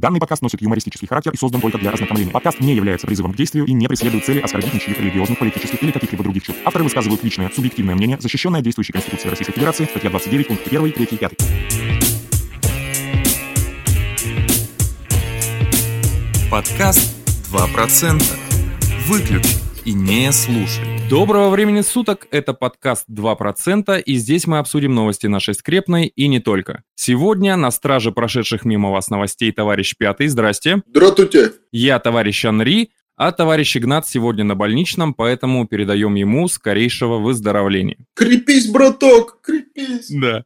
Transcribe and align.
Данный 0.00 0.18
подкаст 0.18 0.40
носит 0.40 0.62
юмористический 0.62 1.06
характер 1.06 1.32
и 1.34 1.36
создан 1.36 1.60
только 1.60 1.76
для 1.76 1.90
ознакомления. 1.90 2.32
Подкаст 2.32 2.58
не 2.60 2.74
является 2.74 3.06
призывом 3.06 3.34
к 3.34 3.36
действию 3.36 3.66
и 3.66 3.74
не 3.74 3.86
преследует 3.86 4.24
цели 4.24 4.38
оскорбить 4.40 4.72
ничьих 4.72 4.98
религиозных, 4.98 5.38
политических 5.38 5.82
или 5.82 5.90
каких-либо 5.90 6.22
других 6.24 6.42
чувств. 6.42 6.62
Авторы 6.64 6.84
высказывают 6.84 7.22
личное, 7.22 7.50
субъективное 7.54 7.94
мнение, 7.94 8.18
защищенное 8.18 8.62
действующей 8.62 8.94
Конституцией 8.94 9.28
Российской 9.28 9.52
Федерации, 9.52 9.84
статья 9.84 10.08
29, 10.08 10.48
пункт 10.48 10.66
1, 10.66 10.92
3, 10.92 11.06
5. 11.06 11.32
Подкаст 16.50 17.14
2%. 17.52 18.22
Выключи 19.06 19.58
и 19.84 19.92
не 19.92 20.32
слушай. 20.32 20.99
Доброго 21.10 21.50
времени 21.50 21.80
суток, 21.80 22.28
это 22.30 22.54
подкаст 22.54 23.04
2%, 23.10 24.00
и 24.00 24.14
здесь 24.14 24.46
мы 24.46 24.60
обсудим 24.60 24.94
новости 24.94 25.26
нашей 25.26 25.54
скрепной 25.54 26.06
и 26.06 26.28
не 26.28 26.38
только. 26.38 26.84
Сегодня 26.94 27.56
на 27.56 27.72
страже 27.72 28.12
прошедших 28.12 28.64
мимо 28.64 28.92
вас 28.92 29.10
новостей 29.10 29.50
товарищ 29.50 29.96
Пятый, 29.98 30.28
здрасте. 30.28 30.84
Здравствуйте. 30.86 31.54
Я 31.72 31.98
товарищ 31.98 32.44
Анри, 32.44 32.92
а 33.16 33.32
товарищ 33.32 33.76
Игнат 33.76 34.06
сегодня 34.06 34.44
на 34.44 34.54
больничном, 34.54 35.12
поэтому 35.12 35.66
передаем 35.66 36.14
ему 36.14 36.46
скорейшего 36.46 37.18
выздоровления. 37.18 37.98
Крепись, 38.14 38.68
браток, 38.68 39.40
крепись. 39.42 40.10
Да. 40.20 40.44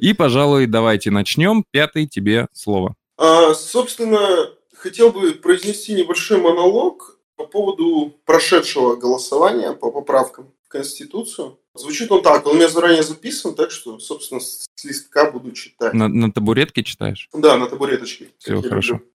И, 0.00 0.14
пожалуй, 0.14 0.64
давайте 0.64 1.10
начнем. 1.10 1.62
Пятый, 1.70 2.06
тебе 2.06 2.46
слово. 2.54 2.94
А, 3.18 3.52
собственно, 3.52 4.48
хотел 4.74 5.12
бы 5.12 5.32
произнести 5.32 5.92
небольшой 5.92 6.40
монолог 6.40 7.13
по 7.36 7.46
поводу 7.46 8.14
прошедшего 8.24 8.96
голосования 8.96 9.72
по 9.72 9.90
поправкам 9.90 10.52
в 10.62 10.68
Конституцию. 10.68 11.58
Звучит 11.74 12.10
он 12.12 12.22
так, 12.22 12.46
он 12.46 12.52
у 12.52 12.54
меня 12.56 12.68
заранее 12.68 13.02
записан, 13.02 13.54
так 13.54 13.70
что, 13.70 13.98
собственно, 13.98 14.40
с 14.40 14.66
листка 14.84 15.30
буду 15.30 15.52
читать. 15.52 15.92
На, 15.92 16.08
на 16.08 16.32
табуретке 16.32 16.84
читаешь? 16.84 17.28
Да, 17.32 17.56
на 17.56 17.66
табуреточке. 17.66 18.28
Все 18.38 18.60
хорошо. 18.62 19.00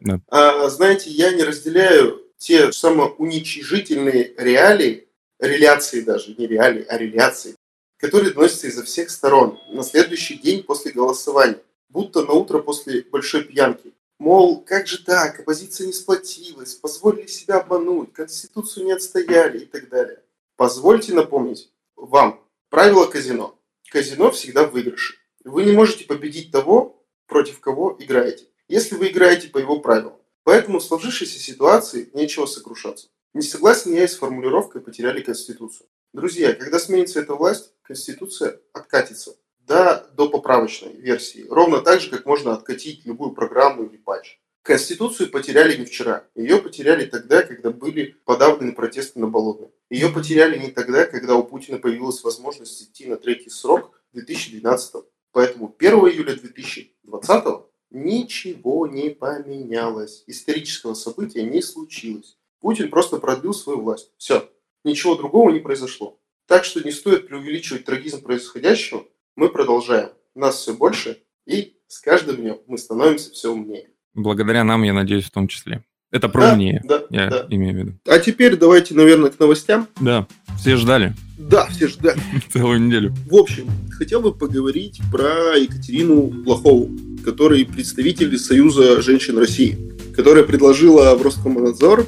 Да. 0.00 0.20
А, 0.28 0.68
знаете, 0.68 1.10
я 1.10 1.32
не 1.32 1.44
разделяю 1.44 2.24
те 2.36 2.72
самоуничижительные 2.72 4.34
реалии, 4.36 5.06
реляции 5.38 6.00
даже, 6.00 6.34
не 6.36 6.46
реалии, 6.46 6.84
а 6.88 6.98
реляции, 6.98 7.54
которые 7.98 8.32
доносятся 8.32 8.66
изо 8.66 8.82
всех 8.82 9.10
сторон 9.10 9.58
на 9.70 9.84
следующий 9.84 10.34
день 10.34 10.64
после 10.64 10.90
голосования, 10.90 11.60
будто 11.88 12.22
на 12.22 12.32
утро 12.32 12.58
после 12.58 13.02
большой 13.02 13.44
пьянки. 13.44 13.92
Мол, 14.18 14.62
как 14.64 14.86
же 14.86 15.04
так, 15.04 15.40
оппозиция 15.40 15.86
не 15.86 15.92
сплотилась, 15.92 16.74
позволили 16.74 17.26
себя 17.26 17.58
обмануть, 17.58 18.12
Конституцию 18.12 18.86
не 18.86 18.92
отстояли 18.92 19.60
и 19.60 19.66
так 19.66 19.88
далее. 19.88 20.22
Позвольте 20.56 21.12
напомнить 21.12 21.72
вам 21.96 22.40
правило 22.70 23.06
казино. 23.06 23.58
Казино 23.90 24.30
всегда 24.30 24.64
в. 24.64 25.18
Вы 25.44 25.64
не 25.64 25.72
можете 25.72 26.04
победить 26.04 26.52
того, 26.52 27.04
против 27.26 27.60
кого 27.60 27.96
играете, 27.98 28.46
если 28.68 28.94
вы 28.94 29.08
играете 29.08 29.48
по 29.48 29.58
его 29.58 29.80
правилам. 29.80 30.16
Поэтому 30.44 30.78
в 30.78 30.84
сложившейся 30.84 31.38
ситуации 31.38 32.10
нечего 32.12 32.46
сокрушаться. 32.46 33.08
Не 33.32 33.42
согласен 33.42 33.92
я 33.92 34.04
и 34.04 34.08
с 34.08 34.16
формулировкой 34.16 34.80
«потеряли 34.80 35.22
Конституцию». 35.22 35.88
Друзья, 36.12 36.52
когда 36.52 36.78
сменится 36.78 37.20
эта 37.20 37.34
власть, 37.34 37.72
Конституция 37.82 38.60
откатится 38.72 39.34
да, 39.66 40.06
до 40.14 40.28
поправочной 40.28 40.92
версии. 40.92 41.46
Ровно 41.48 41.80
так 41.80 42.00
же, 42.00 42.10
как 42.10 42.26
можно 42.26 42.52
откатить 42.52 43.04
любую 43.04 43.32
программу 43.32 43.84
или 43.84 43.96
патч. 43.96 44.38
Конституцию 44.62 45.30
потеряли 45.30 45.76
не 45.76 45.84
вчера. 45.84 46.24
Ее 46.34 46.56
потеряли 46.58 47.04
тогда, 47.04 47.42
когда 47.42 47.70
были 47.70 48.16
подавлены 48.24 48.72
протесты 48.72 49.20
на 49.20 49.26
Болотной. 49.26 49.68
Ее 49.90 50.08
потеряли 50.08 50.58
не 50.58 50.70
тогда, 50.70 51.04
когда 51.04 51.36
у 51.36 51.44
Путина 51.44 51.78
появилась 51.78 52.24
возможность 52.24 52.82
идти 52.82 53.06
на 53.06 53.16
третий 53.16 53.50
срок 53.50 54.00
в 54.12 54.16
2012. 54.16 55.04
Поэтому 55.32 55.74
1 55.78 55.94
июля 56.08 56.34
2020 56.34 57.44
ничего 57.90 58.86
не 58.86 59.10
поменялось. 59.10 60.24
Исторического 60.26 60.94
события 60.94 61.42
не 61.42 61.60
случилось. 61.60 62.38
Путин 62.60 62.88
просто 62.88 63.18
продлил 63.18 63.52
свою 63.52 63.82
власть. 63.82 64.12
Все. 64.16 64.50
Ничего 64.82 65.14
другого 65.14 65.50
не 65.50 65.60
произошло. 65.60 66.18
Так 66.46 66.64
что 66.64 66.80
не 66.82 66.90
стоит 66.90 67.28
преувеличивать 67.28 67.84
трагизм 67.84 68.22
происходящего. 68.22 69.06
Мы 69.36 69.48
продолжаем. 69.48 70.10
Нас 70.36 70.56
все 70.56 70.74
больше, 70.74 71.18
и 71.46 71.74
с 71.88 71.98
каждым 72.00 72.36
днем 72.36 72.58
мы 72.68 72.78
становимся 72.78 73.30
все 73.32 73.50
умнее. 73.52 73.88
Благодаря 74.14 74.62
нам, 74.64 74.82
я 74.84 74.92
надеюсь, 74.92 75.24
в 75.24 75.30
том 75.32 75.48
числе. 75.48 75.84
Это 76.12 76.28
про 76.28 76.42
Да, 76.42 76.52
умнее, 76.52 76.80
да, 76.84 77.02
я 77.10 77.28
да. 77.28 77.46
имею 77.50 77.74
в 77.74 77.76
виду. 77.76 77.92
А 78.06 78.20
теперь 78.20 78.56
давайте, 78.56 78.94
наверное, 78.94 79.30
к 79.30 79.40
новостям. 79.40 79.88
Да, 80.00 80.28
все 80.56 80.76
ждали 80.76 81.14
Да, 81.36 81.66
все 81.66 81.88
ждали. 81.88 82.20
целую 82.52 82.80
неделю. 82.80 83.12
В 83.28 83.34
общем, 83.34 83.68
хотел 83.90 84.20
бы 84.20 84.32
поговорить 84.32 85.00
про 85.10 85.56
Екатерину 85.56 86.30
Плахову, 86.44 86.90
который 87.24 87.64
представитель 87.66 88.38
Союза 88.38 89.02
женщин 89.02 89.36
России, 89.38 89.76
которая 90.14 90.44
предложила 90.44 91.12
в 91.16 91.22
Роскомнадзор 91.22 92.06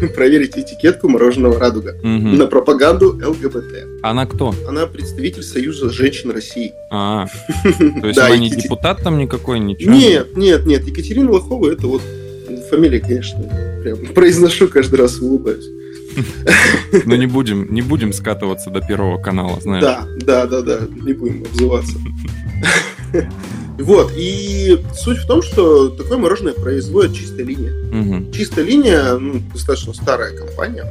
проверить 0.14 0.56
этикетку 0.56 1.08
мороженого 1.08 1.58
«Радуга» 1.58 1.94
на 2.02 2.46
пропаганду 2.46 3.18
ЛГБТ. 3.24 4.02
Она 4.02 4.26
кто? 4.26 4.54
Она 4.68 4.86
представитель 4.86 5.42
Союза 5.42 5.90
женщин 5.90 6.30
России. 6.30 6.72
А, 6.90 7.26
то 8.00 8.06
есть 8.06 8.18
она 8.18 8.36
не 8.36 8.50
депутат 8.50 9.02
там 9.02 9.18
никакой, 9.18 9.58
ничего? 9.60 9.92
Нет, 9.92 10.36
нет, 10.36 10.66
нет, 10.66 10.86
Екатерина 10.86 11.30
Лохова 11.30 11.70
это 11.70 11.86
вот 11.86 12.02
фамилия, 12.70 13.00
конечно, 13.00 13.40
прям 13.82 13.98
произношу 14.14 14.68
каждый 14.68 14.96
раз 14.96 15.18
улыбаюсь. 15.20 15.68
Ну 17.04 17.14
не 17.14 17.26
будем, 17.26 17.72
не 17.72 17.82
будем 17.82 18.12
скатываться 18.12 18.70
до 18.70 18.80
первого 18.80 19.18
канала, 19.18 19.60
знаешь. 19.60 19.82
Да, 19.82 20.06
да, 20.20 20.46
да, 20.46 20.62
да, 20.62 20.80
не 21.02 21.12
будем 21.12 21.44
обзываться. 21.44 21.96
Вот, 23.78 24.12
и 24.16 24.82
суть 24.94 25.18
в 25.18 25.26
том, 25.26 25.42
что 25.42 25.88
такое 25.88 26.18
мороженое 26.18 26.52
производит 26.52 27.14
чистая 27.14 27.44
линия. 27.44 27.72
Мгм. 27.92 28.32
Чистая 28.32 28.64
линия, 28.64 29.14
ну, 29.14 29.40
достаточно 29.52 29.94
старая 29.94 30.36
компания, 30.36 30.84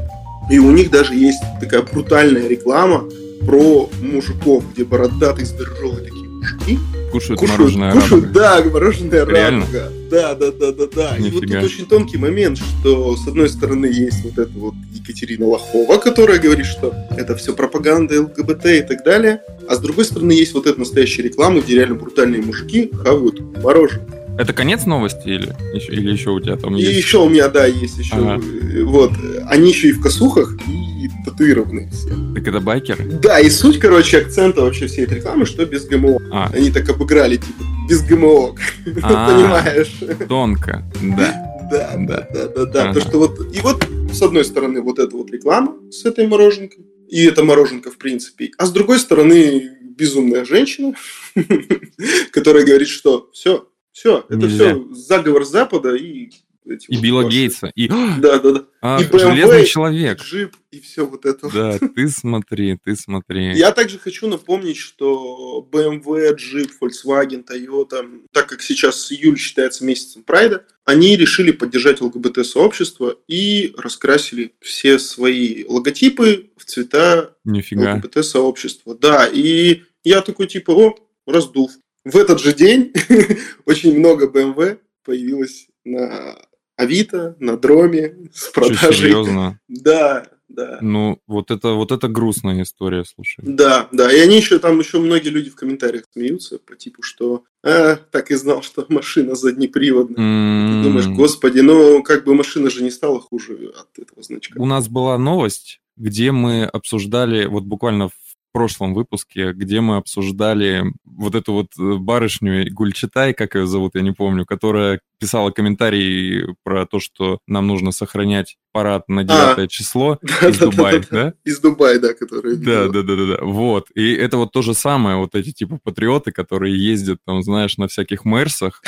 и 0.49 0.59
у 0.59 0.71
них 0.71 0.89
даже 0.89 1.13
есть 1.13 1.39
такая 1.59 1.81
брутальная 1.81 2.47
реклама 2.47 3.03
про 3.45 3.89
мужиков, 4.01 4.63
где 4.73 4.85
бородатые 4.85 5.45
здоровые 5.45 6.05
такие 6.05 6.29
мужики 6.29 6.79
Кушают, 7.11 7.39
кушают, 7.39 7.59
мороженое 7.59 7.91
кушают, 7.93 8.23
радуга. 8.25 8.39
да, 8.39 8.63
мороженое 8.69 9.25
Реально? 9.25 9.61
радуга. 9.61 9.91
Да, 10.11 10.35
да, 10.35 10.51
да, 10.51 10.71
да, 10.71 10.83
да. 10.93 11.17
И 11.17 11.29
вот 11.29 11.43
Нифига. 11.43 11.61
тут 11.61 11.71
очень 11.71 11.85
тонкий 11.85 12.17
момент, 12.17 12.57
что 12.57 13.15
с 13.15 13.27
одной 13.27 13.49
стороны 13.49 13.85
есть 13.87 14.23
вот 14.23 14.37
эта 14.37 14.51
вот 14.57 14.73
Екатерина 14.93 15.45
Лохова, 15.47 15.97
которая 15.97 16.39
говорит, 16.39 16.65
что 16.65 16.93
это 17.11 17.35
все 17.35 17.53
пропаганда 17.53 18.21
ЛГБТ 18.21 18.65
и 18.65 18.81
так 18.81 19.03
далее, 19.03 19.41
а 19.67 19.75
с 19.75 19.79
другой 19.79 20.05
стороны 20.05 20.31
есть 20.33 20.53
вот 20.53 20.67
эта 20.67 20.79
настоящая 20.79 21.23
реклама, 21.23 21.61
где 21.61 21.75
реально 21.75 21.95
брутальные 21.95 22.41
мужики 22.41 22.91
хавают 23.03 23.39
мороженое. 23.63 24.26
Это 24.37 24.53
конец 24.53 24.85
новости 24.85 25.27
или 25.27 25.53
еще, 25.73 25.91
или 25.93 26.11
еще 26.11 26.29
у 26.31 26.39
тебя 26.39 26.55
там 26.57 26.75
И 26.77 26.81
есть? 26.81 26.97
еще 26.97 27.19
у 27.23 27.29
меня, 27.29 27.47
да, 27.49 27.65
есть 27.65 27.97
еще, 27.97 28.15
Ага. 28.15 28.41
вот, 28.83 29.11
они 29.47 29.69
еще 29.69 29.89
и 29.89 29.91
в 29.93 30.01
косухах, 30.01 30.55
и 30.67 31.09
татуированные 31.25 31.89
все. 31.89 32.09
Так 32.35 32.47
это 32.47 32.59
байкеры? 32.59 33.03
Да, 33.21 33.39
и 33.39 33.49
суть, 33.49 33.79
короче, 33.79 34.19
акцента 34.19 34.61
вообще 34.61 34.87
всей 34.87 35.05
этой 35.05 35.17
рекламы, 35.17 35.45
что 35.45 35.65
без 35.65 35.85
ГМО. 35.85 36.19
А, 36.31 36.49
Они 36.53 36.69
так 36.71 36.87
обыграли, 36.89 37.37
типа, 37.37 37.63
без 37.89 38.03
ГМО, 38.03 38.55
А. 39.03 39.27
понимаешь? 39.31 39.95
тонко, 40.27 40.83
да. 41.01 41.43
Да, 41.71 41.95
Да. 41.97 42.27
да, 42.33 42.47
да, 42.47 42.65
да. 42.65 42.93
То, 42.93 43.01
что 43.01 43.17
вот, 43.19 43.39
и 43.53 43.59
вот, 43.59 43.85
с 44.13 44.21
одной 44.21 44.45
стороны, 44.45 44.81
вот 44.81 44.99
эта 44.99 45.17
вот 45.17 45.29
реклама 45.31 45.75
с 45.91 46.05
этой 46.05 46.25
мороженкой, 46.27 46.85
и 47.09 47.25
эта 47.25 47.43
мороженка, 47.43 47.91
в 47.91 47.97
принципе, 47.97 48.51
а 48.57 48.65
с 48.65 48.71
другой 48.71 48.99
стороны, 48.99 49.71
безумная 49.97 50.45
женщина, 50.45 50.93
которая 52.31 52.65
говорит, 52.65 52.87
что 52.87 53.29
все, 53.33 53.67
все, 53.97 54.25
это 54.29 54.37
Нельзя. 54.37 54.75
все 54.75 54.93
заговор 54.93 55.43
Запада 55.45 55.95
и... 55.95 56.29
эти 56.65 56.85
И 56.89 56.95
вот 56.95 57.01
Билла 57.03 57.23
ваши- 57.23 57.35
Гейтса, 57.35 57.71
и 57.75 57.87
Да, 57.87 58.17
да, 58.19 58.39
да. 58.39 58.65
а, 58.81 59.01
И 59.01 59.05
BMW, 59.05 59.19
железный 59.19 59.65
человек. 59.65 60.21
Джип 60.21 60.55
и 60.71 60.79
все 60.79 61.05
вот 61.05 61.25
это. 61.25 61.49
Да, 61.51 61.79
ты 61.79 62.07
смотри, 62.09 62.77
ты 62.83 62.95
смотри. 62.95 63.53
Я 63.57 63.71
также 63.71 63.97
хочу 63.97 64.27
напомнить, 64.27 64.77
что 64.77 65.67
BMW, 65.71 66.35
Jeep, 66.35 66.69
Volkswagen, 66.79 67.43
Toyota, 67.43 68.05
так 68.31 68.47
как 68.49 68.61
сейчас 68.61 69.11
июль 69.11 69.37
считается 69.39 69.83
месяцем 69.85 70.23
Прайда, 70.23 70.65
они 70.85 71.15
решили 71.17 71.51
поддержать 71.51 71.99
ЛГБТ-сообщество 72.01 73.17
и 73.27 73.73
раскрасили 73.77 74.53
все 74.61 74.99
свои 74.99 75.63
логотипы 75.67 76.51
в 76.57 76.65
цвета. 76.65 77.35
ЛГБТ-сообщества. 77.45 78.95
Да, 78.95 79.27
и 79.27 79.81
я 80.03 80.21
такой 80.21 80.47
типа, 80.47 80.71
о, 80.71 80.95
раздув. 81.25 81.71
В 82.11 82.15
этот 82.17 82.39
же 82.39 82.53
день 82.53 82.93
очень 83.65 83.97
много 83.97 84.27
BMW 84.27 84.79
появилось 85.03 85.67
на 85.85 86.37
Авито, 86.75 87.35
на 87.39 87.57
Дроме 87.57 88.29
с 88.33 88.49
Что, 88.49 88.61
продажей. 88.61 88.93
серьезно? 88.95 89.59
Да, 89.67 90.25
да. 90.47 90.77
Ну, 90.81 91.19
вот 91.27 91.51
это, 91.51 91.69
вот 91.73 91.91
это 91.91 92.07
грустная 92.07 92.61
история, 92.63 93.03
слушай. 93.03 93.41
Да, 93.45 93.89
да, 93.91 94.11
и 94.13 94.19
они 94.19 94.37
еще 94.37 94.59
там 94.59 94.79
еще 94.79 94.99
многие 94.99 95.29
люди 95.29 95.49
в 95.49 95.55
комментариях 95.55 96.05
смеются 96.13 96.59
по 96.59 96.75
типу, 96.75 97.01
что 97.03 97.43
«А, 97.63 97.95
так 97.97 98.31
и 98.31 98.35
знал, 98.35 98.61
что 98.61 98.85
машина 98.89 99.35
заднеприводная. 99.35 100.15
Ты 100.15 100.21
М, 100.21 100.83
думаешь, 100.83 101.07
господи, 101.07 101.59
ну 101.59 102.01
как 102.03 102.23
бы 102.23 102.33
машина 102.33 102.69
же 102.69 102.83
не 102.83 102.91
стала 102.91 103.19
хуже 103.19 103.73
от 103.77 103.99
этого 103.99 104.23
значка. 104.23 104.59
У 104.61 104.65
нас 104.65 104.87
была 104.87 105.17
новость, 105.17 105.81
где 105.97 106.31
мы 106.31 106.63
обсуждали, 106.65 107.45
вот 107.47 107.63
буквально 107.63 108.07
в 108.09 108.26
прошлом 108.57 108.95
выпуске, 108.95 109.53
где 109.53 109.81
мы 109.81 109.97
обсуждали 109.97 110.83
вот 111.05 111.35
эту 111.35 111.53
вот 111.53 111.67
э, 111.77 111.97
барышню 111.99 112.65
Гульчатай, 112.73 113.35
как 113.35 113.53
ее 113.53 113.67
зовут, 113.67 113.93
я 113.93 114.01
не 114.01 114.13
помню, 114.13 114.47
которая 114.47 114.99
писала 115.19 115.51
комментарий 115.51 116.55
про 116.63 116.85
то, 116.85 116.99
что 116.99 117.39
нам 117.47 117.67
нужно 117.67 117.91
сохранять 117.91 118.57
парад 118.71 119.09
на 119.09 119.23
9 119.23 119.33
а, 119.57 119.67
число 119.67 120.19
из 120.41 120.59
Дубая, 120.59 121.03
да? 121.09 121.33
Из 121.43 121.59
Дубая, 121.59 121.99
да, 121.99 122.13
который 122.13 122.57
Да, 122.57 122.87
да, 122.87 123.01
да, 123.01 123.15
да, 123.15 123.25
да. 123.25 123.37
Вот. 123.41 123.89
И 123.95 124.13
это 124.13 124.37
вот 124.37 124.51
то 124.51 124.61
же 124.61 124.73
самое, 124.73 125.17
вот 125.17 125.33
эти 125.33 125.51
типа 125.51 125.79
патриоты, 125.83 126.31
которые 126.31 126.77
ездят 126.77 127.19
там, 127.25 127.41
знаешь, 127.41 127.77
на 127.77 127.87
всяких 127.87 128.23
мерсах, 128.23 128.83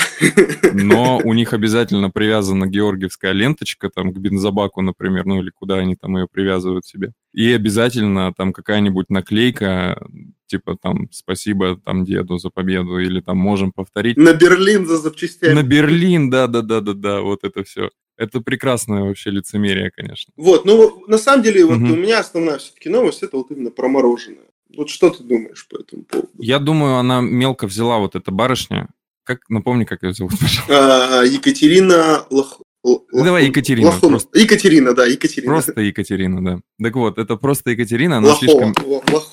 но 0.74 1.20
у 1.24 1.34
них 1.34 1.54
обязательно 1.54 2.12
привязана 2.12 2.68
георгиевская 2.68 3.32
ленточка 3.32 3.90
там 3.90 4.14
к 4.14 4.18
бензобаку, 4.18 4.82
например, 4.82 5.26
ну 5.26 5.42
или 5.42 5.50
куда 5.50 5.78
они 5.78 5.96
там 5.96 6.18
ее 6.18 6.28
привязывают 6.32 6.86
себе. 6.86 7.14
И 7.34 7.52
обязательно 7.52 8.34
там 8.34 8.54
какая-нибудь 8.54 9.10
наклейка 9.10 10.00
типа 10.50 10.76
там 10.82 11.08
спасибо 11.12 11.80
там 11.86 12.04
деду 12.04 12.38
за 12.38 12.50
победу 12.50 13.00
или 13.00 13.22
там 13.22 13.38
можем 13.38 13.72
повторить. 13.72 14.18
На 14.18 14.34
Берлин 14.34 14.86
за 14.86 14.98
запчастями. 14.98 15.54
На 15.54 15.64
Берлин, 15.64 16.30
да, 16.30 16.48
да, 16.48 16.62
да, 16.62 16.82
да, 16.82 16.94
да, 16.94 17.22
вот 17.22 17.44
это 17.44 17.64
все. 17.64 17.90
Это 18.18 18.42
прекрасное 18.42 19.04
вообще 19.04 19.30
лицемерие, 19.30 19.92
конечно. 19.92 20.34
Вот, 20.36 20.66
ну 20.66 21.06
на 21.08 21.18
самом 21.18 21.44
деле 21.44 21.66
вот 21.66 21.78
угу. 21.78 21.94
у 21.94 21.96
меня 21.96 22.20
основная 22.20 22.58
все-таки 22.58 22.90
новость 22.90 23.24
это 23.24 23.38
вот 23.38 23.52
именно 23.52 23.72
про 23.72 23.88
мороженое. 23.88 24.50
Вот 24.76 24.90
что 24.90 25.10
ты 25.10 25.24
думаешь 25.24 25.68
по 25.68 25.78
этому 25.78 26.04
поводу? 26.04 26.30
Я 26.38 26.60
думаю, 26.60 26.98
она 26.98 27.22
мелко 27.22 27.66
взяла 27.68 27.98
вот 28.00 28.16
эта 28.16 28.32
барышня. 28.32 28.90
Как, 29.24 29.50
напомни, 29.50 29.84
как 29.84 30.04
ее 30.04 30.14
зовут, 30.14 30.34
пожалуйста. 30.40 31.20
А, 31.20 31.24
Екатерина 31.24 32.26
Лох... 32.30 32.62
Лох... 32.84 33.04
Давай 33.12 33.46
Екатерина. 33.48 33.88
Лохун. 33.88 34.10
Просто... 34.12 34.40
Екатерина, 34.40 34.94
да, 34.94 35.06
Екатерина. 35.06 35.54
Просто 35.54 35.82
Екатерина, 35.82 36.44
да. 36.44 36.60
Так 36.82 36.96
вот, 36.96 37.18
это 37.18 37.36
просто 37.36 37.72
Екатерина, 37.72 38.18
она 38.18 38.30
Лохова. 38.30 38.74
слишком... 38.74 38.76
Лохова. 38.86 39.24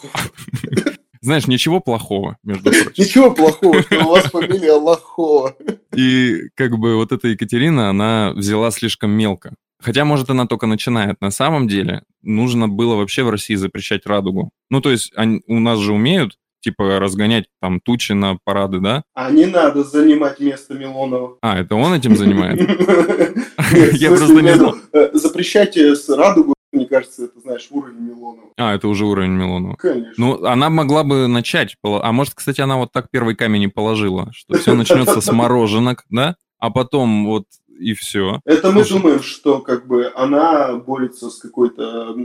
Знаешь, 1.27 1.49
ничего 1.49 1.81
плохого, 1.81 2.37
между 2.45 2.71
прочим. 2.71 2.93
Ничего 2.97 3.33
плохого, 3.33 3.83
что 3.83 4.05
у 4.05 4.11
вас 4.11 4.27
фамилия 4.27 4.75
Лохова. 4.75 5.57
И 5.93 6.43
как 6.55 6.79
бы 6.79 6.95
вот 6.95 7.11
эта 7.11 7.27
Екатерина, 7.27 7.91
она 7.91 8.33
взяла 8.33 8.71
слишком 8.71 9.11
мелко. 9.11 9.57
Хотя, 9.83 10.05
может, 10.05 10.31
она 10.31 10.47
только 10.47 10.69
начинает. 10.69 11.21
На 11.21 11.33
самом 11.33 11.67
деле, 11.67 12.05
нужно 12.23 12.69
было 12.69 12.95
вообще 12.95 13.25
в 13.25 13.31
России 13.31 13.57
запрещать 13.57 14.07
радугу. 14.07 14.51
Ну, 14.71 14.81
то 14.81 14.93
есть, 14.93 15.11
они, 15.17 15.43
у 15.49 15.59
нас 15.59 15.81
же 15.81 15.95
умеют, 15.95 16.39
типа, 16.61 17.01
разгонять 17.01 17.47
там 17.61 17.81
тучи 17.81 18.13
на 18.13 18.39
парады, 18.45 18.79
да? 18.79 19.03
А 19.15 19.29
не 19.33 19.47
надо 19.47 19.83
занимать 19.83 20.39
место 20.39 20.75
Милонова. 20.75 21.39
А, 21.43 21.59
это 21.59 21.75
он 21.75 21.93
этим 21.93 22.17
занимает? 22.17 22.61
Я 23.95 24.11
просто 24.11 24.43
не 24.43 24.55
знал. 24.55 24.77
Э, 24.93 25.11
запрещайте 25.13 25.97
с 25.97 26.09
радугу 26.09 26.56
мне 26.77 26.87
кажется, 26.87 27.25
это, 27.25 27.41
знаешь, 27.41 27.67
уровень 27.71 28.01
Милонова. 28.01 28.49
А, 28.57 28.75
это 28.75 28.89
уже 28.89 29.05
уровень 29.07 29.33
Милонова. 29.33 29.77
Конечно. 29.77 30.13
Ну, 30.17 30.45
она 30.45 30.71
могла 30.71 31.03
бы 31.05 31.27
начать, 31.27 31.77
а 31.83 32.13
может, 32.13 32.35
кстати, 32.35 32.61
она 32.61 32.77
вот 32.77 32.93
так 32.93 33.11
первый 33.11 33.35
камень 33.35 33.63
и 33.63 33.69
положила, 33.69 34.31
что 34.33 34.57
все 34.59 34.75
начнется 34.75 35.21
с 35.21 35.33
мороженок, 35.33 36.05
да? 36.11 36.37
А 36.59 36.71
потом 36.71 37.27
вот 37.27 37.45
и 37.79 37.93
все. 37.95 38.41
Это 38.45 38.73
мы 38.73 38.85
думаем, 38.85 39.23
что 39.23 39.61
как 39.61 39.87
бы 39.87 40.11
она 40.15 40.75
борется 40.77 41.31
с 41.31 41.39
какой-то 41.39 42.17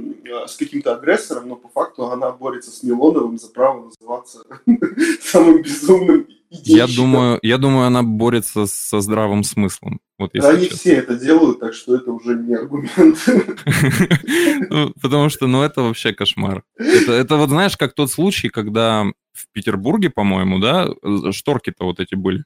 с 0.48 0.56
каким-то 0.56 0.96
агрессором, 0.96 1.50
но 1.50 1.56
по 1.56 1.68
факту 1.68 2.10
она 2.10 2.32
борется 2.32 2.72
с 2.72 2.84
Милоновым 2.84 3.38
за 3.38 3.50
право 3.50 3.86
называться 3.86 4.44
самым 5.22 5.62
безумным 5.62 6.28
я 6.52 6.86
думаю, 6.88 7.40
я 7.42 7.58
думаю, 7.58 7.88
она 7.88 8.04
борется 8.04 8.66
со 8.66 9.00
здравым 9.00 9.44
смыслом. 9.44 10.02
Вот 10.20 10.32
если 10.34 10.50
Они 10.50 10.64
честно. 10.64 10.78
все 10.78 10.94
это 10.96 11.16
делают, 11.16 11.60
так 11.60 11.74
что 11.74 11.96
это 11.96 12.12
уже 12.12 12.36
не 12.36 12.56
аргумент. 12.56 13.18
Ну, 14.70 14.94
потому 15.02 15.30
что, 15.30 15.48
ну, 15.48 15.64
это 15.64 15.82
вообще 15.82 16.14
кошмар. 16.14 16.64
Это, 16.78 17.14
это 17.14 17.36
вот, 17.38 17.50
знаешь, 17.50 17.76
как 17.78 17.94
тот 17.94 18.12
случай, 18.12 18.50
когда 18.50 19.06
в 19.34 19.52
Петербурге, 19.52 20.10
по-моему, 20.10 20.60
да, 20.60 20.90
шторки-то 21.32 21.86
вот 21.86 22.00
эти 22.00 22.16
были. 22.16 22.44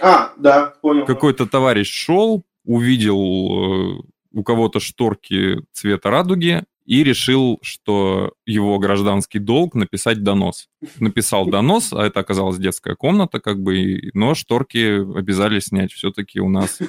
А, 0.00 0.32
да, 0.38 0.74
понял. 0.80 1.04
Какой-то 1.04 1.46
товарищ 1.46 1.90
шел, 1.90 2.44
увидел 2.64 3.16
э, 3.16 4.02
у 4.32 4.42
кого-то 4.42 4.80
шторки 4.80 5.58
цвета 5.72 6.10
радуги, 6.10 6.64
и 6.90 7.04
решил, 7.04 7.60
что 7.62 8.32
его 8.46 8.76
гражданский 8.80 9.38
долг 9.38 9.76
написать 9.76 10.24
донос. 10.24 10.68
Написал 10.98 11.46
донос, 11.46 11.92
а 11.92 12.04
это 12.04 12.18
оказалась 12.18 12.58
детская 12.58 12.96
комната, 12.96 13.38
как 13.38 13.62
бы, 13.62 14.10
но 14.12 14.34
шторки 14.34 14.98
обязали 15.16 15.60
снять 15.60 15.92
все-таки 15.92 16.40
у 16.40 16.48
нас. 16.48 16.80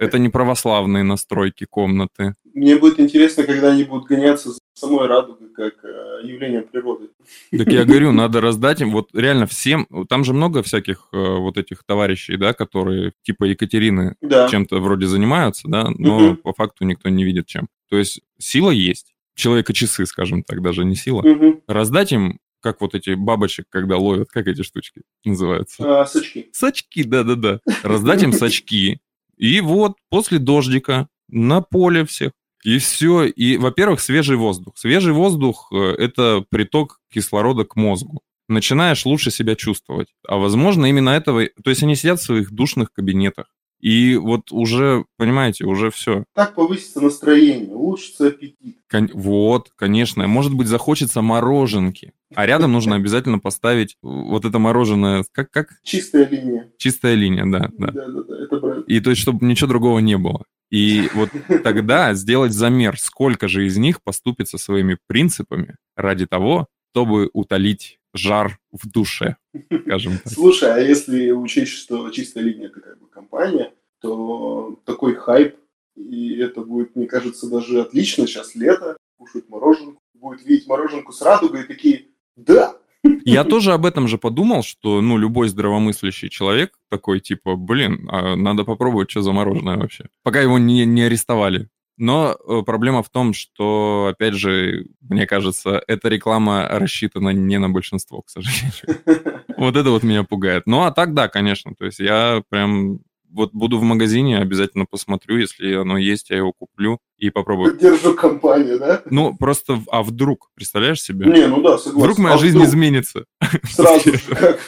Это 0.00 0.18
не 0.18 0.28
православные 0.28 1.04
настройки 1.04 1.66
комнаты. 1.70 2.34
Мне 2.54 2.76
будет 2.76 3.00
интересно, 3.00 3.44
когда 3.44 3.72
они 3.72 3.84
будут 3.84 4.06
гоняться 4.06 4.50
за 4.50 4.58
самой 4.74 5.06
радугой, 5.06 5.48
как 5.50 5.84
э, 5.84 6.20
явление 6.24 6.62
природы. 6.62 7.08
Так 7.56 7.68
я 7.68 7.84
говорю, 7.84 8.12
надо 8.12 8.40
раздать 8.40 8.80
им, 8.80 8.92
вот 8.92 9.08
реально 9.14 9.46
всем, 9.46 9.86
там 10.08 10.24
же 10.24 10.32
много 10.32 10.62
всяких 10.62 11.08
э, 11.12 11.16
вот 11.16 11.56
этих 11.58 11.84
товарищей, 11.84 12.36
да, 12.36 12.52
которые 12.52 13.12
типа 13.22 13.44
Екатерины 13.44 14.16
да. 14.20 14.48
чем-то 14.48 14.80
вроде 14.80 15.06
занимаются, 15.06 15.68
да, 15.68 15.88
но 15.96 16.30
угу. 16.30 16.36
по 16.36 16.52
факту 16.52 16.84
никто 16.84 17.08
не 17.08 17.24
видит 17.24 17.46
чем. 17.46 17.68
То 17.88 17.96
есть 17.96 18.20
сила 18.38 18.70
есть. 18.70 19.14
Человека 19.34 19.72
часы, 19.72 20.04
скажем 20.04 20.42
так, 20.42 20.60
даже 20.62 20.84
не 20.84 20.94
сила. 20.94 21.22
Угу. 21.22 21.64
Раздать 21.66 22.12
им 22.12 22.38
как 22.62 22.80
вот 22.80 22.94
эти 22.94 23.14
бабочек, 23.14 23.66
когда 23.68 23.98
ловят, 23.98 24.28
как 24.30 24.46
эти 24.46 24.62
штучки 24.62 25.02
называются? 25.24 26.00
А, 26.02 26.06
сачки. 26.06 26.48
Сачки, 26.52 27.02
да-да-да. 27.02 27.60
Раздать 27.82 28.22
им 28.22 28.32
сачки. 28.32 29.00
И 29.36 29.60
вот 29.60 29.96
после 30.08 30.38
дождика 30.38 31.08
на 31.28 31.60
поле 31.60 32.04
всех. 32.04 32.32
И 32.62 32.78
все. 32.78 33.24
И, 33.24 33.56
во-первых, 33.56 34.00
свежий 34.00 34.36
воздух. 34.36 34.74
Свежий 34.76 35.12
воздух 35.12 35.68
э,– 35.72 35.76
это 35.98 36.44
приток 36.48 37.00
кислорода 37.12 37.64
к 37.64 37.76
мозгу. 37.76 38.20
Начинаешь 38.48 39.04
лучше 39.06 39.30
себя 39.30 39.54
чувствовать. 39.54 40.08
А 40.26 40.36
возможно, 40.36 40.86
именно 40.86 41.10
этого... 41.10 41.46
То 41.62 41.70
есть 41.70 41.82
они 41.82 41.96
сидят 41.96 42.20
в 42.20 42.24
своих 42.24 42.52
душных 42.52 42.92
кабинетах. 42.92 43.46
И 43.80 44.14
вот 44.14 44.52
уже, 44.52 45.04
понимаете, 45.16 45.64
уже 45.64 45.90
все. 45.90 46.24
Так 46.36 46.54
повысится 46.54 47.00
настроение, 47.00 47.74
улучшится 47.74 48.28
аппетит. 48.28 48.76
Кон- 48.88 49.10
вот, 49.12 49.70
конечно. 49.74 50.26
Может 50.28 50.54
быть, 50.54 50.68
захочется 50.68 51.20
мороженки. 51.20 52.12
А 52.34 52.46
рядом 52.46 52.72
нужно 52.72 52.94
обязательно 52.94 53.40
поставить 53.40 53.96
вот 54.00 54.44
это 54.44 54.58
мороженое, 54.60 55.24
как, 55.32 55.50
как? 55.50 55.70
Чистая 55.82 56.28
линия. 56.28 56.70
Чистая 56.78 57.14
линия, 57.14 57.44
да. 57.44 57.70
Да, 57.76 57.90
да, 57.90 58.06
да, 58.06 58.22
да 58.22 58.44
это 58.44 58.56
правильно. 58.58 58.84
И 58.86 59.00
то 59.00 59.10
есть, 59.10 59.20
чтобы 59.20 59.44
ничего 59.44 59.68
другого 59.68 59.98
не 59.98 60.16
было. 60.16 60.44
И 60.72 61.10
вот 61.12 61.28
тогда 61.62 62.14
сделать 62.14 62.52
замер, 62.52 62.98
сколько 62.98 63.46
же 63.46 63.66
из 63.66 63.76
них 63.76 64.02
поступит 64.02 64.48
со 64.48 64.56
своими 64.56 64.96
принципами 65.06 65.76
ради 65.96 66.26
того, 66.26 66.66
чтобы 66.92 67.28
утолить 67.34 67.98
жар 68.14 68.58
в 68.70 68.88
душе, 68.88 69.36
скажем 69.84 70.18
так. 70.18 70.32
Слушай, 70.32 70.74
а 70.74 70.78
если 70.78 71.30
учесть, 71.30 71.72
что 71.72 72.08
чистая 72.08 72.44
линия 72.44 72.68
это 72.68 72.80
как 72.80 72.98
бы 72.98 73.06
компания, 73.06 73.74
то 74.00 74.80
такой 74.86 75.14
хайп, 75.14 75.56
и 75.94 76.38
это 76.38 76.62
будет, 76.62 76.96
мне 76.96 77.06
кажется, 77.06 77.50
даже 77.50 77.82
отлично. 77.82 78.26
Сейчас 78.26 78.54
лето, 78.54 78.96
кушают 79.18 79.50
мороженку, 79.50 80.00
будет 80.14 80.44
видеть 80.46 80.66
мороженку 80.66 81.12
с 81.12 81.20
радугой 81.20 81.64
и 81.64 81.66
такие, 81.66 82.06
да, 82.36 82.78
я 83.24 83.44
тоже 83.44 83.72
об 83.72 83.86
этом 83.86 84.08
же 84.08 84.18
подумал, 84.18 84.62
что, 84.62 85.00
ну, 85.00 85.16
любой 85.18 85.48
здравомыслящий 85.48 86.28
человек 86.28 86.72
такой, 86.90 87.20
типа, 87.20 87.56
блин, 87.56 88.08
а 88.10 88.36
надо 88.36 88.64
попробовать, 88.64 89.10
что 89.10 89.22
за 89.22 89.32
мороженое 89.32 89.76
вообще. 89.76 90.06
Пока 90.22 90.40
его 90.40 90.58
не, 90.58 90.84
не 90.84 91.02
арестовали. 91.02 91.68
Но 91.98 92.36
э, 92.48 92.62
проблема 92.64 93.02
в 93.02 93.10
том, 93.10 93.34
что, 93.34 94.10
опять 94.12 94.34
же, 94.34 94.86
мне 95.00 95.26
кажется, 95.26 95.82
эта 95.86 96.08
реклама 96.08 96.66
рассчитана 96.68 97.30
не 97.30 97.58
на 97.58 97.68
большинство, 97.68 98.22
к 98.22 98.30
сожалению. 98.30 98.72
Вот 99.58 99.76
это 99.76 99.90
вот 99.90 100.02
меня 100.02 100.24
пугает. 100.24 100.64
Ну, 100.66 100.82
а 100.82 100.90
так, 100.90 101.14
да, 101.14 101.28
конечно. 101.28 101.72
То 101.78 101.84
есть 101.84 102.00
я 102.00 102.42
прям 102.48 102.98
вот 103.30 103.52
буду 103.52 103.78
в 103.78 103.82
магазине, 103.82 104.38
обязательно 104.38 104.86
посмотрю, 104.86 105.38
если 105.38 105.74
оно 105.74 105.98
есть, 105.98 106.30
я 106.30 106.38
его 106.38 106.52
куплю 106.52 106.98
и 107.22 107.30
попробую. 107.30 107.76
Держу 107.76 108.14
компанию, 108.14 108.80
да? 108.80 109.02
Ну, 109.06 109.36
просто, 109.36 109.80
а 109.92 110.02
вдруг, 110.02 110.50
представляешь 110.56 111.00
себе? 111.00 111.26
Не, 111.26 111.46
ну 111.46 111.62
да, 111.62 111.78
согласен. 111.78 112.00
Вдруг 112.00 112.18
моя 112.18 112.34
а 112.34 112.38
жизнь 112.38 112.56
вдруг? 112.56 112.68
изменится. 112.68 113.26
Сразу 113.70 114.10
как. 114.28 114.60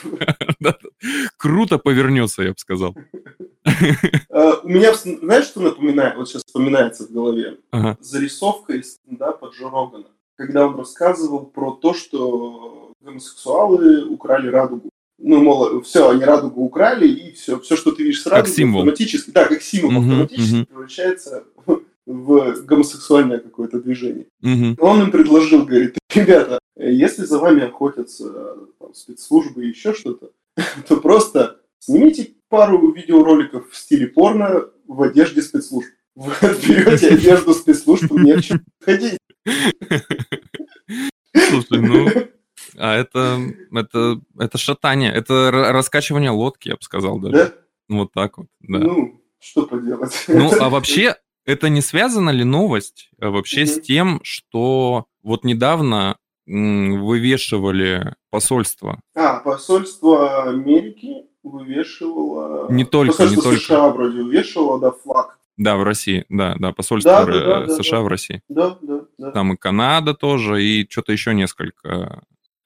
Круто 1.35 1.77
повернется, 1.79 2.43
я 2.43 2.51
бы 2.51 2.57
сказал. 2.57 2.95
А, 4.29 4.59
у 4.63 4.69
меня, 4.69 4.93
знаешь, 4.93 5.47
что 5.47 5.59
напоминает, 5.59 6.15
вот 6.15 6.29
сейчас 6.29 6.43
вспоминается 6.45 7.05
в 7.07 7.11
голове? 7.11 7.57
Зарисовка 7.99 8.73
из 8.73 8.93
стендапа 8.93 9.51
Джо 9.53 9.69
Рогана, 9.69 10.07
когда 10.37 10.67
он 10.67 10.77
рассказывал 10.77 11.47
про 11.47 11.71
то, 11.71 11.93
что 11.93 12.93
гомосексуалы 13.01 14.05
украли 14.05 14.47
радугу 14.47 14.89
ну, 15.17 15.41
мол, 15.41 15.81
все, 15.81 16.09
они 16.09 16.23
радугу 16.23 16.63
украли, 16.63 17.07
и 17.07 17.31
все, 17.33 17.59
все, 17.59 17.77
что 17.77 17.91
ты 17.91 18.03
видишь 18.03 18.21
с 18.21 18.25
радугой, 18.25 18.51
автоматически, 18.51 19.31
да, 19.31 19.45
как 19.45 19.61
символ, 19.61 19.91
uh-huh, 19.91 19.99
автоматически 19.99 20.55
uh-huh. 20.55 20.65
превращается 20.65 21.43
в 21.65 21.84
гомосексуальное 22.05 23.39
какое-то 23.39 23.79
движение. 23.79 24.27
Uh-huh. 24.43 24.75
Он 24.79 25.01
им 25.01 25.11
предложил, 25.11 25.65
говорит, 25.65 25.97
ребята, 26.13 26.59
если 26.75 27.23
за 27.23 27.39
вами 27.39 27.63
охотятся 27.63 28.55
там, 28.79 28.93
спецслужбы 28.93 29.65
и 29.65 29.69
еще 29.69 29.93
что-то, 29.93 30.31
то 30.87 30.97
просто 30.97 31.61
снимите 31.79 32.35
пару 32.49 32.91
видеороликов 32.91 33.69
в 33.69 33.75
стиле 33.75 34.07
порно 34.07 34.65
в 34.87 35.01
одежде 35.01 35.41
спецслужб. 35.41 35.89
Вы 36.15 36.31
берете 36.39 37.09
одежду 37.09 37.53
спецслужб, 37.53 38.09
не 38.11 38.35
в 38.35 38.41
чем 38.41 38.63
ходить. 38.79 39.17
Слушай, 41.33 41.81
ну, 41.81 42.07
а 42.77 42.95
это, 42.95 43.39
это, 43.73 44.21
это 44.39 44.57
шатание, 44.57 45.11
это 45.11 45.51
раскачивание 45.51 46.31
лодки, 46.31 46.69
я 46.69 46.75
бы 46.75 46.81
сказал 46.81 47.19
даже. 47.19 47.35
Да? 47.35 47.53
Вот 47.87 48.13
так 48.13 48.37
вот, 48.37 48.47
да. 48.61 48.79
Ну, 48.79 49.21
Что 49.39 49.65
поделать? 49.65 50.25
Ну, 50.27 50.51
а 50.59 50.69
вообще, 50.69 51.15
это 51.45 51.69
не 51.69 51.81
связана 51.81 52.29
ли 52.31 52.43
новость 52.43 53.09
а 53.19 53.29
вообще 53.29 53.65
с 53.65 53.75
Мгм. 53.77 53.83
тем, 53.83 54.19
что 54.23 55.05
вот 55.23 55.43
недавно 55.43 56.17
вывешивали 56.47 58.15
посольство? 58.29 58.99
А, 59.15 59.39
посольство 59.39 60.43
Америки 60.49 61.25
вывешивало... 61.43 62.71
Не 62.71 62.85
только, 62.85 63.13
Посольство 63.13 63.35
не 63.35 63.41
только. 63.43 63.59
США 63.59 63.89
вроде 63.89 64.23
вывешивало, 64.23 64.79
да, 64.79 64.91
флаг. 64.91 65.39
Да, 65.57 65.77
в 65.77 65.83
России, 65.83 66.25
да, 66.29 66.55
да, 66.59 66.73
посольство 66.73 67.11
Да, 67.11 67.25
да, 67.25 67.33
э, 67.63 67.67
да, 67.67 67.75
США 67.75 67.99
да. 67.99 68.03
в 68.03 68.07
России. 68.07 68.41
Да, 68.49 68.77
да, 68.81 69.01
да. 69.17 69.31
Там 69.31 69.53
и 69.53 69.57
Канада 69.57 70.13
тоже, 70.13 70.61
и 70.63 70.85
что-то 70.89 71.13
еще 71.13 71.33
несколько. 71.33 72.23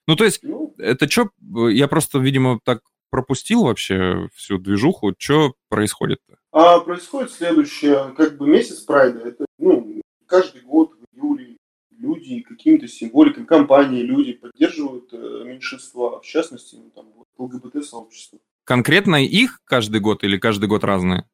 Ну, 0.08 0.16
то 0.16 0.24
есть, 0.24 0.42
Ну, 0.42 0.74
это 0.76 1.08
что, 1.08 1.28
я 1.68 1.86
просто, 1.86 2.18
видимо, 2.18 2.58
так 2.64 2.80
пропустил 3.10 3.64
вообще 3.64 4.28
всю 4.34 4.58
движуху. 4.58 5.14
Что 5.18 5.54
происходит-то? 5.68 6.36
А 6.52 6.80
происходит 6.80 7.30
следующее, 7.30 8.12
как 8.16 8.36
бы 8.36 8.48
месяц 8.48 8.80
прайда, 8.80 9.20
это, 9.20 9.46
ну, 9.58 10.00
каждый 10.26 10.62
год 10.62 10.92
в 10.94 11.16
июле 11.16 11.56
люди 11.96 12.40
какими-то 12.40 12.88
символиками, 12.88 13.44
компании, 13.44 14.02
люди 14.02 14.32
поддерживают 14.32 15.12
э, 15.12 15.44
меньшинства, 15.46 16.20
в 16.20 16.24
частности, 16.24 16.76
ну, 16.76 16.90
там, 16.90 17.06
ЛГБТ-сообщество. 17.38 18.38
Конкретно 18.64 19.24
их 19.24 19.60
каждый 19.64 20.00
год 20.00 20.24
или 20.24 20.38
каждый 20.38 20.68
год 20.68 20.82
разные? 20.82 21.24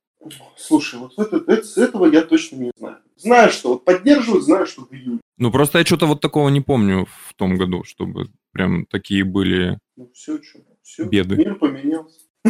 Слушай, 0.57 1.01
вот 1.01 1.13
это, 1.19 1.37
это- 1.37 1.63
с 1.65 1.79
этого 1.79 2.07
я 2.07 2.23
точно 2.23 2.57
не 2.57 2.73
знаю. 2.77 2.99
Знаю, 3.17 3.51
что 3.51 3.71
вот 3.71 3.85
поддерживают, 3.85 4.45
знаю, 4.45 4.67
что 4.67 4.83
в 4.83 4.93
июле. 4.93 5.21
Ну, 5.39 5.51
просто 5.51 5.79
я 5.79 5.85
что-то 5.85 6.07
вот 6.07 6.21
такого 6.21 6.49
не 6.51 6.61
помню 6.61 7.07
в 7.07 7.35
том 7.35 7.57
году, 7.57 7.85
чтобы 7.85 8.29
прям 8.53 8.87
такие 8.87 9.25
были... 9.25 9.79
Ну, 9.97 10.11
все, 10.15 10.43
что, 10.43 10.59
все, 10.83 11.05
Беды. 11.05 11.37
мир 11.37 11.55
поменялся. 11.55 12.21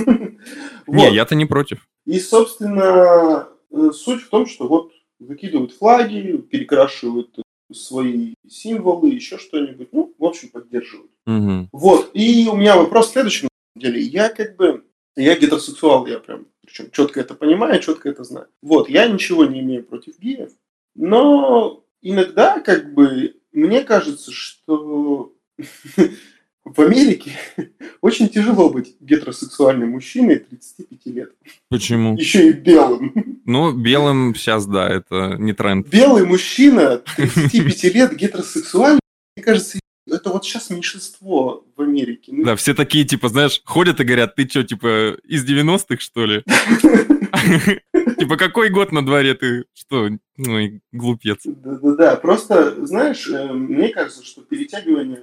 Не, 0.86 1.12
я-то 1.14 1.34
не 1.34 1.46
против. 1.46 1.88
И, 2.06 2.18
собственно, 2.20 3.48
э, 3.70 3.90
суть 3.92 4.22
в 4.22 4.30
том, 4.30 4.46
что 4.46 4.68
вот 4.68 4.92
выкидывают 5.18 5.72
флаги, 5.72 6.36
перекрашивают 6.36 7.36
свои 7.72 8.34
символы, 8.48 9.10
еще 9.10 9.38
что-нибудь. 9.38 9.88
Ну, 9.92 10.14
в 10.16 10.24
общем, 10.24 10.50
поддерживают. 10.50 11.10
Мгм. 11.26 11.68
Вот. 11.72 12.10
И 12.14 12.48
у 12.48 12.56
меня 12.56 12.76
вопрос 12.76 13.10
следующий, 13.10 13.44
на 13.44 13.48
самом 13.74 13.94
деле. 13.94 14.06
Я 14.06 14.28
как 14.28 14.56
бы... 14.56 14.84
Я 15.16 15.34
гетеросексуал, 15.34 16.06
я 16.06 16.20
прям, 16.20 16.46
причем 16.64 16.90
четко 16.90 17.20
это 17.20 17.34
понимаю, 17.34 17.80
четко 17.80 18.10
это 18.10 18.22
знаю. 18.22 18.48
Вот, 18.60 18.90
я 18.90 19.08
ничего 19.08 19.46
не 19.46 19.60
имею 19.60 19.82
против 19.82 20.18
геев, 20.18 20.52
но 20.94 21.82
иногда, 22.02 22.60
как 22.60 22.92
бы, 22.92 23.34
мне 23.50 23.82
кажется, 23.82 24.30
что 24.30 25.32
в 26.66 26.80
Америке 26.80 27.32
очень 28.00 28.28
тяжело 28.28 28.70
быть 28.70 28.96
гетеросексуальным 29.00 29.90
мужчиной 29.90 30.40
35 30.40 31.06
лет. 31.06 31.32
Почему? 31.68 32.16
Еще 32.16 32.50
и 32.50 32.52
белым. 32.52 33.40
Ну, 33.44 33.72
белым 33.72 34.34
сейчас, 34.34 34.66
да, 34.66 34.88
это 34.88 35.36
не 35.38 35.52
тренд. 35.52 35.88
Белый 35.88 36.26
мужчина 36.26 37.02
35 37.16 37.84
лет 37.94 38.16
гетеросексуальный, 38.16 39.00
мне 39.36 39.44
кажется, 39.44 39.78
это 40.08 40.30
вот 40.30 40.44
сейчас 40.44 40.70
меньшинство 40.70 41.64
в 41.76 41.82
Америке. 41.82 42.32
Ну, 42.32 42.44
Да, 42.44 42.56
все 42.56 42.74
такие, 42.74 43.04
типа, 43.04 43.28
знаешь, 43.28 43.62
ходят 43.64 44.00
и 44.00 44.04
говорят, 44.04 44.34
ты 44.34 44.48
что, 44.48 44.62
типа, 44.64 45.16
из 45.24 45.48
90-х, 45.48 46.00
что 46.00 46.26
ли? 46.26 46.42
Типа, 48.18 48.36
какой 48.36 48.70
год 48.70 48.92
на 48.92 49.04
дворе 49.04 49.34
ты? 49.34 49.66
Что? 49.74 50.08
Ну, 50.36 50.80
глупец. 50.90 51.40
Да-да-да, 51.44 52.16
просто, 52.16 52.84
знаешь, 52.84 53.28
э, 53.28 53.52
мне 53.52 53.90
кажется, 53.90 54.24
что 54.24 54.40
перетягивание 54.40 55.20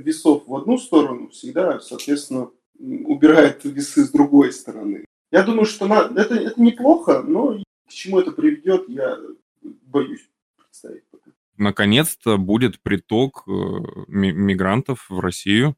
весов 0.00 0.44
в 0.46 0.54
одну 0.54 0.78
сторону 0.78 1.28
всегда, 1.30 1.80
соответственно, 1.80 2.50
убирает 2.78 3.64
весы 3.64 4.04
с 4.04 4.10
другой 4.10 4.52
стороны. 4.52 5.04
Я 5.32 5.42
думаю, 5.42 5.64
что 5.66 5.86
на- 5.86 6.10
это, 6.16 6.34
это 6.34 6.60
неплохо, 6.60 7.22
но 7.22 7.58
к 7.88 7.90
чему 7.90 8.18
это 8.20 8.30
приведет, 8.32 8.88
я 8.88 9.18
боюсь 9.62 10.28
представить. 10.56 11.02
Наконец-то 11.56 12.36
будет 12.36 12.80
приток 12.80 13.44
э, 13.46 13.50
ми- 14.08 14.32
мигрантов 14.32 15.06
в 15.08 15.20
Россию. 15.20 15.74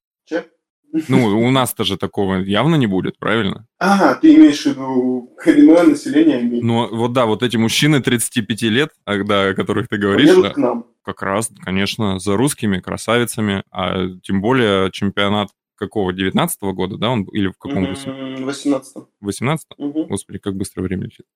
Ну, 1.09 1.27
у 1.39 1.51
нас-то 1.51 1.85
же 1.85 1.97
такого 1.97 2.37
явно 2.37 2.77
не 2.77 2.87
будет, 2.87 3.19
правильно? 3.19 3.67
А, 3.79 4.15
ты 4.15 4.35
имеешь 4.35 4.63
в 4.63 4.67
виду 4.67 5.35
коренное 5.37 5.85
население 5.85 6.39
Америки? 6.39 6.65
Ну, 6.65 6.89
вот 6.95 7.13
да, 7.13 7.27
вот 7.27 7.43
эти 7.43 7.57
мужчины 7.57 8.01
35 8.01 8.63
лет, 8.63 8.91
а, 9.05 9.23
да, 9.23 9.49
о 9.49 9.55
которых 9.55 9.89
ты 9.89 9.99
говоришь, 9.99 10.29
Поедут 10.29 10.45
да, 10.45 10.51
к 10.55 10.57
нам. 10.57 10.87
как 11.03 11.23
раз, 11.23 11.51
конечно, 11.63 12.19
за 12.19 12.37
русскими 12.37 12.79
красавицами, 12.81 13.63
а 13.71 14.09
тем 14.23 14.41
более 14.41 14.91
чемпионат 14.91 15.51
какого, 15.77 16.13
19 16.13 16.61
года, 16.75 16.97
да, 16.97 17.11
он 17.11 17.23
или 17.25 17.49
в 17.49 17.59
каком 17.59 17.87
году? 17.87 17.97
М, 18.07 18.45
18 18.45 18.97
18 19.21 19.67
Мгм. 19.79 20.09
Господи, 20.09 20.39
как 20.39 20.57
быстро 20.57 20.83
время 20.83 21.05
летит. 21.05 21.27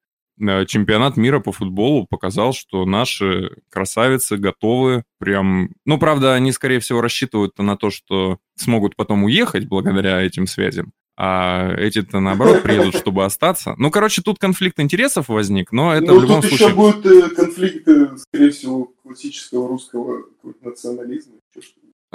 Э, 0.40 0.64
Чемпионат 0.66 1.16
мира 1.16 1.40
по 1.40 1.52
футболу 1.52 2.06
показал, 2.08 2.52
что 2.52 2.84
наши 2.84 3.56
красавицы 3.70 4.36
готовы 4.36 5.04
прям... 5.18 5.70
Ну, 5.84 5.98
правда, 5.98 6.34
они, 6.34 6.52
скорее 6.52 6.80
всего, 6.80 7.00
рассчитывают 7.00 7.58
на 7.58 7.76
то, 7.76 7.90
что 7.90 8.38
смогут 8.56 8.96
потом 8.96 9.24
уехать 9.24 9.66
благодаря 9.66 10.20
этим 10.22 10.46
связям. 10.46 10.92
А 11.16 11.74
эти-то, 11.76 12.20
наоборот, 12.20 12.62
приедут, 12.62 12.96
чтобы 12.96 13.24
остаться. 13.24 13.74
Ну, 13.76 13.90
короче, 13.90 14.22
тут 14.22 14.38
конфликт 14.38 14.80
интересов 14.80 15.28
возник, 15.28 15.72
но 15.72 15.94
это 15.94 16.06
ну, 16.06 16.18
в 16.18 16.22
любом 16.22 16.40
тут 16.40 16.50
случае... 16.50 16.68
еще 16.68 16.76
будет 16.76 17.06
э, 17.06 17.28
конфликт, 17.34 17.88
э, 17.88 18.16
скорее 18.16 18.50
всего, 18.50 18.92
классического 19.02 19.68
русского 19.68 20.24
национализма. 20.62 21.34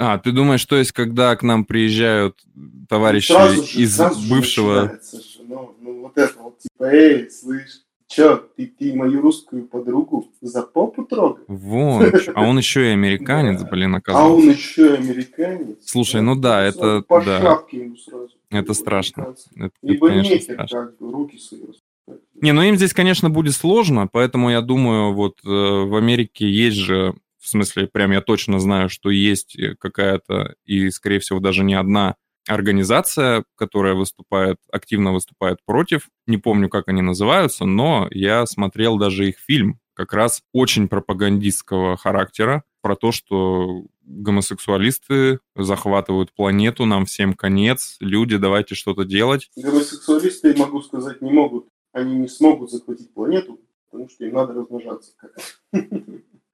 А, 0.00 0.18
ты 0.18 0.30
думаешь, 0.30 0.64
то 0.64 0.76
есть, 0.76 0.92
когда 0.92 1.34
к 1.34 1.42
нам 1.42 1.64
приезжают 1.64 2.38
товарищи 2.88 3.32
Сразу 3.32 3.64
же- 3.64 3.80
из 3.80 3.98
бывшего... 4.28 5.00
же, 5.12 5.20
ну, 5.48 5.76
ну, 5.80 6.02
вот 6.02 6.16
это 6.16 6.38
вот, 6.40 6.58
типа, 6.58 6.84
эй, 6.84 7.28
слышь, 7.30 7.80
чё, 8.08 8.48
ты, 8.56 8.66
ты 8.66 8.94
мою 8.94 9.20
русскую 9.20 9.66
подругу 9.66 10.28
за 10.40 10.62
попу 10.62 11.04
трогай? 11.04 11.44
Вон, 11.46 12.04
а 12.34 12.42
он 12.42 12.58
еще 12.58 12.88
и 12.88 12.92
американец, 12.92 13.62
блин, 13.70 13.94
А 13.94 13.98
оказался. 13.98 14.34
он 14.34 14.50
еще 14.50 14.94
и 14.94 14.96
американец. 14.96 15.76
Слушай, 15.84 16.22
ну 16.22 16.34
да, 16.34 16.62
это- 16.64 17.02
По 17.02 17.20
да. 17.24 17.40
шапке 17.40 17.78
ему 17.84 17.96
сразу. 17.96 18.30
Это 18.50 18.74
страшно. 18.74 19.34
Это, 19.56 19.70
это, 19.82 20.06
конечно, 20.06 20.40
страшно. 20.40 20.78
как 20.86 20.98
бы 20.98 21.12
руки. 21.12 21.38
Не, 22.40 22.52
ну 22.52 22.62
им 22.62 22.76
здесь, 22.76 22.94
конечно, 22.94 23.28
будет 23.30 23.54
сложно, 23.54 24.08
поэтому 24.10 24.50
я 24.50 24.60
думаю, 24.62 25.12
вот 25.12 25.38
э, 25.44 25.48
в 25.48 25.94
Америке 25.96 26.48
есть 26.48 26.76
же, 26.78 27.14
в 27.38 27.48
смысле, 27.48 27.86
прям 27.88 28.12
я 28.12 28.20
точно 28.22 28.58
знаю, 28.60 28.88
что 28.88 29.10
есть 29.10 29.58
э, 29.58 29.74
какая-то, 29.78 30.54
и, 30.64 30.88
скорее 30.90 31.18
всего, 31.18 31.40
даже 31.40 31.64
не 31.64 31.74
одна 31.74 32.14
организация, 32.48 33.44
которая 33.56 33.94
выступает, 33.94 34.56
активно 34.72 35.12
выступает 35.12 35.58
против. 35.64 36.08
Не 36.26 36.38
помню, 36.38 36.68
как 36.68 36.88
они 36.88 37.02
называются, 37.02 37.64
но 37.64 38.08
я 38.10 38.46
смотрел 38.46 38.98
даже 38.98 39.28
их 39.28 39.38
фильм, 39.38 39.78
как 39.94 40.12
раз 40.12 40.42
очень 40.52 40.88
пропагандистского 40.88 41.96
характера, 41.96 42.62
про 42.80 42.96
то, 42.96 43.12
что 43.12 43.84
гомосексуалисты 44.02 45.40
захватывают 45.56 46.32
планету, 46.32 46.84
нам 46.84 47.04
всем 47.04 47.34
конец, 47.34 47.96
люди, 48.00 48.36
давайте 48.36 48.74
что-то 48.74 49.04
делать. 49.04 49.50
Гомосексуалисты, 49.56 50.54
могу 50.56 50.80
сказать, 50.82 51.20
не 51.20 51.32
могут. 51.32 51.68
Они 51.92 52.14
не 52.14 52.28
смогут 52.28 52.70
захватить 52.70 53.12
планету, 53.12 53.60
потому 53.90 54.08
что 54.08 54.24
им 54.24 54.34
надо 54.34 54.54
размножаться. 54.54 55.12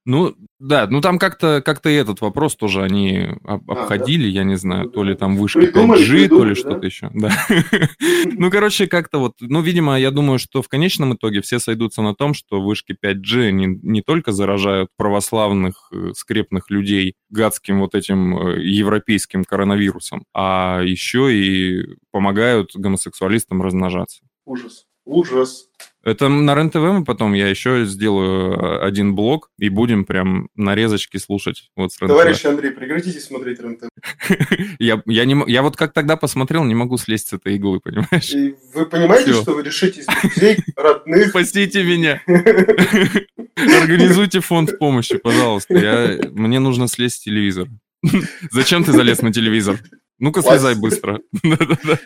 Как? 0.05 0.13
Ну, 0.13 0.35
да, 0.59 0.87
ну 0.89 1.01
там 1.01 1.19
как-то 1.19 1.63
как 1.65 1.85
и 1.87 1.91
этот 1.91 2.21
вопрос 2.21 2.57
тоже 2.57 2.83
они 2.83 3.29
об- 3.45 3.71
А, 3.71 3.75
обходили, 3.75 4.27
я 4.29 4.45
не 4.45 4.57
знаю, 4.57 4.85
Ну, 4.85 4.91
то 4.91 5.03
ли 5.03 5.15
да. 5.15 5.21
там 5.21 5.37
вышка 5.37 5.61
Придумали, 5.61 6.03
5G, 6.05 6.29
то 6.29 6.45
ли 6.45 6.55
да? 6.55 6.61
что-то 6.61 6.87
еще. 6.87 7.11
Да. 7.15 7.31
Ну, 8.37 8.51
короче, 8.51 8.87
как-то 8.87 9.19
вот, 9.19 9.35
ну, 9.41 9.61
видимо, 9.63 9.99
я 9.99 10.11
думаю, 10.11 10.39
что 10.39 10.61
в 10.63 10.69
конечном 10.69 11.15
итоге 11.15 11.41
все 11.41 11.59
сойдутся 11.59 12.03
на 12.03 12.15
том, 12.15 12.35
что 12.35 12.61
вышки 12.61 12.97
5G 13.03 13.51
не, 13.53 13.67
не 13.83 14.03
только 14.03 14.33
заражают 14.33 14.89
православных 14.97 15.89
э, 15.93 16.11
скрепных 16.15 16.71
людей 16.71 17.15
гадским 17.31 17.81
вот 17.81 17.95
этим 17.95 18.37
э, 18.37 18.63
европейским 18.63 19.45
коронавирусом, 19.45 20.25
а 20.35 20.81
еще 20.83 21.35
и 21.35 21.97
помогают 22.11 22.71
гомосексуалистам 22.75 23.63
размножаться. 23.63 24.23
Ужас. 24.47 24.85
Ужас. 25.05 25.69
Это 26.05 26.29
на 26.29 26.55
РЕН-ТВ 26.55 26.77
мы 26.77 27.05
потом, 27.05 27.33
я 27.33 27.49
еще 27.49 27.87
сделаю 27.87 28.53
э, 28.53 28.87
один 28.87 29.15
блог, 29.15 29.51
и 29.59 29.71
будем 29.71 30.05
прям 30.05 30.49
нарезочки 30.55 31.17
слушать 31.17 31.71
вот 31.77 31.93
с. 31.93 31.97
Товарищ 31.97 32.45
Андрей, 32.45 32.73
прекратите 32.73 33.21
смотреть 33.21 33.59
РЕН-ТВ. 33.61 33.89
Я, 34.79 35.03
я, 35.07 35.25
не, 35.25 35.51
я 35.51 35.63
вот 35.63 35.77
как 35.77 35.95
тогда 35.95 36.17
посмотрел, 36.17 36.65
не 36.65 36.75
могу 36.75 36.99
слезть 36.99 37.29
с 37.29 37.33
этой 37.33 37.55
иглы, 37.55 37.81
понимаешь? 37.81 38.31
И 38.33 38.55
вы 38.75 38.85
понимаете, 38.85 39.33
Всё. 39.33 39.43
что 39.43 39.53
вы 39.55 39.63
лишитесь 39.63 40.05
друзей, 40.07 40.59
родных? 40.77 41.29
Спасите 41.29 41.83
меня! 41.83 42.21
Организуйте 43.57 44.41
фонд 44.41 44.79
помощи, 44.79 45.17
пожалуйста. 45.17 45.75
Я, 45.75 46.19
мне 46.33 46.59
нужно 46.59 46.87
слезть 46.87 47.17
с 47.17 47.21
телевизора. 47.21 47.71
Зачем 48.51 48.85
ты 48.85 48.93
залез 48.93 49.23
на 49.23 49.33
телевизор? 49.33 49.79
Ну-ка, 50.25 50.41
слезай 50.41 50.75
быстро. 50.75 51.21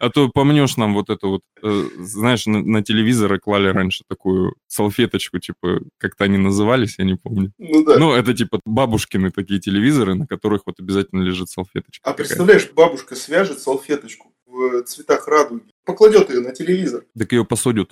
А 0.00 0.10
то 0.10 0.28
помнешь 0.28 0.76
нам 0.76 0.94
вот 0.94 1.10
это 1.10 1.26
вот, 1.26 1.42
э, 1.62 1.84
знаешь, 1.98 2.46
на, 2.46 2.82
телевизоры 2.82 3.38
клали 3.38 3.68
раньше 3.68 4.04
такую 4.08 4.54
салфеточку, 4.68 5.38
типа, 5.38 5.80
как-то 5.98 6.24
они 6.24 6.38
назывались, 6.38 6.96
я 6.98 7.04
не 7.04 7.14
помню. 7.14 7.52
Ну 7.58 7.84
да. 7.84 7.98
Ну, 7.98 8.12
это 8.12 8.32
типа 8.32 8.60
бабушкины 8.64 9.30
такие 9.30 9.60
телевизоры, 9.60 10.14
на 10.14 10.26
которых 10.26 10.62
вот 10.64 10.80
обязательно 10.80 11.22
лежит 11.22 11.50
салфеточка. 11.50 12.08
А 12.08 12.14
представляешь, 12.14 12.70
бабушка 12.74 13.16
свяжет 13.16 13.58
салфеточку 13.58 14.32
в 14.46 14.82
цветах 14.84 15.28
радуги, 15.28 15.64
покладет 15.84 16.30
ее 16.30 16.40
на 16.40 16.52
телевизор. 16.52 17.04
Так 17.18 17.32
ее 17.32 17.44
посудят. 17.44 17.90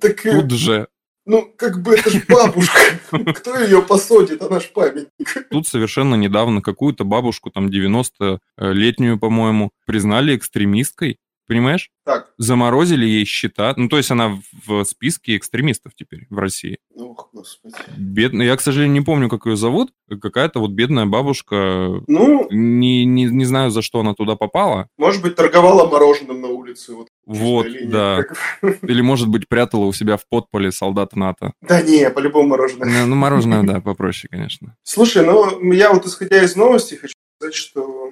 Так, 0.00 0.22
Тут 0.22 0.50
же. 0.52 0.88
Ну, 1.26 1.52
как 1.56 1.82
бы 1.82 1.94
это 1.94 2.10
ж 2.10 2.22
бабушка. 2.28 2.78
Кто 3.34 3.58
ее 3.58 3.82
посадит, 3.82 4.42
она 4.42 4.60
ж 4.60 4.70
памятник. 4.74 5.48
Тут 5.50 5.66
совершенно 5.66 6.14
недавно 6.16 6.60
какую-то 6.60 7.04
бабушку, 7.04 7.50
там 7.50 7.68
90-летнюю, 7.68 9.18
по-моему, 9.18 9.70
признали 9.86 10.36
экстремисткой. 10.36 11.18
Понимаешь? 11.46 11.90
Так, 12.06 12.32
Заморозили 12.38 13.04
ей 13.06 13.24
счета. 13.24 13.74
Ну, 13.76 13.88
то 13.88 13.96
есть 13.98 14.10
она 14.10 14.38
в 14.66 14.84
списке 14.84 15.36
экстремистов 15.36 15.92
теперь 15.94 16.26
в 16.30 16.38
России. 16.38 16.78
ох, 16.94 17.28
господи. 17.32 17.74
Бедная. 17.96 18.46
Я, 18.46 18.56
к 18.56 18.60
сожалению, 18.62 18.94
не 18.94 19.04
помню, 19.04 19.28
как 19.28 19.44
ее 19.46 19.56
зовут. 19.56 19.90
Какая-то 20.08 20.60
вот 20.60 20.70
бедная 20.72 21.06
бабушка. 21.06 22.00
Ну, 22.06 22.46
Не, 22.50 23.04
не, 23.04 23.24
не 23.24 23.44
знаю, 23.44 23.70
за 23.70 23.82
что 23.82 24.00
она 24.00 24.14
туда 24.14 24.36
попала. 24.36 24.88
может 24.98 25.22
быть, 25.22 25.34
торговала 25.36 25.88
мороженым 25.88 26.40
на 26.40 26.48
улице. 26.48 26.94
Вот, 26.94 27.08
Вот, 27.26 27.66
линия. 27.66 27.90
да. 27.90 28.22
Как- 28.22 28.82
Или, 28.82 29.00
может 29.02 29.28
быть, 29.28 29.48
прятала 29.48 29.84
у 29.84 29.92
себя 29.92 30.16
в 30.16 30.26
подполе 30.28 30.72
солдат 30.72 31.14
НАТО. 31.16 31.52
Да 31.62 31.82
не, 31.82 32.08
по-любому 32.10 32.48
мороженое. 32.48 32.88
Ну, 33.02 33.06
ну, 33.06 33.16
мороженое, 33.16 33.62
да, 33.62 33.80
попроще, 33.82 34.28
конечно. 34.30 34.76
Слушай, 34.82 35.24
ну 35.26 35.72
я 35.72 35.92
вот 35.92 36.06
исходя 36.06 36.42
из 36.42 36.56
новостей 36.56 36.98
хочу 36.98 37.14
сказать, 37.38 37.54
что 37.54 38.03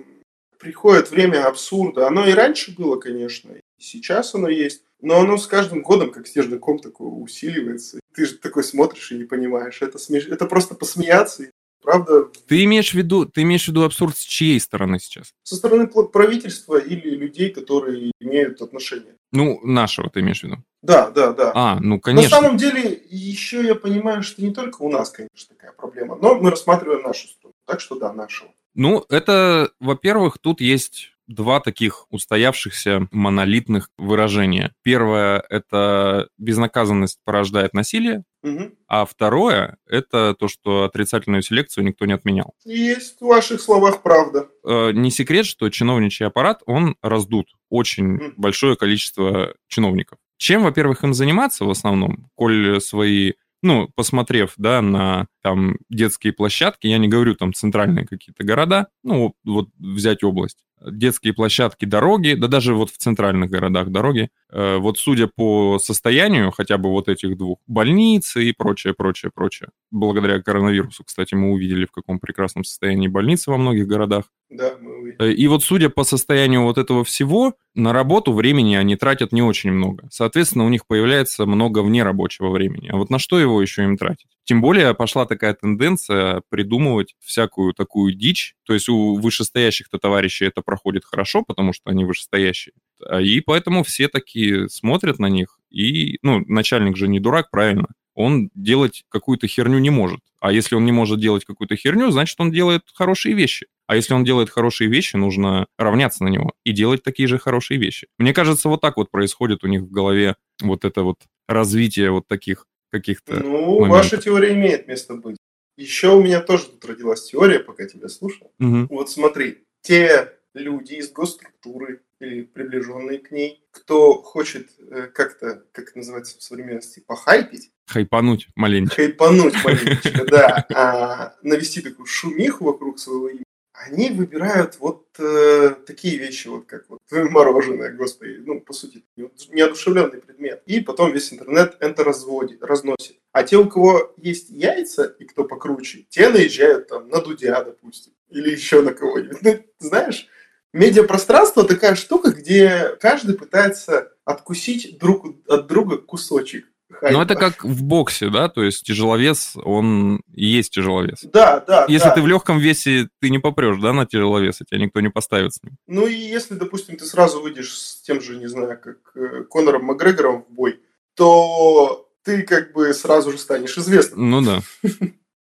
приходит 0.62 1.10
время 1.10 1.46
абсурда. 1.46 2.06
Оно 2.06 2.24
и 2.26 2.32
раньше 2.32 2.72
было, 2.72 2.96
конечно, 2.96 3.50
и 3.50 3.60
сейчас 3.78 4.34
оно 4.34 4.48
есть, 4.48 4.82
но 5.00 5.18
оно 5.20 5.36
с 5.36 5.48
каждым 5.48 5.82
годом, 5.82 6.12
как 6.12 6.28
снежный 6.28 6.60
ком, 6.60 6.78
такое 6.78 7.08
усиливается. 7.08 7.98
Ты 8.14 8.26
же 8.26 8.36
такой 8.38 8.62
смотришь 8.62 9.10
и 9.10 9.16
не 9.16 9.24
понимаешь. 9.24 9.82
Это, 9.82 9.98
смеш... 9.98 10.28
это 10.28 10.46
просто 10.46 10.76
посмеяться. 10.76 11.42
И, 11.44 11.50
правда, 11.82 12.28
Ты 12.46 12.62
имеешь 12.62 12.92
в 12.92 12.94
виду, 12.94 13.26
ты 13.26 13.42
имеешь 13.42 13.64
в 13.64 13.68
виду 13.68 13.82
абсурд 13.82 14.16
с 14.16 14.20
чьей 14.20 14.60
стороны 14.60 15.00
сейчас? 15.00 15.32
со 15.42 15.56
стороны 15.56 15.88
правительства 15.88 16.76
или 16.76 17.10
людей, 17.10 17.50
которые 17.50 18.12
имеют 18.20 18.62
отношение. 18.62 19.16
Ну, 19.32 19.58
нашего 19.64 20.10
ты 20.10 20.20
имеешь 20.20 20.40
в 20.40 20.44
виду. 20.44 20.58
Да, 20.82 21.10
да, 21.10 21.32
да. 21.32 21.52
А, 21.54 21.80
ну, 21.80 21.96
На 21.96 22.00
конечно. 22.00 22.30
самом 22.30 22.56
деле, 22.56 23.02
еще 23.10 23.64
я 23.66 23.74
понимаю, 23.74 24.22
что 24.22 24.42
не 24.42 24.52
только 24.52 24.82
у 24.82 24.90
нас, 24.92 25.10
конечно, 25.10 25.56
такая 25.56 25.72
проблема, 25.72 26.16
но 26.16 26.36
мы 26.36 26.50
рассматриваем 26.50 27.02
нашу 27.02 27.26
сторону. 27.26 27.54
Так 27.66 27.80
что 27.80 27.96
да, 27.98 28.12
нашего. 28.12 28.52
Ну, 28.74 29.04
это, 29.08 29.70
во-первых, 29.80 30.38
тут 30.40 30.60
есть 30.60 31.10
два 31.28 31.60
таких 31.60 32.06
устоявшихся 32.10 33.06
монолитных 33.10 33.90
выражения. 33.96 34.72
Первое– 34.82 35.42
это 35.50 36.28
безнаказанность 36.36 37.20
порождает 37.24 37.74
насилие, 37.74 38.24
Мгм. 38.42 38.74
а 38.88 39.06
второе– 39.06 39.76
это 39.86 40.34
то, 40.38 40.48
что 40.48 40.82
отрицательную 40.84 41.42
селекцию 41.42 41.84
никто 41.84 42.04
не 42.06 42.12
отменял. 42.12 42.54
Есть 42.64 43.20
в 43.20 43.26
ваших 43.26 43.60
словах 43.60 44.02
правда. 44.02 44.48
Э, 44.66 44.90
Не 44.92 45.10
секрет, 45.10 45.46
что 45.46 45.68
чиновничий 45.70 46.26
аппарат, 46.26 46.62
он 46.66 46.96
раздут. 47.02 47.46
Очень 47.70 48.06
Мгм. 48.14 48.34
большое 48.36 48.76
количество 48.76 49.54
чиновников. 49.68 50.18
Чем, 50.38 50.64
во-первых, 50.64 51.04
им 51.04 51.14
заниматься 51.14 51.64
в 51.64 51.70
основном, 51.70 52.28
коль 52.34 52.80
свои 52.80 53.34
ну, 53.62 53.88
посмотрев, 53.94 54.54
да, 54.56 54.82
на 54.82 55.26
там 55.42 55.76
детские 55.88 56.32
площадки, 56.32 56.86
я 56.86 56.98
не 56.98 57.08
говорю 57.08 57.34
там 57.34 57.52
центральные 57.54 58.06
какие-то 58.06 58.44
города, 58.44 58.88
ну, 59.02 59.34
вот 59.44 59.68
взять 59.78 60.22
область, 60.24 60.58
детские 60.86 61.32
площадки, 61.32 61.84
дороги, 61.84 62.34
да 62.34 62.48
даже 62.48 62.74
вот 62.74 62.90
в 62.90 62.96
центральных 62.96 63.50
городах 63.50 63.90
дороги, 63.90 64.30
э, 64.50 64.76
вот 64.76 64.98
судя 64.98 65.28
по 65.28 65.78
состоянию 65.78 66.50
хотя 66.50 66.78
бы 66.78 66.90
вот 66.90 67.08
этих 67.08 67.36
двух, 67.36 67.58
больницы 67.66 68.44
и 68.44 68.52
прочее, 68.52 68.94
прочее, 68.94 69.30
прочее. 69.34 69.70
Благодаря 69.90 70.40
коронавирусу, 70.40 71.04
кстати, 71.04 71.34
мы 71.34 71.52
увидели, 71.52 71.86
в 71.86 71.92
каком 71.92 72.18
прекрасном 72.18 72.64
состоянии 72.64 73.08
больницы 73.08 73.50
во 73.50 73.58
многих 73.58 73.86
городах. 73.86 74.24
Да, 74.50 74.72
мы 74.80 74.98
увидим. 75.00 75.16
Э, 75.20 75.32
И 75.32 75.46
вот 75.48 75.62
судя 75.64 75.88
по 75.88 76.04
состоянию 76.04 76.62
вот 76.62 76.78
этого 76.78 77.04
всего, 77.04 77.54
на 77.74 77.92
работу 77.92 78.32
времени 78.32 78.74
они 78.74 78.96
тратят 78.96 79.32
не 79.32 79.42
очень 79.42 79.72
много. 79.72 80.08
Соответственно, 80.10 80.66
у 80.66 80.68
них 80.68 80.86
появляется 80.86 81.46
много 81.46 81.82
внерабочего 81.82 82.50
времени. 82.50 82.88
А 82.88 82.96
вот 82.96 83.08
на 83.08 83.18
что 83.18 83.38
его 83.38 83.62
еще 83.62 83.84
им 83.84 83.96
тратить? 83.96 84.28
Тем 84.44 84.60
более 84.60 84.92
пошла 84.94 85.24
такая 85.24 85.54
тенденция 85.54 86.42
придумывать 86.50 87.14
всякую 87.20 87.72
такую 87.72 88.12
дичь. 88.14 88.56
То 88.64 88.74
есть 88.74 88.88
у 88.88 89.14
вышестоящих-то 89.14 89.98
товарищей 89.98 90.44
это 90.46 90.62
проходит 90.72 91.04
хорошо, 91.04 91.42
потому 91.42 91.74
что 91.74 91.90
они 91.90 92.06
вышестоящие. 92.06 92.72
А 93.06 93.20
И 93.20 93.40
поэтому 93.40 93.82
все 93.82 94.08
такие 94.08 94.70
смотрят 94.70 95.18
на 95.18 95.26
них. 95.26 95.58
И, 95.70 96.18
ну, 96.22 96.42
начальник 96.46 96.96
же 96.96 97.08
не 97.08 97.20
дурак, 97.20 97.50
правильно? 97.50 97.88
Он 98.14 98.48
делать 98.54 99.04
какую-то 99.10 99.46
херню 99.46 99.78
не 99.80 99.90
может. 99.90 100.20
А 100.40 100.50
если 100.50 100.76
он 100.76 100.86
не 100.86 100.92
может 100.92 101.20
делать 101.20 101.44
какую-то 101.44 101.76
херню, 101.76 102.10
значит, 102.10 102.40
он 102.40 102.50
делает 102.50 102.84
хорошие 102.94 103.34
вещи. 103.34 103.66
А 103.86 103.96
если 103.96 104.14
он 104.14 104.24
делает 104.24 104.48
хорошие 104.48 104.88
вещи, 104.88 105.16
нужно 105.16 105.66
равняться 105.76 106.24
на 106.24 106.28
него 106.28 106.52
и 106.64 106.72
делать 106.72 107.02
такие 107.02 107.28
же 107.28 107.38
хорошие 107.38 107.78
вещи. 107.78 108.06
Мне 108.18 108.32
кажется, 108.32 108.70
вот 108.70 108.80
так 108.80 108.96
вот 108.96 109.10
происходит 109.10 109.64
у 109.64 109.66
них 109.66 109.82
в 109.82 109.90
голове 109.90 110.36
вот 110.62 110.86
это 110.86 111.02
вот 111.02 111.18
развитие 111.48 112.10
вот 112.10 112.26
таких 112.26 112.66
каких-то... 112.90 113.34
Ну, 113.34 113.80
моментов. 113.80 113.88
ваша 113.90 114.16
теория 114.16 114.54
имеет 114.54 114.88
место 114.88 115.16
быть. 115.16 115.36
Еще 115.76 116.14
у 116.14 116.22
меня 116.22 116.40
тоже 116.40 116.64
тут 116.64 116.84
родилась 116.86 117.24
теория, 117.24 117.58
пока 117.58 117.86
тебя 117.86 118.08
слушал. 118.08 118.50
Мгм. 118.58 118.86
Вот 118.90 119.10
смотри, 119.10 119.58
те 119.82 120.32
люди 120.54 120.94
из 120.94 121.10
госструктуры 121.10 122.02
или 122.20 122.42
приближенные 122.42 123.18
к 123.18 123.30
ней, 123.30 123.64
кто 123.70 124.22
хочет 124.22 124.70
э, 124.78 125.08
как-то, 125.08 125.64
как 125.72 125.88
это 125.88 125.98
называется 125.98 126.38
в 126.38 126.42
современности, 126.42 127.00
похайпить, 127.00 127.70
Хайпануть 127.86 128.48
маленько. 128.54 128.94
хайпануть 128.94 129.54
маленечко, 129.64 130.24
да, 130.26 130.66
а, 130.74 131.36
навести 131.42 131.80
такую 131.80 132.06
шумиху 132.06 132.64
вокруг 132.64 132.98
своего 132.98 133.28
имени, 133.28 133.44
они 133.72 134.10
выбирают 134.10 134.78
вот 134.78 135.06
э, 135.18 135.74
такие 135.86 136.16
вещи, 136.16 136.48
вот 136.48 136.66
как 136.66 136.88
вот 136.88 137.00
мороженое, 137.10 137.92
господи, 137.92 138.40
ну, 138.44 138.60
по 138.60 138.72
сути, 138.72 139.02
неодушевленный 139.16 140.20
предмет. 140.20 140.62
И 140.66 140.80
потом 140.80 141.12
весь 141.12 141.32
интернет 141.32 141.76
это 141.80 142.04
разводит, 142.04 142.62
разносит. 142.62 143.16
А 143.32 143.42
те, 143.42 143.56
у 143.56 143.68
кого 143.68 144.14
есть 144.16 144.50
яйца 144.50 145.04
и 145.18 145.24
кто 145.24 145.44
покруче, 145.44 146.06
те 146.08 146.28
наезжают 146.28 146.88
там 146.88 147.08
на 147.08 147.20
Дудя, 147.20 147.64
допустим, 147.64 148.12
или 148.28 148.50
еще 148.50 148.82
на 148.82 148.92
кого-нибудь. 148.92 149.42
Ну, 149.42 149.64
знаешь, 149.78 150.28
медиапространство 150.72 151.64
такая 151.64 151.94
штука, 151.94 152.30
где 152.30 152.96
каждый 153.00 153.36
пытается 153.36 154.12
откусить 154.24 154.98
друг 154.98 155.26
от 155.48 155.66
друга 155.66 155.98
кусочек. 155.98 156.66
хайпа. 156.90 157.12
Ну, 157.12 157.22
это 157.22 157.34
как 157.34 157.64
в 157.64 157.82
боксе, 157.82 158.30
да, 158.30 158.48
то 158.48 158.62
есть 158.62 158.84
тяжеловес, 158.84 159.56
он 159.56 160.22
и 160.32 160.46
есть 160.46 160.72
тяжеловес. 160.72 161.20
Да, 161.24 161.60
да, 161.60 161.86
Если 161.88 162.08
да. 162.08 162.14
ты 162.14 162.22
в 162.22 162.26
легком 162.26 162.58
весе, 162.58 163.08
ты 163.20 163.30
не 163.30 163.38
попрешь, 163.38 163.80
да, 163.80 163.92
на 163.92 164.06
тяжеловес, 164.06 164.60
и 164.60 164.64
тебя 164.64 164.78
никто 164.80 165.00
не 165.00 165.08
поставит 165.08 165.54
с 165.54 165.62
ним. 165.62 165.76
Ну 165.86 166.06
и 166.06 166.14
если, 166.14 166.54
допустим, 166.54 166.96
ты 166.96 167.04
сразу 167.04 167.40
выйдешь 167.40 167.76
с 167.76 168.02
тем 168.02 168.20
же, 168.20 168.36
не 168.36 168.46
знаю, 168.46 168.78
как 168.80 168.98
э, 169.14 169.44
Конором 169.50 169.84
Макгрегором 169.86 170.44
в 170.48 170.52
бой, 170.52 170.80
то 171.14 172.08
ты 172.24 172.42
как 172.42 172.72
бы 172.72 172.94
сразу 172.94 173.32
же 173.32 173.38
станешь 173.38 173.76
известным. 173.76 174.30
Ну 174.30 174.42
да. 174.42 174.60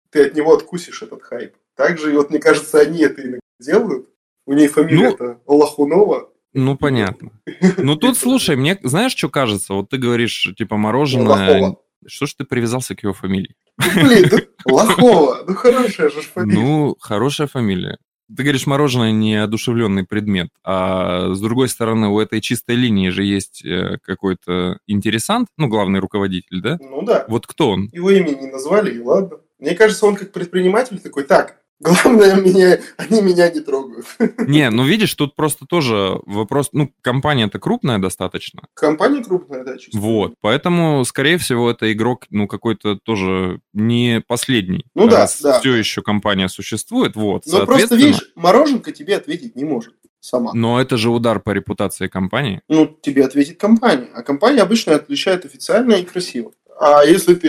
Ты 0.09 0.25
от 0.25 0.35
него 0.35 0.53
откусишь 0.53 1.03
этот 1.03 1.23
хайп. 1.23 1.53
Также, 1.75 2.11
и 2.11 2.17
вот 2.17 2.31
мне 2.31 2.39
кажется, 2.39 2.79
они 2.79 3.01
это 3.01 3.21
иногда 3.21 3.39
делают. 3.59 4.09
У 4.45 4.54
ней 4.54 4.67
фамилия 4.67 5.15
Ну, 5.19 5.39
Лохунова. 5.45 6.30
Ну, 6.54 6.75
понятно. 6.75 7.32
Ну, 7.77 7.95
тут, 7.95 8.17
слушай, 8.17 8.56
мне, 8.56 8.77
знаешь, 8.84 9.15
что 9.15 9.30
кажется? 9.30 9.73
Вот 9.73 9.89
ты 9.89 9.97
говоришь, 9.97 10.54
типа, 10.58 10.77
мороженое... 10.77 11.62
Лохова. 11.62 11.77
Что 12.08 12.25
ж 12.25 12.34
ты 12.34 12.45
привязался 12.45 12.95
к 12.95 13.04
его 13.04 13.13
фамилии? 13.13 13.56
Ну, 13.77 14.01
блин, 14.01 14.30
ну, 14.32 14.39
Лохова. 14.75 15.43
Ну, 15.47 15.54
хорошая 15.54 16.10
же 16.10 16.21
фамилия. 16.21 16.60
Ну, 16.60 16.95
хорошая 16.99 17.47
фамилия. 17.47 17.99
Ты 18.36 18.43
говоришь, 18.43 18.65
мороженое 18.65 19.12
не 19.12 19.36
одушевленный 19.36 20.06
предмет, 20.06 20.49
а 20.63 21.34
с 21.34 21.41
другой 21.41 21.67
стороны, 21.67 22.08
у 22.08 22.19
этой 22.19 22.39
чистой 22.39 22.75
линии 22.75 23.10
же 23.10 23.25
есть 23.25 23.63
э, 23.65 23.97
какой-то 24.04 24.80
интересант, 24.88 25.49
ну, 25.58 25.67
главный 25.67 25.99
руководитель, 25.99 26.62
да? 26.62 26.77
Ну 26.80 27.01
да. 27.01 27.25
Вот 27.27 27.45
кто 27.45 27.71
он? 27.71 27.89
Его 27.91 28.10
имя 28.10 28.30
не 28.30 28.47
назвали, 28.47 28.95
и 28.95 28.99
ладно. 28.99 29.39
Мне 29.60 29.75
кажется, 29.75 30.06
он 30.06 30.15
как 30.15 30.32
предприниматель 30.32 30.99
такой, 30.99 31.25
так, 31.25 31.61
главное, 31.81 32.35
меня, 32.35 32.79
они 32.97 33.21
меня 33.21 33.49
не 33.51 33.59
трогают. 33.61 34.05
Не, 34.47 34.69
ну 34.69 34.83
видишь, 34.85 35.13
тут 35.15 35.35
просто 35.35 35.65
тоже 35.65 36.19
вопрос, 36.25 36.69
ну, 36.71 36.91
компания-то 37.01 37.59
крупная 37.59 37.99
достаточно, 37.99 38.63
Компания 38.73 39.23
крупная, 39.23 39.63
да, 39.63 39.77
чисто. 39.77 39.97
вот, 39.97 40.33
поэтому, 40.41 41.03
скорее 41.05 41.37
всего, 41.37 41.69
это 41.71 41.91
игрок, 41.91 42.25
ну, 42.29 42.47
какой-то 42.47 42.95
тоже 42.95 43.59
не 43.73 44.21
последний. 44.27 44.85
Ну 44.95 45.07
да, 45.07 45.27
да. 45.41 45.59
Все 45.59 45.75
еще 45.75 46.01
компания 46.01 46.47
существует, 46.49 47.15
вот, 47.15 47.43
Но 47.45 47.65
просто, 47.65 47.87
соответственно- 47.87 47.99
видишь, 47.99 48.31
мороженка 48.35 48.91
тебе 48.91 49.15
ответить 49.17 49.55
не 49.55 49.63
может 49.65 49.93
сама. 50.19 50.51
Но 50.53 50.79
это 50.79 50.97
же 50.97 51.09
удар 51.09 51.39
по 51.39 51.49
репутации 51.49 52.07
компании. 52.07 52.61
Ну, 52.67 52.85
тебе 53.01 53.25
ответит 53.25 53.59
компания. 53.59 54.07
А 54.13 54.21
компания 54.21 54.61
обычно 54.61 54.93
отличает 54.95 55.45
официально 55.45 55.93
и 55.93 56.03
красиво. 56.05 56.51
А 56.83 57.03
если 57.05 57.35
ты 57.35 57.47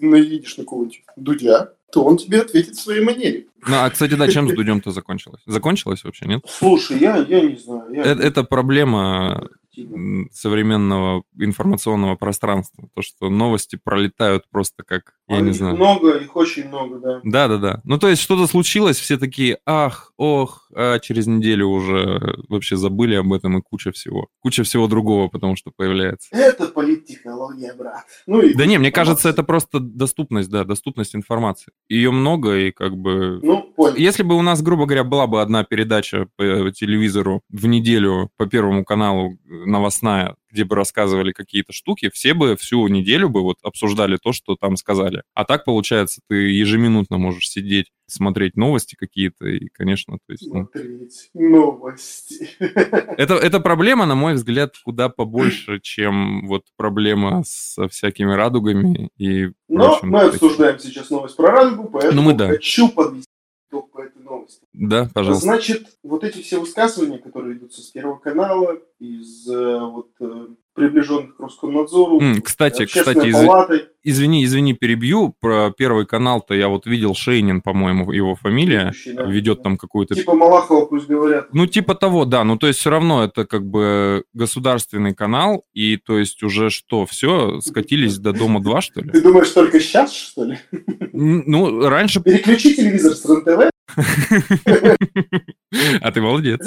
наедешь 0.00 0.56
на 0.56 0.64
кого-нибудь 0.64 1.04
Дудя, 1.14 1.70
то 1.92 2.02
он 2.02 2.16
тебе 2.16 2.40
ответит 2.40 2.74
в 2.74 2.82
своей 2.82 3.04
манере. 3.04 3.46
Ну, 3.64 3.76
а, 3.76 3.88
кстати, 3.88 4.14
да, 4.14 4.26
чем 4.26 4.48
с 4.48 4.54
Дудем-то 4.54 4.90
закончилось? 4.90 5.40
Закончилось 5.46 6.02
вообще, 6.02 6.26
нет? 6.26 6.44
Слушай, 6.48 6.98
я, 6.98 7.18
я 7.18 7.42
не 7.42 7.54
знаю. 7.54 7.84
Я... 7.94 8.02
Э- 8.02 8.18
Это 8.18 8.42
проблема 8.42 9.48
современного 10.32 11.22
информационного 11.38 12.16
пространства. 12.16 12.88
То, 12.94 13.02
что 13.02 13.30
новости 13.30 13.78
пролетают 13.82 14.44
просто 14.50 14.82
как, 14.84 15.14
я 15.28 15.36
А 15.36 15.40
не 15.40 15.50
их 15.50 15.56
знаю. 15.56 15.76
много, 15.76 16.16
их 16.18 16.34
очень 16.36 16.68
много, 16.68 16.98
да. 16.98 17.20
Да, 17.24 17.48
да, 17.48 17.56
да. 17.58 17.80
Ну, 17.84 17.98
то 17.98 18.08
есть 18.08 18.22
что-то 18.22 18.46
случилось, 18.46 18.98
все 18.98 19.16
такие, 19.18 19.58
ах, 19.66 20.12
ох, 20.16 20.70
а 20.74 20.98
через 20.98 21.26
неделю 21.26 21.68
уже 21.68 22.36
вообще 22.48 22.76
забыли 22.76 23.14
об 23.14 23.32
этом 23.32 23.58
и 23.58 23.62
куча 23.62 23.92
всего. 23.92 24.28
Куча 24.40 24.62
всего 24.64 24.86
другого, 24.88 25.28
потому 25.28 25.56
что 25.56 25.70
появляется. 25.74 26.28
Это 26.32 26.66
политтехнология, 26.68 27.74
брат. 27.74 28.04
Ну 28.26 28.40
и 28.40 28.54
Да 28.54 28.66
не, 28.66 28.78
мне 28.78 28.90
кажется, 28.90 29.28
это 29.28 29.42
просто 29.42 29.80
доступность, 29.80 30.50
да, 30.50 30.64
доступность 30.64 31.14
информации. 31.14 31.72
Ее 31.88 32.10
много, 32.10 32.56
и 32.56 32.70
как 32.72 32.96
бы... 32.96 33.40
Ну, 33.42 33.62
понял. 33.76 33.96
Если 33.96 34.22
бы 34.22 34.36
у 34.36 34.42
нас, 34.42 34.62
грубо 34.62 34.86
говоря, 34.86 35.04
была 35.04 35.26
бы 35.26 35.40
одна 35.42 35.64
передача 35.64 36.26
по 36.36 36.70
телевизору 36.72 37.42
в 37.50 37.66
неделю 37.66 38.30
по 38.36 38.46
Первому 38.46 38.84
каналу 38.84 39.32
э, 39.32 39.61
новостная, 39.66 40.36
где 40.50 40.64
бы 40.64 40.76
рассказывали 40.76 41.32
какие-то 41.32 41.72
штуки, 41.72 42.10
все 42.12 42.34
бы 42.34 42.56
всю 42.56 42.86
неделю 42.88 43.28
бы 43.28 43.42
вот 43.42 43.58
обсуждали 43.62 44.18
то, 44.22 44.32
что 44.32 44.56
там 44.56 44.76
сказали. 44.76 45.22
А 45.34 45.44
так, 45.44 45.64
получается, 45.64 46.20
ты 46.28 46.34
ежеминутно 46.34 47.18
можешь 47.18 47.48
сидеть, 47.48 47.90
смотреть 48.06 48.56
новости 48.56 48.94
какие-то, 48.94 49.46
и, 49.46 49.68
конечно, 49.68 50.18
то 50.26 50.32
есть... 50.32 50.46
ну, 50.46 50.68
Смотреть 50.70 51.30
новости. 51.34 52.50
это, 52.58 53.34
эта 53.34 53.60
проблема, 53.60 54.06
на 54.06 54.14
мой 54.14 54.34
взгляд, 54.34 54.74
куда 54.84 55.08
побольше, 55.08 55.80
чем 55.80 56.46
вот 56.46 56.64
проблема 56.76 57.42
со 57.46 57.88
всякими 57.88 58.32
радугами 58.32 59.10
и 59.16 59.50
Но 59.68 59.88
прочим 59.88 60.10
мы 60.10 60.20
обсуждаем 60.20 60.78
сейчас 60.78 61.10
новость 61.10 61.36
про 61.36 61.50
Радугу, 61.52 61.88
поэтому 61.90 62.14
Ну, 62.14 62.22
мы 62.22 62.34
да. 62.34 62.48
хочу 62.48 62.88
подвести 62.88 63.31
итог 63.72 63.90
по 63.90 64.02
этой 64.02 64.22
новости. 64.22 64.66
Да, 64.72 65.08
пожалуйста. 65.12 65.44
Значит, 65.44 65.96
вот 66.02 66.24
эти 66.24 66.42
все 66.42 66.60
высказывания, 66.60 67.18
которые 67.18 67.56
идут 67.56 67.72
с 67.72 67.90
Первого 67.90 68.18
канала, 68.18 68.78
из 68.98 69.48
э, 69.48 69.80
вот, 69.80 70.10
э, 70.20 70.48
приближенных 70.74 71.36
к 71.36 71.40
Роскомнадзору, 71.40 72.20
кстати, 72.42 72.86
кстати, 72.86 73.26
из- 73.26 73.36
палатой, 73.36 73.88
Извини, 74.04 74.44
извини, 74.44 74.74
перебью. 74.74 75.34
Про 75.40 75.70
Первый 75.70 76.06
канал-то 76.06 76.54
я 76.54 76.68
вот 76.68 76.86
видел 76.86 77.14
Шейнин, 77.14 77.62
по-моему, 77.62 78.10
его 78.10 78.34
фамилия. 78.34 78.86
Ведущий, 78.86 79.12
да. 79.12 79.24
Ведет 79.24 79.62
там 79.62 79.76
какую-то... 79.76 80.14
типа 80.16 80.34
Малахова 80.34 80.86
пусть 80.86 81.06
говорят. 81.06 81.48
Ну, 81.52 81.66
типа 81.66 81.94
того, 81.94 82.24
да. 82.24 82.42
Ну, 82.42 82.56
то 82.56 82.66
есть 82.66 82.80
все 82.80 82.90
равно 82.90 83.22
это 83.22 83.46
как 83.46 83.64
бы 83.64 84.24
государственный 84.32 85.14
канал, 85.14 85.64
и 85.72 85.96
то 85.98 86.18
есть 86.18 86.42
уже 86.42 86.70
что, 86.70 87.06
все, 87.06 87.60
скатились 87.60 88.18
до 88.18 88.32
Дома-2, 88.32 88.80
что 88.80 89.00
ли? 89.02 89.10
Ты 89.10 89.20
думаешь, 89.20 89.50
только 89.50 89.78
сейчас, 89.78 90.12
что 90.12 90.44
ли? 90.44 90.58
Ну, 91.12 91.88
раньше... 91.88 92.20
Переключи 92.20 92.74
телевизор 92.74 93.12
с 93.12 93.24
РЕН-ТВ. 93.24 93.71
А 96.00 96.12
ты 96.12 96.20
молодец. 96.20 96.60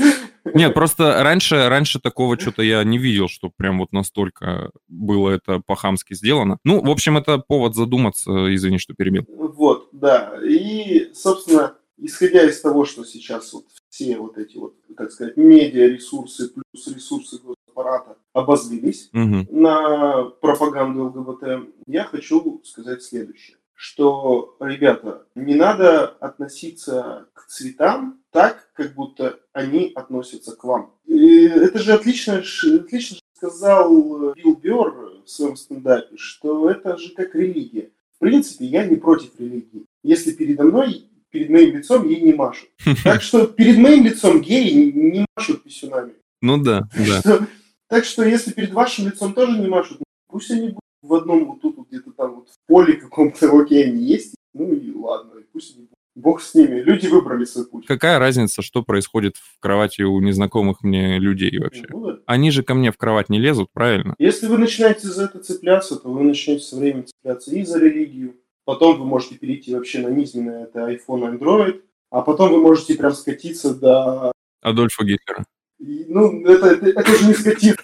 Нет, 0.54 0.74
просто 0.74 1.24
раньше, 1.24 1.68
раньше 1.70 2.00
такого 2.00 2.40
что-то 2.40 2.62
я 2.62 2.84
не 2.84 2.98
видел, 2.98 3.28
что 3.28 3.50
прям 3.56 3.80
вот 3.80 3.92
настолько 3.92 4.72
было 4.88 5.30
это 5.32 5.60
по-хамски 5.66 6.14
сделано. 6.14 6.58
Ну, 6.64 6.82
в 6.82 6.90
общем, 6.90 7.18
это 7.18 7.38
повод 7.40 7.76
задуматься, 7.76 8.54
извини, 8.54 8.78
что 8.78 8.94
перебил. 8.94 9.26
Вот, 9.28 9.90
да. 9.92 10.34
И, 10.44 11.12
собственно, 11.14 11.76
исходя 11.98 12.44
из 12.44 12.60
того, 12.62 12.86
что 12.86 13.04
сейчас 13.04 13.54
вот 13.54 13.66
все 13.90 14.18
вот 14.18 14.38
эти 14.38 14.58
вот, 14.58 14.76
так 14.98 15.12
сказать, 15.12 15.38
медиа-ресурсы 15.38 16.50
плюс 16.50 16.88
ресурсы 16.88 17.38
госаппарата 17.38 18.18
обозлились 18.34 19.10
Мгм. 19.14 19.48
на 19.52 20.24
пропаганду 20.42 21.06
ЛГБТ, 21.06 21.70
я 21.88 22.04
хочу 22.04 22.62
сказать 22.66 23.02
следующее. 23.04 23.58
Что, 23.76 24.56
ребята, 24.60 25.28
не 25.36 25.54
надо 25.54 26.08
относиться 26.08 27.28
к 27.34 27.46
цветам 27.48 28.22
так, 28.32 28.70
как 28.74 28.96
будто 28.96 29.40
они 29.54 29.92
относятся 29.94 30.56
к 30.56 30.64
вам. 30.64 30.96
И 31.06 31.44
это 31.44 31.80
же 31.80 31.94
отлично, 31.94 32.42
отлично 32.76 33.18
сказал 33.36 34.34
Билл 34.34 34.56
Бёрр 34.56 35.24
в 35.26 35.30
своем 35.30 35.56
стендапе, 35.56 36.16
что 36.18 36.70
это 36.70 36.98
же 36.98 37.14
как 37.14 37.36
религия. 37.36 37.92
В 38.16 38.20
принципе, 38.20 38.66
я 38.66 38.86
не 38.86 38.96
против 38.96 39.40
религии. 39.40 39.86
Если 40.04 40.32
передо 40.32 40.64
мной, 40.64 41.10
перед 41.30 41.50
моим 41.50 41.76
лицом 41.76 42.08
ей 42.08 42.22
не 42.22 42.34
машут. 42.34 42.70
Так 43.04 43.22
что 43.22 43.46
перед 43.46 43.78
моим 43.78 44.06
лицом 44.06 44.42
геи 44.42 44.92
не, 44.92 45.26
машут 45.36 45.64
писюнами. 45.64 46.14
Ну 46.42 46.58
да, 46.58 46.88
да. 46.96 47.48
так 47.88 48.06
что 48.06 48.24
если 48.24 48.52
перед 48.52 48.72
вашим 48.72 49.08
лицом 49.08 49.34
тоже 49.34 49.60
не 49.60 49.68
машут, 49.68 50.00
ну, 50.00 50.06
пусть 50.28 50.52
они 50.52 50.70
будут 50.70 50.85
в 51.06 51.14
одном 51.14 51.46
вот 51.46 51.62
тут 51.62 51.78
вот 51.78 51.88
где-то 51.88 52.12
там 52.12 52.36
вот 52.36 52.50
в 52.50 52.58
поле 52.68 52.94
каком-то, 52.94 53.60
окей, 53.60 53.86
они 53.86 54.04
есть, 54.04 54.36
ну 54.54 54.74
и 54.74 54.94
ладно, 54.94 55.40
и 55.40 55.44
пусть 55.44 55.78
они. 55.78 55.88
Бог 56.16 56.42
с 56.42 56.56
ними, 56.56 56.80
люди 56.80 57.08
выбрали 57.08 57.44
свой 57.44 57.66
путь. 57.66 57.86
Какая 57.86 58.20
разница, 58.20 58.62
что 58.62 58.84
происходит 58.84 59.36
в 59.36 59.60
кровати 59.60 60.04
у 60.04 60.18
незнакомых 60.22 60.82
мне 60.82 61.20
людей 61.20 61.60
вообще? 61.60 61.86
Ну 61.90 62.06
да. 62.08 62.20
Они 62.26 62.52
же 62.52 62.64
ко 62.64 62.74
мне 62.74 62.94
в 62.94 62.98
кровать 62.98 63.28
не 63.28 63.38
лезут, 63.38 63.68
правильно? 63.74 64.16
Если 64.18 64.48
вы 64.48 64.58
начинаете 64.58 65.10
за 65.10 65.26
это 65.26 65.40
цепляться, 65.40 65.98
то 65.98 66.10
вы 66.10 66.24
начнете 66.24 66.64
со 66.64 66.78
временем 66.78 67.06
цепляться 67.06 67.54
и 67.54 67.66
за 67.66 67.80
религию, 67.80 68.38
потом 68.64 68.98
вы 68.98 69.06
можете 69.06 69.36
перейти 69.36 69.76
вообще 69.76 70.00
на 70.00 70.08
низменное, 70.08 70.64
это 70.64 70.90
iPhone, 70.90 71.38
Android, 71.38 71.82
а 72.12 72.22
потом 72.22 72.50
вы 72.52 72.62
можете 72.62 72.96
прям 72.96 73.12
скатиться 73.12 73.76
до... 73.76 74.32
Адольфа 74.62 75.04
Гитлера. 75.04 75.44
и, 75.80 76.06
Ну, 76.08 76.46
это, 76.46 76.68
это, 76.68 76.88
это 76.98 77.12
уже 77.12 77.28
не 77.28 77.34
скатиться. 77.34 77.84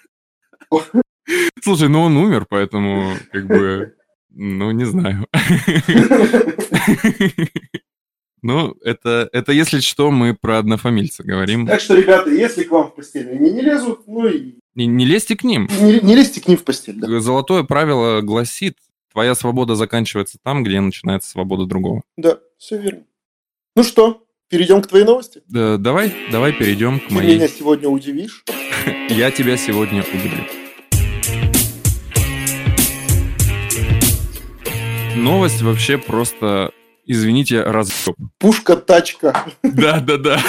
Слушай, 1.63 1.89
ну 1.89 2.01
он 2.01 2.17
умер, 2.17 2.45
поэтому 2.49 3.13
как 3.31 3.47
бы, 3.47 3.93
ну 4.29 4.71
не 4.71 4.85
знаю. 4.85 5.27
Ну, 8.43 8.75
это, 8.83 9.29
это 9.33 9.51
если 9.51 9.81
что, 9.81 10.09
мы 10.09 10.33
про 10.33 10.57
однофамильца 10.57 11.21
говорим. 11.23 11.67
Так 11.67 11.79
что, 11.79 11.93
ребята, 11.95 12.31
если 12.31 12.63
к 12.63 12.71
вам 12.71 12.87
в 12.87 12.95
постель 12.95 13.29
они 13.29 13.51
не 13.51 13.61
лезут, 13.61 14.07
ну 14.07 14.25
и 14.27 14.55
Не, 14.73 14.87
не 14.87 15.05
лезьте 15.05 15.35
к 15.37 15.43
ним. 15.43 15.69
не, 15.79 15.99
не 15.99 16.15
лезьте 16.15 16.41
к 16.41 16.47
ним 16.47 16.57
в 16.57 16.63
постель. 16.63 16.95
Да, 16.95 17.19
Золотое 17.19 17.61
правило 17.61 18.21
гласит, 18.21 18.77
твоя 19.11 19.35
свобода 19.35 19.75
заканчивается 19.75 20.39
там, 20.43 20.63
где 20.63 20.81
начинается 20.81 21.29
свобода 21.29 21.67
другого. 21.67 22.01
да 22.17 22.39
все 22.57 22.79
верно. 22.79 23.03
Ну 23.75 23.83
что, 23.83 24.23
перейдем 24.49 24.81
к 24.81 24.87
твоей 24.87 25.05
новости? 25.05 25.43
Да, 25.47 25.77
давай, 25.77 26.11
давай 26.31 26.51
перейдем 26.53 26.99
к 26.99 27.09
Ты 27.09 27.13
моей. 27.13 27.35
меня 27.35 27.47
сегодня 27.47 27.89
удивишь. 27.89 28.43
Я 29.09 29.29
тебя 29.29 29.55
сегодня 29.55 30.01
удивлю. 30.01 30.45
Новость 35.15 35.61
вообще 35.61 35.97
просто, 35.97 36.71
извините, 37.05 37.61
разъеб. 37.63 38.15
Пушка-тачка. 38.39 39.45
Да, 39.63 39.99
да, 39.99 40.17
да. 40.17 40.39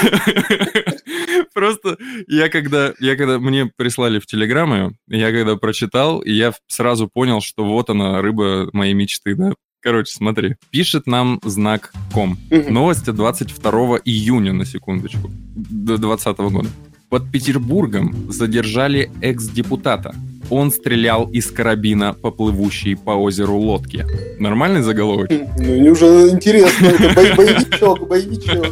Просто 1.53 1.97
я 2.27 2.49
когда, 2.49 2.93
я 2.99 3.15
когда 3.15 3.39
мне 3.39 3.71
прислали 3.75 4.19
в 4.19 4.25
Телеграм 4.25 4.73
ее, 4.73 4.91
я 5.07 5.31
когда 5.31 5.55
прочитал, 5.55 6.23
я 6.23 6.53
сразу 6.67 7.09
понял, 7.11 7.41
что 7.41 7.65
вот 7.65 7.89
она, 7.89 8.21
рыба 8.21 8.69
моей 8.73 8.93
мечты, 8.93 9.35
да. 9.35 9.53
Короче, 9.81 10.13
смотри. 10.13 10.55
Пишет 10.71 11.07
нам 11.07 11.41
знак 11.43 11.91
ком. 12.13 12.37
Мгм. 12.49 12.73
Новости 12.73 13.09
22 13.09 13.99
июня, 14.05 14.53
на 14.53 14.65
секундочку, 14.65 15.29
2020 15.55 16.37
года. 16.37 16.69
Под 17.09 17.31
Петербургом 17.31 18.31
задержали 18.31 19.11
экс-депутата. 19.21 20.15
Он 20.49 20.71
стрелял 20.71 21.29
из 21.31 21.49
карабина 21.51 22.13
по 22.13 22.31
плывущей 22.31 22.95
по 22.95 23.11
озеру 23.11 23.57
лодке. 23.57 24.05
Нормальный 24.39 24.81
заголовок? 24.81 25.29
Ну, 25.29 25.91
уже 25.91 26.29
интересно, 26.29 26.87
это 26.87 27.13
боевичок, 27.35 28.07
боевичок. 28.07 28.67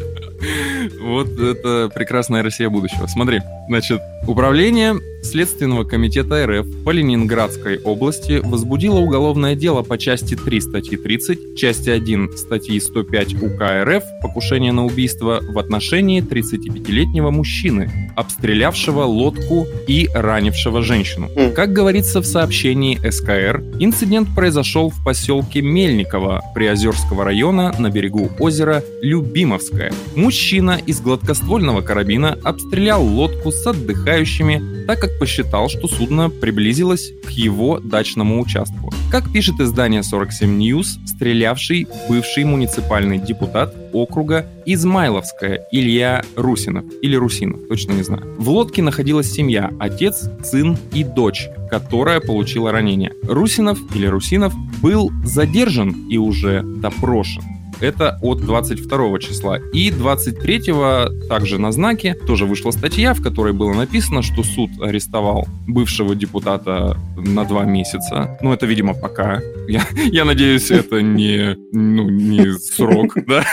Вот 0.99 1.39
это 1.39 1.89
прекрасная 1.93 2.43
Россия 2.43 2.69
будущего. 2.69 3.07
Смотри, 3.07 3.41
значит, 3.67 4.01
управление 4.27 4.95
Следственного 5.23 5.83
комитета 5.83 6.45
РФ 6.47 6.83
по 6.83 6.89
Ленинградской 6.89 7.79
области 7.79 8.41
возбудило 8.43 8.99
уголовное 8.99 9.55
дело 9.55 9.83
по 9.83 9.97
части 9.97 10.35
3 10.35 10.61
статьи 10.61 10.97
30, 10.97 11.55
части 11.55 11.89
1 11.89 12.37
статьи 12.37 12.79
105 12.79 13.35
УК 13.35 13.61
РФ 13.83 14.03
«Покушение 14.21 14.71
на 14.71 14.85
убийство» 14.85 15.39
в 15.41 15.59
отношении 15.59 16.23
35-летнего 16.23 17.29
мужчины, 17.29 18.11
обстрелявшего 18.15 19.03
лодку 19.03 19.67
и 19.87 20.09
ранившего 20.13 20.81
женщину. 20.81 21.29
Мгм. 21.35 21.53
Как 21.53 21.71
говорится 21.71 22.21
в 22.21 22.25
сообщении 22.25 22.97
СКР, 23.07 23.63
инцидент 23.79 24.27
произошел 24.35 24.89
в 24.89 25.03
поселке 25.03 25.61
Мельниково 25.61 26.41
Приозерского 26.55 27.23
района 27.23 27.73
на 27.77 27.89
берегу 27.91 28.29
озера 28.39 28.83
Любимовское. 29.01 29.93
Мужчина 30.31 30.79
из 30.87 31.01
гладкоствольного 31.01 31.81
карабина 31.81 32.37
обстрелял 32.45 33.03
лодку 33.03 33.51
с 33.51 33.67
отдыхающими, 33.67 34.85
так 34.87 35.01
как 35.01 35.19
посчитал, 35.19 35.67
что 35.67 35.89
судно 35.89 36.29
приблизилось 36.29 37.11
к 37.27 37.31
его 37.31 37.81
дачному 37.81 38.41
участку. 38.41 38.93
Как 39.11 39.29
пишет 39.33 39.59
издание 39.59 40.03
47 40.03 40.57
News, 40.57 40.85
стрелявший 41.05 41.85
бывший 42.07 42.45
муниципальный 42.45 43.17
депутат 43.17 43.75
округа 43.91 44.47
Измайловская 44.65 45.67
Илья 45.69 46.23
Русинов 46.37 46.85
или 47.01 47.17
Русинов, 47.17 47.67
точно 47.67 47.91
не 47.91 48.03
знаю. 48.03 48.23
В 48.37 48.49
лодке 48.51 48.81
находилась 48.81 49.29
семья, 49.29 49.69
отец, 49.81 50.29
сын 50.45 50.77
и 50.93 51.03
дочь, 51.03 51.49
которая 51.69 52.21
получила 52.21 52.71
ранение. 52.71 53.11
Русинов 53.23 53.79
или 53.93 54.05
Русинов 54.05 54.53
был 54.81 55.11
задержан 55.25 56.07
и 56.09 56.17
уже 56.17 56.61
допрошен. 56.63 57.43
Это 57.81 58.17
от 58.21 58.41
22 58.41 59.19
числа. 59.19 59.59
И 59.73 59.91
23 59.91 61.27
также 61.27 61.57
на 61.57 61.71
знаке 61.71 62.15
тоже 62.27 62.45
вышла 62.45 62.71
статья, 62.71 63.13
в 63.13 63.21
которой 63.21 63.53
было 63.53 63.73
написано, 63.73 64.21
что 64.21 64.43
суд 64.43 64.69
арестовал 64.81 65.47
бывшего 65.67 66.15
депутата 66.15 66.97
на 67.17 67.45
два 67.45 67.63
месяца. 67.65 68.37
Ну, 68.41 68.53
это, 68.53 68.65
видимо, 68.65 68.93
пока. 68.93 69.41
Я, 69.67 69.85
я 69.95 70.25
надеюсь, 70.25 70.71
это 70.71 71.01
не, 71.01 71.57
ну, 71.71 72.09
не 72.09 72.53
срок, 72.57 73.15
да? 73.25 73.45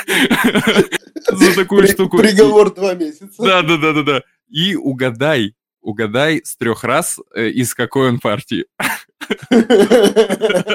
За 1.30 1.54
такую 1.54 1.86
штуку. 1.88 2.18
Приговор 2.18 2.74
два 2.74 2.94
месяца. 2.94 3.34
Да, 3.38 3.62
да, 3.62 3.76
да, 3.76 3.92
да, 3.92 4.02
да. 4.02 4.22
И 4.48 4.76
угадай, 4.76 5.54
угадай 5.80 6.42
с 6.44 6.56
трех 6.56 6.84
раз, 6.84 7.18
э, 7.34 7.48
из 7.48 7.74
какой 7.74 8.08
он 8.08 8.18
партии. 8.18 8.66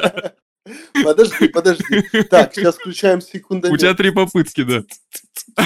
Подожди. 1.64 2.24
Так, 2.30 2.54
сейчас 2.54 2.76
включаем 2.76 3.22
секунду. 3.22 3.72
У 3.72 3.78
тебя 3.78 3.94
три 3.94 4.12
попытки, 4.12 4.64
да. 4.64 4.84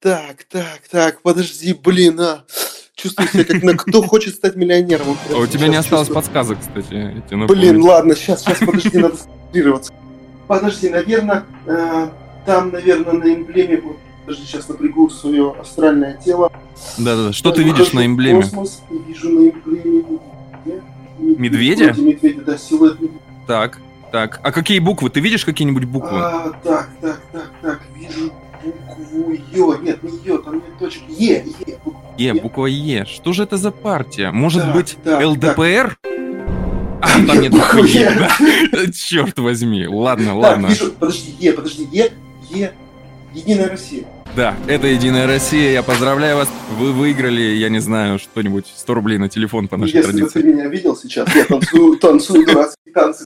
Так, 0.00 0.44
так, 0.44 0.82
так, 0.88 1.22
подожди, 1.22 1.72
блин, 1.72 2.20
а. 2.20 2.44
Чувствую 2.94 3.28
себя 3.28 3.44
как 3.44 3.62
на 3.64 3.76
кто 3.76 4.00
хочет 4.02 4.36
стать 4.36 4.54
миллионером. 4.54 5.16
А 5.32 5.38
у 5.38 5.46
тебя 5.48 5.66
не 5.66 5.74
осталось 5.74 6.08
подсказок, 6.08 6.58
кстати. 6.60 7.20
Блин, 7.48 7.82
ладно, 7.82 8.14
сейчас, 8.14 8.44
сейчас, 8.44 8.58
подожди, 8.58 8.96
надо 8.96 9.16
сконцентрироваться. 9.16 9.92
Подожди, 10.46 10.88
наверное, 10.88 11.44
э, 11.66 12.08
там, 12.46 12.70
наверное, 12.70 13.12
на 13.12 13.34
эмблеме, 13.34 13.82
подожди, 14.24 14.46
сейчас 14.46 14.68
напрягу 14.68 15.10
свое 15.10 15.52
астральное 15.60 16.16
тело. 16.24 16.52
Да-да-да, 16.96 17.32
что 17.32 17.50
ты 17.50 17.64
видишь 17.64 17.92
на 17.92 18.06
эмблеме? 18.06 18.42
Космос, 18.42 18.82
вижу 19.06 19.30
на 19.30 19.48
эмблеме 19.48 20.04
медведя. 21.18 21.92
Медведя, 21.96 22.42
да, 22.42 22.56
силуэт 22.56 23.00
медведя. 23.00 23.20
Так, 23.46 23.78
так. 24.12 24.40
А 24.42 24.52
какие 24.52 24.78
буквы? 24.78 25.10
Ты 25.10 25.20
видишь 25.20 25.44
какие-нибудь 25.44 25.84
буквы? 25.84 26.18
А, 26.18 26.52
так, 26.64 26.88
так, 27.00 27.20
так, 27.32 27.50
так, 27.62 27.80
вижу 27.96 28.32
букву 28.64 29.36
Ё. 29.52 29.78
Нет, 29.82 30.02
не 30.02 30.18
Ё, 30.24 30.38
там 30.38 30.54
нет 30.54 30.78
точек. 30.78 31.02
Е, 31.08 31.44
Е. 31.66 31.78
Е, 32.18 32.34
буква 32.34 32.66
Е. 32.66 33.04
Что 33.04 33.32
же 33.32 33.44
это 33.44 33.56
за 33.56 33.70
партия? 33.70 34.30
Может 34.30 34.62
так, 34.62 34.74
быть, 34.74 34.96
так, 35.04 35.24
ЛДПР? 35.24 35.96
Так. 36.02 36.12
А, 37.00 37.26
там 37.26 37.40
нет 37.40 37.52
буквы 37.52 37.86
Е. 37.88 38.28
Черт 38.92 39.38
возьми. 39.38 39.86
Ладно, 39.86 40.36
ладно. 40.38 40.66
Вижу, 40.68 40.92
подожди, 40.92 41.34
Е, 41.38 41.52
подожди, 41.52 41.88
Е, 41.92 42.10
Е. 42.50 42.72
Единая 43.34 43.68
Россия. 43.68 44.04
Да, 44.34 44.56
это 44.66 44.86
Единая 44.86 45.26
Россия. 45.26 45.72
Я 45.72 45.82
поздравляю 45.82 46.36
вас. 46.36 46.48
Вы 46.78 46.92
выиграли, 46.92 47.42
я 47.42 47.68
не 47.68 47.80
знаю, 47.80 48.18
что-нибудь 48.18 48.66
100 48.74 48.94
рублей 48.94 49.18
на 49.18 49.28
телефон 49.28 49.68
по 49.68 49.76
нашей 49.76 49.96
Если 49.96 50.10
традиции. 50.10 50.24
Если 50.24 50.40
бы 50.40 50.52
ты 50.52 50.52
меня 50.54 50.68
видел 50.68 50.96
сейчас, 50.96 51.34
я 51.34 51.44
танцую, 51.44 51.98
танцую 51.98 52.46
дурацкие 52.46 52.92
танцы. 52.94 53.24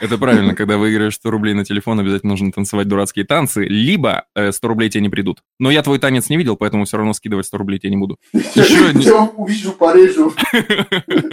Это 0.00 0.16
правильно, 0.16 0.54
когда 0.54 0.78
выиграешь 0.78 1.14
100 1.14 1.30
рублей 1.30 1.54
на 1.54 1.64
телефон, 1.64 1.98
обязательно 1.98 2.30
нужно 2.30 2.52
танцевать 2.52 2.86
дурацкие 2.86 3.24
танцы, 3.24 3.64
либо 3.64 4.26
100 4.34 4.50
э, 4.50 4.68
рублей 4.68 4.90
тебе 4.90 5.02
не 5.02 5.08
придут. 5.08 5.42
Но 5.58 5.70
я 5.70 5.82
твой 5.82 5.98
танец 5.98 6.28
не 6.28 6.36
видел, 6.36 6.56
поэтому 6.56 6.84
все 6.84 6.96
равно 6.96 7.12
скидывать 7.12 7.46
100 7.46 7.58
рублей 7.58 7.78
тебе 7.78 7.90
не 7.90 7.96
буду. 7.96 8.18
Я 8.32 9.30
увижу, 9.36 9.72
порежу. 9.72 10.32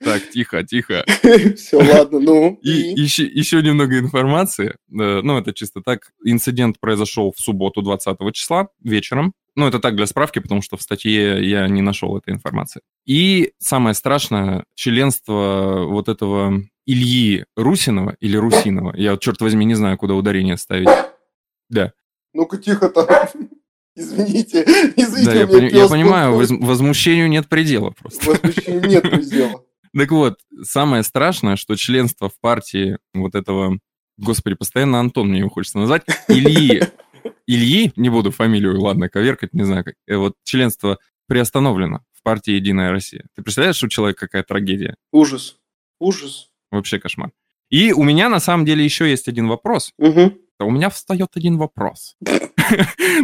Так, 0.00 0.28
тихо, 0.30 0.62
тихо. 0.64 1.04
Все, 1.56 1.78
ладно, 1.78 2.20
ну. 2.20 2.58
И 2.62 2.70
еще, 2.70 3.24
еще 3.24 3.62
немного 3.62 3.98
информации. 3.98 4.76
Э, 4.90 5.20
ну, 5.22 5.38
это 5.38 5.54
чисто 5.54 5.80
так. 5.80 6.12
Инцидент 6.24 6.78
произошел 6.78 7.32
в 7.34 7.40
субботу 7.40 7.80
20 7.80 8.18
числа 8.34 8.68
вечером. 8.82 9.32
Ну, 9.54 9.66
это 9.66 9.78
так 9.78 9.96
для 9.96 10.06
справки, 10.06 10.38
потому 10.38 10.60
что 10.60 10.76
в 10.76 10.82
статье 10.82 11.48
я 11.48 11.66
не 11.68 11.80
нашел 11.80 12.16
этой 12.18 12.34
информации. 12.34 12.82
И 13.06 13.52
самое 13.58 13.94
страшное, 13.94 14.64
членство 14.74 15.86
вот 15.88 16.08
этого 16.08 16.62
Ильи 16.86 17.44
Русинова 17.56 18.16
или 18.20 18.36
Русинова. 18.36 18.94
Я, 18.96 19.16
черт 19.16 19.40
возьми, 19.40 19.64
не 19.64 19.74
знаю, 19.74 19.98
куда 19.98 20.14
ударение 20.14 20.56
ставить. 20.56 20.88
Да. 21.68 21.92
Ну-ка, 22.32 22.56
тихо 22.58 22.88
там. 22.88 23.06
Извините, 23.96 24.62
извините. 24.96 25.24
Да, 25.24 25.34
я, 25.34 25.46
пони- 25.46 25.74
я 25.74 25.88
понимаю, 25.88 26.34
воз- 26.34 26.50
возмущению 26.50 27.28
нет 27.30 27.48
предела 27.48 27.90
просто. 27.90 28.30
Возмущению 28.30 28.88
нет 28.88 29.02
предела. 29.02 29.62
Так 29.96 30.10
вот, 30.10 30.38
самое 30.62 31.02
страшное, 31.02 31.56
что 31.56 31.74
членство 31.76 32.28
в 32.28 32.38
партии 32.38 32.98
вот 33.14 33.34
этого, 33.34 33.78
господи, 34.18 34.54
постоянно 34.54 35.00
Антон 35.00 35.28
мне 35.30 35.38
его 35.38 35.48
хочется 35.48 35.78
назвать, 35.78 36.02
Ильи, 36.28 36.82
Ильи, 37.46 37.92
не 37.96 38.10
буду 38.10 38.30
фамилию, 38.30 38.78
ладно, 38.78 39.08
коверкать, 39.08 39.54
не 39.54 39.62
знаю 39.64 39.84
как, 39.84 39.94
э, 40.06 40.16
вот 40.16 40.34
членство 40.44 40.98
приостановлено 41.28 42.02
в 42.12 42.22
партии 42.22 42.50
«Единая 42.52 42.90
Россия». 42.90 43.24
Ты 43.34 43.42
представляешь, 43.42 43.82
у 43.82 43.88
человека 43.88 44.26
какая 44.26 44.42
трагедия? 44.42 44.96
Ужас, 45.12 45.56
ужас. 45.98 46.50
Вообще 46.76 46.98
кошмар. 46.98 47.30
И 47.70 47.92
у 47.92 48.02
меня 48.04 48.28
на 48.28 48.40
самом 48.40 48.64
деле 48.64 48.84
еще 48.84 49.08
есть 49.10 49.28
один 49.28 49.48
вопрос. 49.48 49.92
Угу. 49.98 50.32
У 50.60 50.70
меня 50.70 50.88
встает 50.90 51.30
один 51.34 51.58
вопрос. 51.58 52.16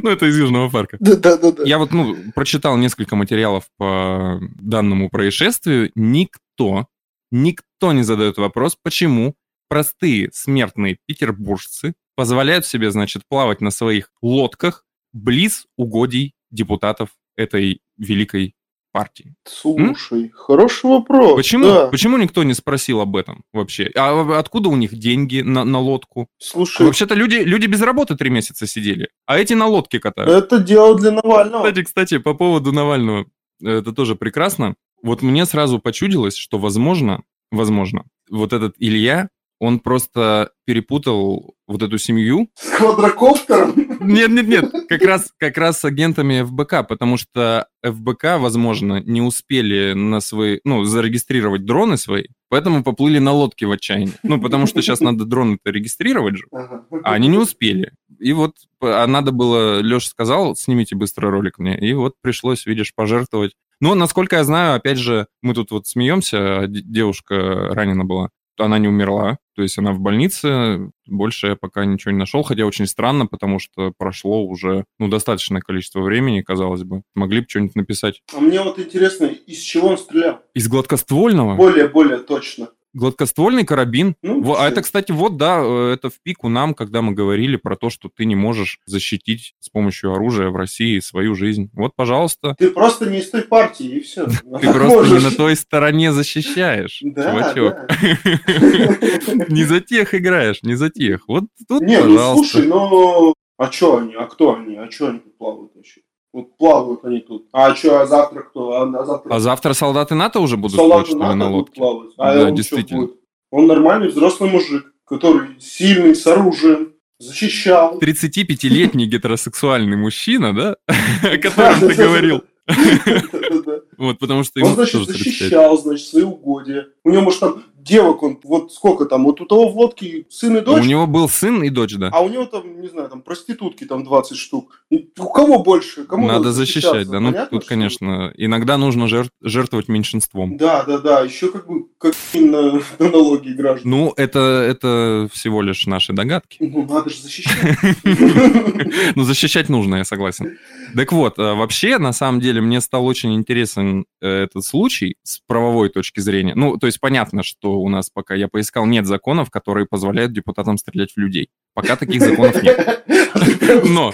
Ну, 0.03 0.09
это 0.09 0.27
из 0.27 0.39
Южного 0.39 0.71
парка. 0.71 0.99
Да, 1.01 1.17
да, 1.17 1.37
да, 1.37 1.51
да. 1.51 1.65
Я 1.65 1.79
вот, 1.79 1.91
ну, 1.91 2.17
прочитал 2.33 2.77
несколько 2.77 3.17
материалов 3.17 3.65
по 3.77 4.39
данному 4.61 5.11
происшествию. 5.11 5.91
Никто, 5.97 6.87
никто 7.33 7.93
не 7.93 8.05
задает 8.05 8.39
вопрос, 8.39 8.79
почему 8.81 9.35
простые 9.69 10.31
смертные 10.33 10.99
петербуржцы 11.07 11.95
позволяют 12.15 12.67
себе, 12.67 12.93
значит, 12.93 13.25
плавать 13.29 13.61
на 13.61 13.73
своих 13.73 14.11
лодках 14.23 14.85
близ 15.13 15.67
угодий 15.77 16.35
депутатов 16.53 17.11
этой 17.37 17.81
великой 17.97 18.55
партии. 18.93 19.35
Слушай, 19.45 20.25
М? 20.25 20.31
хороший 20.35 20.91
вопрос. 20.91 21.35
Почему, 21.35 21.65
да. 21.65 21.87
почему 21.89 22.19
никто 22.19 22.45
не 22.45 22.55
спросил 22.55 23.01
об 23.01 23.17
этом 23.17 23.43
вообще? 23.53 23.91
А 23.97 24.39
откуда 24.39 24.69
у 24.69 24.77
них 24.77 24.95
деньги 24.95 25.41
на, 25.41 25.65
на 25.65 25.81
лодку? 25.81 26.29
Слушай. 26.39 26.87
Вообще-то 26.87 27.15
люди, 27.15 27.37
люди 27.37 27.67
без 27.67 27.81
работы 27.81 28.17
три 28.17 28.31
месяца 28.31 28.67
сидели, 28.67 29.09
а 29.27 29.39
эти 29.39 29.55
на 29.55 29.67
лодке 29.67 29.99
катают. 29.99 30.31
Это 30.31 30.59
дело 30.59 30.97
для 30.99 31.11
Навального. 31.11 31.65
Кстати, 31.65 31.85
кстати, 31.85 32.19
по 32.19 32.35
поводу 32.35 32.73
Навального, 32.73 33.27
это 33.63 33.93
тоже 33.93 34.15
прекрасно. 34.15 34.75
Вот 35.03 35.23
мне 35.23 35.47
сразу 35.47 35.79
почудилось, 35.79 36.37
что 36.37 36.59
возможно, 36.59 37.23
возможно, 37.51 38.05
вот 38.31 38.53
этот 38.53 38.75
Илья, 38.79 39.29
он 39.63 39.79
просто 39.79 40.51
перепутал 40.65 41.55
вот 41.69 41.83
эту 41.83 41.97
семью. 41.97 42.51
С 42.57 42.77
квадрокоптером? 42.77 43.73
Нет, 44.01 44.31
нет, 44.31 44.49
нет, 44.49 44.73
как 44.89 45.03
раз, 45.03 45.33
как 45.39 45.57
раз 45.57 45.79
с 45.79 45.85
агентами 45.85 46.43
ФБК, 46.43 46.89
потому 46.89 47.17
что 47.17 47.69
ФБК, 47.85 48.41
возможно, 48.41 49.01
не 49.01 49.23
успели 49.23 49.93
на 49.93 50.19
свои, 50.19 50.59
ну, 50.65 50.83
зарегистрировать 50.83 51.65
дроны 51.65 51.97
свои, 51.97 52.25
поэтому 52.49 52.83
поплыли 52.83 53.21
на 53.21 53.31
лодке 53.31 53.67
в 53.67 53.71
отчаянии. 53.71 54.15
Ну, 54.25 54.41
потому 54.41 54.67
что 54.67 54.83
сейчас 54.83 54.99
надо 54.99 55.27
дроны-то 55.27 55.71
регистрировать 55.71 56.39
же, 56.39 56.47
а 56.51 57.13
они 57.13 57.29
не 57.29 57.39
успели. 57.39 57.93
И 58.19 58.33
вот 58.33 58.57
а 58.81 59.07
надо 59.07 59.31
было, 59.31 59.79
Леша 59.79 60.09
сказал, 60.09 60.57
снимите 60.57 60.97
быстро 60.97 61.31
ролик 61.31 61.61
мне, 61.61 61.79
и 61.79 61.93
вот 61.93 62.15
пришлось, 62.21 62.67
видишь, 62.67 62.93
пожертвовать. 62.97 63.53
Но, 63.81 63.95
насколько 63.95 64.37
я 64.37 64.45
знаю, 64.45 64.75
опять 64.75 64.99
же, 64.99 65.29
мы 65.41 65.55
тут 65.55 65.71
вот 65.71 65.87
смеемся, 65.87 66.65
девушка 66.67 67.69
ранена 67.73 68.05
была 68.05 68.31
она 68.59 68.79
не 68.79 68.89
умерла, 68.89 69.39
то 69.55 69.63
есть 69.63 69.79
она 69.79 69.93
в 69.93 70.01
больнице, 70.01 70.91
больше 71.07 71.49
я 71.49 71.57
пока 71.57 71.85
ничего 71.85 72.13
не 72.13 72.19
нашел, 72.19 72.43
хотя 72.43 72.65
очень 72.65 72.87
странно, 72.87 73.27
потому 73.27 73.59
что 73.59 73.93
прошло 73.97 74.45
уже 74.45 74.85
ну, 74.99 75.09
достаточное 75.09 75.61
количество 75.61 76.01
времени, 76.01 76.43
казалось 76.43 76.85
бы. 76.85 77.03
Могли 77.15 77.41
бы 77.41 77.47
что-нибудь 77.49 77.77
написать. 77.77 78.23
А 78.35 78.41
мне 78.41 78.61
вот 78.63 78.79
интересно, 78.79 79.27
из 79.27 79.59
чего 79.59 79.89
он 79.89 79.99
стрелял? 79.99 80.41
Из 80.55 80.69
гладкоствольного? 80.69 81.57
Более-более 81.57 82.19
точно. 82.19 82.69
Гладкоствольный 82.95 83.65
карабин. 83.65 84.17
Ну, 84.23 84.55
а 84.57 84.69
это, 84.69 84.83
кстати, 84.83 85.13
вот, 85.13 85.37
да, 85.37 85.61
э, 85.63 85.93
это 85.95 86.11
в 86.11 86.21
пику 86.23 86.49
нам, 86.49 86.75
когда 86.75 87.03
мы 87.03 87.13
говорили 87.13 87.57
про 87.57 87.77
то, 87.77 87.91
что 87.91 88.11
ты 88.15 88.25
не 88.25 88.37
можешь 88.37 88.79
защитить 88.87 89.55
с 89.61 89.69
помощью 89.69 90.13
оружия 90.13 90.51
в 90.51 90.57
России 90.57 90.99
свою 91.01 91.35
жизнь. 91.35 91.71
Вот, 91.73 91.93
пожалуйста. 91.97 92.55
Ты 92.59 92.71
просто 92.71 93.09
не 93.09 93.19
из 93.19 93.31
той 93.31 93.43
партии, 93.43 93.87
и 93.87 94.01
все. 94.01 94.27
Ты 94.27 94.73
просто 94.73 95.15
не 95.15 95.21
на 95.21 95.31
той 95.31 95.57
стороне 95.57 96.13
защищаешь, 96.13 96.99
чувачок. 96.99 97.77
Не 99.49 99.65
за 99.65 99.81
тех 99.81 100.15
играешь, 100.15 100.63
не 100.63 100.75
за 100.75 100.91
тех. 100.91 101.27
Вот 101.29 101.45
тут, 101.69 101.83
Не, 101.83 102.01
ну 102.03 102.35
слушай, 102.35 102.67
ну... 102.67 103.35
А 103.59 103.71
что 103.71 103.99
они? 103.99 104.15
А 104.15 104.27
кто 104.27 104.55
они? 104.57 104.77
А 104.77 104.91
что 104.91 105.09
они 105.09 105.21
плавают 105.39 105.73
вообще? 105.75 106.01
Вот 106.33 106.57
плавают 106.57 107.05
они 107.05 107.21
тут. 107.21 107.47
А 107.53 107.75
что, 107.75 108.01
а 108.01 108.07
завтра 108.07 108.43
кто? 108.43 108.73
А, 108.73 108.83
а, 108.85 109.05
завтра... 109.05 109.35
а 109.35 109.41
завтра 109.41 109.73
солдаты 109.75 110.15
НАТО 110.15 110.41
уже 110.41 110.57
будут 110.57 110.77
солдаты 110.77 111.15
НАТО 111.15 111.35
на 111.35 111.51
лодке? 111.51 111.79
плавать. 111.79 112.11
А 112.17 112.35
да, 112.35 112.51
действительно. 112.51 113.11
Он 113.51 113.67
нормальный 113.67 114.09
взрослый 114.09 114.51
мужик, 114.51 114.95
который 115.05 115.61
сильный, 115.61 116.15
с 116.15 116.27
оружием, 116.27 116.95
защищал. 117.19 117.99
35-летний 117.99 119.07
гетеросексуальный 119.07 119.97
мужчина, 119.97 120.55
да? 120.55 120.77
О 121.23 121.37
котором 121.39 121.81
ты 121.81 121.95
говорил. 121.95 122.43
Вот, 123.99 124.19
потому 124.19 124.43
что 124.43 124.65
Он, 124.65 124.75
значит, 124.75 125.07
защищал, 125.07 125.77
значит, 125.79 126.07
свои 126.09 126.25
угодья. 126.25 126.87
У 127.05 127.11
него, 127.11 127.23
может, 127.23 127.41
там 127.41 127.63
девок 127.83 128.23
он, 128.23 128.39
вот 128.45 128.73
сколько 128.73 129.05
там, 129.07 129.25
вот 129.25 129.41
у 129.41 129.45
того 129.47 129.69
в 129.69 129.77
лодке 129.77 130.27
сын 130.29 130.57
и 130.57 130.61
дочь, 130.61 130.83
У 130.83 130.87
него 130.87 131.07
был 131.07 131.29
сын 131.29 131.63
и 131.63 131.69
дочь, 131.71 131.95
да. 131.97 132.11
а 132.13 132.21
у 132.21 132.29
него 132.29 132.45
там, 132.47 132.81
не 132.81 132.89
знаю, 132.89 133.09
там 133.09 133.23
проститутки 133.23 133.85
там 133.85 134.05
20 134.05 134.37
штук. 134.37 134.85
И 134.91 135.09
У 135.19 135.29
кого 135.29 135.63
больше? 135.63 136.05
Кому 136.05 136.29
Надо 136.29 136.53
защищать, 136.53 137.09
да. 137.09 137.21
Ну, 137.21 137.33
Понятно, 137.33 137.51
тут, 137.59 137.63
что- 137.65 137.69
конечно, 137.69 138.33
иногда 138.37 138.77
нужно 138.79 139.05
жер- 139.05 139.29
жертвовать 139.43 139.89
меньшинством. 139.89 140.57
Да, 140.57 140.85
да, 140.85 140.99
да, 140.99 141.21
еще 141.21 141.51
как 141.51 141.67
бы 141.67 141.87
как 141.99 142.15
на, 142.35 142.73
на 142.99 143.09
налоги 143.11 143.51
граждан. 143.51 143.91
Ну, 143.91 144.13
это, 144.17 144.39
это 144.39 145.29
всего 145.33 145.63
лишь 145.63 145.87
наши 145.87 146.13
догадки. 146.13 146.57
Ну, 146.61 146.87
надо 146.89 147.11
же 147.11 147.21
защищать. 147.21 147.79
Ну, 149.15 149.25
защищать 149.25 149.69
нужно, 149.69 149.97
я 149.97 150.05
согласен. 150.05 150.59
Так 150.95 151.13
вот, 151.13 151.39
э, 151.39 151.55
вообще, 151.55 151.99
на 151.99 152.13
самом 152.13 152.41
деле, 152.41 152.61
мне 152.61 152.81
стал 152.81 153.07
очень 153.07 153.35
интересен 153.35 154.05
э, 154.21 154.29
этот 154.45 154.65
случай 154.65 155.17
с 155.23 155.41
правовой 155.47 155.89
точки 155.89 156.21
зрения. 156.21 156.55
Ну, 156.55 156.77
то 156.77 156.87
есть 156.87 157.01
понятно, 157.01 157.43
что 157.43 157.72
у 157.77 157.89
нас 157.89 158.11
пока, 158.11 158.35
я 158.35 158.49
поискал, 158.49 158.87
нет 158.87 159.07
законов, 159.07 159.51
которые 159.51 159.87
позволяют 159.87 160.33
депутатам 160.33 160.79
стрелять 160.79 161.13
в 161.13 161.17
людей. 161.17 161.51
Пока 161.75 161.97
таких 161.97 162.21
законов 162.21 162.63
нет. 162.63 163.05
Но. 163.85 164.11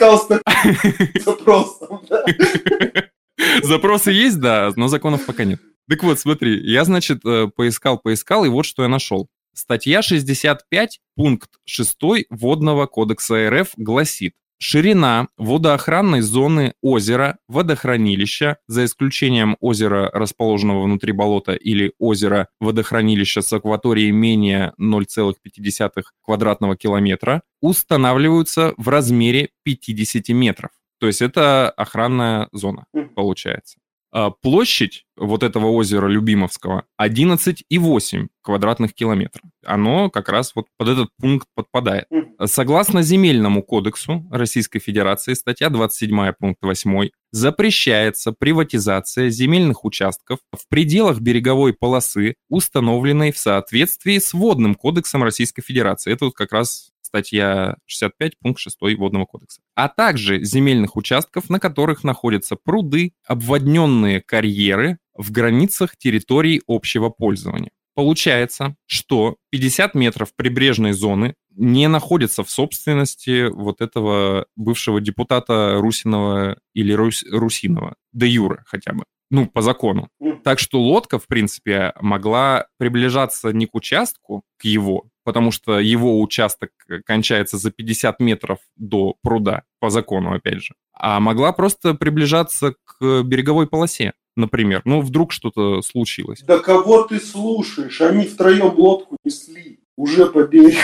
Запросы 3.62 4.10
есть, 4.10 4.40
да, 4.40 4.72
но 4.76 4.88
законов 4.88 5.24
пока 5.24 5.44
нет. 5.44 5.60
Так 5.88 6.02
вот, 6.02 6.18
смотри, 6.18 6.60
я, 6.70 6.84
значит, 6.84 7.24
э, 7.24 7.48
поискал, 7.54 7.98
поискал, 7.98 8.44
и 8.44 8.48
вот 8.48 8.64
что 8.66 8.82
я 8.82 8.88
нашел. 8.88 9.28
Статья 9.54 10.02
65, 10.02 11.00
пункт 11.16 11.50
6 11.64 11.96
Водного 12.30 12.86
кодекса 12.86 13.48
РФ 13.50 13.70
гласит, 13.76 14.34
Ширина 14.60 15.28
водоохранной 15.36 16.20
зоны 16.20 16.74
озера, 16.82 17.38
водохранилища, 17.48 18.58
за 18.66 18.84
исключением 18.86 19.56
озера, 19.60 20.10
расположенного 20.12 20.82
внутри 20.82 21.12
болота, 21.12 21.54
или 21.54 21.92
озера 21.98 22.48
водохранилища 22.60 23.40
с 23.40 23.52
акваторией 23.52 24.10
менее 24.10 24.72
0,5 24.80 26.02
квадратного 26.22 26.76
километра, 26.76 27.42
устанавливаются 27.60 28.74
в 28.76 28.88
размере 28.88 29.50
50 29.62 30.28
метров. 30.30 30.70
То 30.98 31.06
есть 31.06 31.22
это 31.22 31.70
охранная 31.70 32.48
зона, 32.52 32.86
получается. 33.14 33.78
А 34.10 34.30
Площадь 34.30 35.04
вот 35.16 35.42
этого 35.42 35.66
озера 35.66 36.06
Любимовского 36.06 36.84
11,8 37.00 38.28
квадратных 38.42 38.94
километров. 38.94 39.42
Оно 39.64 40.08
как 40.08 40.28
раз 40.30 40.52
вот 40.54 40.66
под 40.78 40.88
этот 40.88 41.10
пункт 41.18 41.46
подпадает. 41.54 42.06
Согласно 42.44 43.02
Земельному 43.02 43.62
кодексу 43.62 44.26
Российской 44.30 44.78
Федерации, 44.78 45.34
статья 45.34 45.68
27, 45.68 46.32
пункт 46.38 46.62
8, 46.62 47.10
запрещается 47.32 48.32
приватизация 48.32 49.28
земельных 49.28 49.84
участков 49.84 50.38
в 50.52 50.68
пределах 50.68 51.20
береговой 51.20 51.74
полосы, 51.74 52.36
установленной 52.48 53.32
в 53.32 53.38
соответствии 53.38 54.18
с 54.18 54.32
Водным 54.32 54.74
кодексом 54.74 55.22
Российской 55.22 55.62
Федерации. 55.62 56.12
Это 56.12 56.26
вот 56.26 56.34
как 56.34 56.52
раз 56.52 56.90
статья 57.08 57.76
65, 57.86 58.38
пункт 58.38 58.60
6 58.60 58.76
Водного 58.96 59.24
кодекса. 59.24 59.60
А 59.74 59.88
также 59.88 60.44
земельных 60.44 60.96
участков, 60.96 61.50
на 61.50 61.58
которых 61.58 62.04
находятся 62.04 62.56
пруды, 62.56 63.12
обводненные 63.26 64.20
карьеры 64.20 64.98
в 65.14 65.32
границах 65.32 65.96
территорий 65.96 66.62
общего 66.68 67.08
пользования. 67.08 67.70
Получается, 67.94 68.76
что 68.86 69.36
50 69.50 69.96
метров 69.96 70.28
прибрежной 70.36 70.92
зоны 70.92 71.34
не 71.56 71.88
находятся 71.88 72.44
в 72.44 72.50
собственности 72.50 73.48
вот 73.48 73.80
этого 73.80 74.46
бывшего 74.54 75.00
депутата 75.00 75.78
Русинова 75.80 76.58
или 76.74 76.92
Рус- 76.92 77.24
Русинова, 77.28 77.96
де 78.12 78.28
юре 78.28 78.62
хотя 78.66 78.92
бы, 78.92 79.04
ну, 79.30 79.46
по 79.46 79.62
закону. 79.62 80.08
Мгм. 80.20 80.40
Так 80.42 80.58
что 80.58 80.80
лодка, 80.80 81.18
в 81.18 81.26
принципе, 81.26 81.92
могла 82.00 82.66
приближаться 82.78 83.52
не 83.52 83.66
к 83.66 83.74
участку, 83.74 84.42
к 84.58 84.64
его, 84.64 85.04
потому 85.24 85.50
что 85.50 85.78
его 85.78 86.20
участок 86.20 86.70
кончается 87.04 87.58
за 87.58 87.70
50 87.70 88.20
метров 88.20 88.58
до 88.76 89.16
пруда, 89.22 89.64
по 89.80 89.90
закону, 89.90 90.32
опять 90.32 90.62
же, 90.62 90.74
а 90.94 91.20
могла 91.20 91.52
просто 91.52 91.94
приближаться 91.94 92.74
к 92.84 93.22
береговой 93.22 93.66
полосе, 93.66 94.14
например. 94.36 94.82
Ну, 94.84 95.00
вдруг 95.00 95.32
что-то 95.32 95.82
случилось. 95.82 96.42
Да 96.46 96.58
кого 96.58 97.02
ты 97.02 97.20
слушаешь? 97.20 98.00
Они 98.00 98.24
втроем 98.24 98.74
лодку 98.76 99.16
несли. 99.24 99.80
Уже 99.96 100.26
по 100.26 100.44
берегу. 100.44 100.78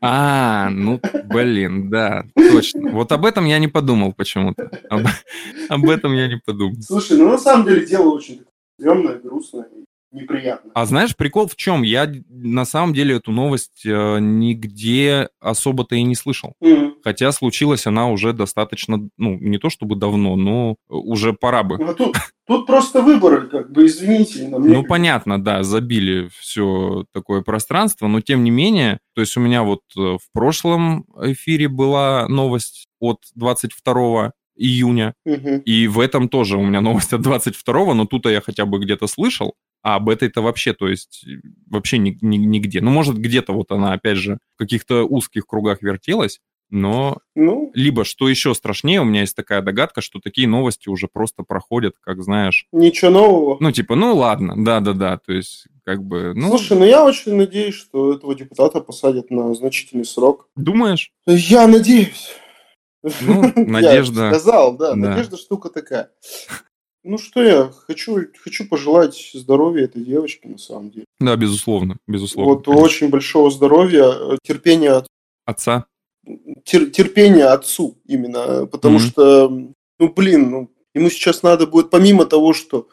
А, 0.00 0.70
ну, 0.70 1.00
блин, 1.24 1.90
да, 1.90 2.24
точно. 2.52 2.90
Вот 2.90 3.12
об 3.12 3.24
этом 3.24 3.44
я 3.46 3.58
не 3.58 3.68
подумал 3.68 4.12
почему-то. 4.12 4.70
Об, 4.88 5.06
об 5.68 5.88
этом 5.88 6.14
я 6.14 6.28
не 6.28 6.36
подумал. 6.36 6.76
Слушай, 6.82 7.18
ну 7.18 7.28
на 7.30 7.38
самом 7.38 7.66
деле 7.66 7.86
дело 7.86 8.10
очень 8.10 8.44
стрёмное, 8.78 9.18
грустное 9.18 9.66
неприятное. 10.12 10.72
А 10.74 10.86
знаешь, 10.86 11.16
прикол 11.16 11.46
в 11.48 11.56
чем? 11.56 11.82
Я 11.82 12.12
на 12.28 12.64
самом 12.64 12.94
деле 12.94 13.16
эту 13.16 13.32
новость 13.32 13.82
э, 13.84 14.18
нигде 14.20 15.28
особо-то 15.40 15.94
и 15.94 16.02
не 16.02 16.14
слышал. 16.14 16.54
Мгм. 16.60 16.96
Хотя 17.02 17.32
случилась 17.32 17.86
она 17.86 18.08
уже 18.10 18.32
достаточно, 18.32 19.08
ну, 19.16 19.38
не 19.38 19.58
то 19.58 19.70
чтобы 19.70 19.96
давно, 19.96 20.36
но 20.36 20.76
уже 20.88 21.32
пора 21.32 21.62
бы. 21.62 21.76
А 21.82 21.94
тут, 21.94 22.16
тут 22.46 22.66
просто 22.66 23.02
выборы, 23.02 23.48
как 23.48 23.72
бы, 23.72 23.86
извините. 23.86 24.46
мне 24.46 24.76
Ну, 24.76 24.84
понятно, 24.84 25.42
да, 25.42 25.62
забили 25.62 26.28
все 26.38 27.04
такое 27.12 27.42
пространство, 27.42 28.06
но 28.06 28.20
тем 28.20 28.44
не 28.44 28.50
менее, 28.50 28.98
то 29.14 29.20
есть 29.20 29.36
у 29.36 29.40
меня 29.40 29.62
вот 29.62 29.80
э, 29.96 30.00
в 30.00 30.32
прошлом 30.32 31.04
эфире 31.22 31.68
была 31.68 32.26
новость 32.28 32.88
от 32.98 33.18
22 33.34 34.32
июня, 34.56 35.14
Мгм. 35.24 35.60
и 35.60 35.86
в 35.86 35.98
этом 36.00 36.28
тоже 36.28 36.58
у 36.58 36.62
меня 36.62 36.82
новость 36.82 37.14
от 37.14 37.22
22 37.22 37.94
но 37.94 38.04
тут 38.04 38.26
я 38.26 38.42
хотя 38.42 38.66
бы 38.66 38.78
где-то 38.78 39.06
слышал, 39.06 39.54
а 39.82 39.96
об 39.96 40.08
этой-то 40.08 40.42
вообще, 40.42 40.72
то 40.74 40.88
есть 40.88 41.24
э, 41.26 41.40
вообще 41.70 41.98
ни- 41.98 42.18
ни- 42.20 42.36
нигде. 42.36 42.80
Ну, 42.80 42.90
может, 42.90 43.16
где-то 43.16 43.52
вот 43.52 43.70
она, 43.72 43.92
опять 43.92 44.18
же, 44.18 44.38
в 44.54 44.58
каких-то 44.58 45.04
узких 45.04 45.46
кругах 45.46 45.82
вертелась, 45.82 46.40
но 46.72 47.18
Ну, 47.34 47.72
либо, 47.74 48.04
что 48.04 48.28
еще 48.28 48.54
страшнее, 48.54 49.00
у 49.00 49.04
меня 49.04 49.22
есть 49.22 49.34
такая 49.34 49.60
догадка, 49.60 50.00
что 50.00 50.20
такие 50.20 50.46
новости 50.46 50.88
уже 50.88 51.08
просто 51.12 51.42
проходят, 51.42 51.94
как 52.00 52.22
знаешь, 52.22 52.66
ничего 52.72 53.10
нового. 53.10 53.56
ну, 53.58 53.72
типа, 53.72 53.96
ну 53.96 54.14
ладно, 54.14 54.54
да-да-да, 54.56 55.18
то 55.18 55.32
есть, 55.32 55.66
как 55.84 56.04
бы, 56.04 56.32
ну, 56.36 56.48
Слушай, 56.50 56.78
ну 56.78 56.84
я 56.84 57.04
очень 57.04 57.34
надеюсь, 57.34 57.74
что 57.74 58.12
этого 58.14 58.34
депутата 58.36 58.80
посадят 58.80 59.30
на 59.30 59.52
значительный 59.54 60.04
срок. 60.04 60.48
думаешь? 60.54 61.10
Я 61.26 61.66
надеюсь. 61.66 62.28
Ну, 63.02 63.52
надежда. 63.56 64.24
Я 64.26 64.30
сказал, 64.34 64.76
да, 64.76 64.90
Да. 64.90 64.96
надежда 64.96 65.38
штука 65.38 65.70
такая. 65.70 66.10
Ну 67.02 67.16
что 67.16 67.42
я, 67.42 67.72
хочу, 67.86 68.26
хочу 68.42 68.68
пожелать 68.68 69.30
здоровья 69.34 69.84
этой 69.84 70.04
девочке, 70.04 70.48
на 70.48 70.58
самом 70.58 70.90
деле. 70.90 71.06
Да, 71.18 71.34
безусловно, 71.36 71.96
безусловно. 72.06 72.54
Вот 72.54 72.64
конечно. 72.66 72.84
очень 72.84 73.08
большого 73.08 73.50
здоровья, 73.50 74.04
э, 74.04 74.38
терпения, 74.42 74.90
от- 74.92 75.06
Отца. 75.46 75.86
тер- 76.64 76.90
терпения 76.90 77.46
отцу 77.46 77.98
именно, 78.06 78.66
потому 78.66 78.98
Мгм. 78.98 79.04
что, 79.06 79.48
ну 79.98 80.08
блин, 80.14 80.50
ну, 80.50 80.70
ему 80.94 81.08
сейчас 81.08 81.42
надо 81.42 81.66
будет, 81.66 81.88
помимо 81.90 82.26
того, 82.26 82.52
что 82.52 82.88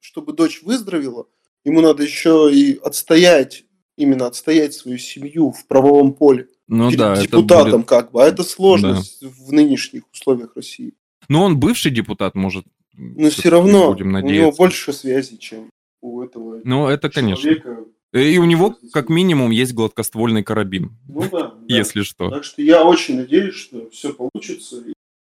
чтобы 0.00 0.32
дочь 0.32 0.62
выздоровела, 0.62 1.26
ему 1.64 1.80
надо 1.80 2.02
еще 2.02 2.50
и 2.52 2.76
отстоять, 2.82 3.64
именно 3.96 4.26
отстоять 4.26 4.74
свою 4.74 4.98
семью 4.98 5.52
в 5.52 5.66
правовом 5.68 6.14
поле. 6.14 6.48
Ну 6.66 6.88
перед 6.88 6.98
да, 6.98 7.12
это 7.12 7.22
депутатом 7.22 7.82
будет... 7.82 7.88
как 7.88 8.10
бы, 8.10 8.24
а 8.24 8.26
это 8.26 8.42
сложность 8.42 9.22
в 9.22 9.52
нынешних 9.52 10.02
условиях 10.12 10.56
России. 10.56 10.94
Ну, 11.28 11.42
он 11.42 11.60
бывший 11.60 11.92
депутат, 11.92 12.34
может. 12.34 12.66
Но 12.94 13.30
все 13.30 13.48
равно 13.48 13.92
Будем 13.92 14.08
у 14.08 14.10
него 14.10 14.20
надеяться. 14.20 14.58
больше 14.58 14.92
связей, 14.92 15.38
чем 15.38 15.70
у 16.00 16.22
этого 16.22 16.60
Ну, 16.64 16.88
это, 16.88 17.10
конечно. 17.10 17.42
человека. 17.42 17.84
И 18.12 18.38
у 18.38 18.44
него, 18.44 18.76
как 18.92 19.08
минимум, 19.08 19.50
есть 19.50 19.72
гладкоствольный 19.72 20.42
карабин, 20.42 20.96
Ну 21.08 21.22
да, 21.30 21.48
да. 21.48 21.54
если 21.68 22.02
что. 22.02 22.28
Так 22.28 22.44
что 22.44 22.60
я 22.60 22.84
очень 22.84 23.16
надеюсь, 23.16 23.54
что 23.54 23.88
все 23.90 24.12
получится. 24.12 24.84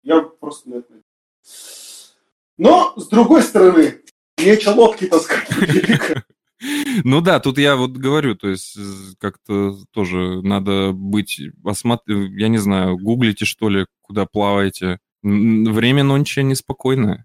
Я 0.04 0.22
просто 0.22 0.70
на 0.70 0.74
это 0.74 0.86
надеюсь. 0.90 2.14
Но, 2.56 2.94
с 2.96 3.08
другой 3.08 3.42
стороны, 3.42 4.00
нечего 4.38 4.72
лодки 4.72 5.06
таскать. 5.06 5.48
Ну 7.04 7.20
да, 7.20 7.40
тут 7.40 7.58
я 7.58 7.76
вот 7.76 7.92
говорю, 7.92 8.34
то 8.34 8.48
есть 8.48 8.76
э, 8.76 8.80
как-то 9.18 9.76
тоже 9.92 10.42
надо 10.42 10.92
быть 10.92 11.40
осмат... 11.64 12.02
я 12.06 12.48
не 12.48 12.58
знаю, 12.58 12.98
гуглите 12.98 13.44
что 13.44 13.68
ли, 13.68 13.86
куда 14.00 14.26
плаваете. 14.26 14.98
Время 15.22 16.02
нонче 16.04 16.42
неспокойное. 16.42 17.24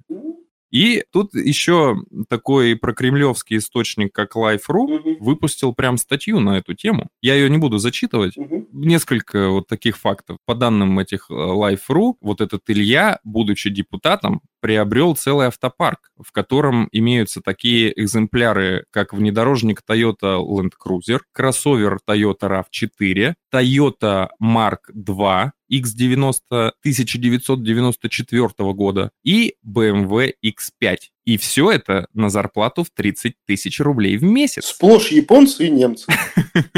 И 0.73 1.03
тут 1.11 1.35
еще 1.35 1.97
такой 2.27 2.75
прокремлевский 2.75 3.57
источник, 3.57 4.11
как 4.11 4.35
Life.ru, 4.35 4.87
мгм, 4.87 5.17
выпустил 5.19 5.71
прям 5.71 5.97
статью 5.97 6.39
на 6.39 6.57
эту 6.57 6.73
тему. 6.73 7.09
Я 7.21 7.35
ее 7.35 7.47
не 7.51 7.59
буду 7.59 7.77
зачитывать. 7.77 8.35
мгм. 8.35 8.65
Несколько 8.71 9.49
вот 9.49 9.67
таких 9.67 9.97
фактов. 9.99 10.37
По 10.47 10.55
данным 10.55 10.97
этих 10.97 11.27
э, 11.29 11.33
Life.ru, 11.33 12.15
вот 12.21 12.41
этот 12.41 12.61
Илья, 12.69 13.19
будучи 13.23 13.69
депутатом, 13.69 14.41
приобрел 14.61 15.15
целый 15.15 15.45
автопарк, 15.45 16.09
в 16.19 16.31
котором 16.31 16.89
имеются 16.91 17.41
такие 17.41 17.93
экземпляры, 18.01 18.85
как 18.89 19.13
внедорожник 19.13 19.81
Toyota 19.87 20.41
Land 20.43 20.71
Cruiser, 20.83 21.19
кроссовер 21.33 21.99
Toyota 22.09 22.63
RAV4, 22.73 23.35
Toyota 23.53 24.29
Mark 24.41 24.79
II 24.95 25.51
X90 25.79 26.41
1994 26.81 28.47
года 28.73 29.11
и 29.23 29.55
BMW 29.65 30.33
X5. 30.43 30.97
И 31.25 31.37
все 31.37 31.71
это 31.71 32.07
на 32.13 32.29
зарплату 32.29 32.83
в 32.83 32.89
30 32.89 33.35
тысяч 33.45 33.79
рублей 33.79 34.17
в 34.17 34.23
месяц. 34.23 34.65
Сплошь 34.65 35.07
японцы 35.09 35.67
и 35.67 35.69
немцы. 35.69 36.11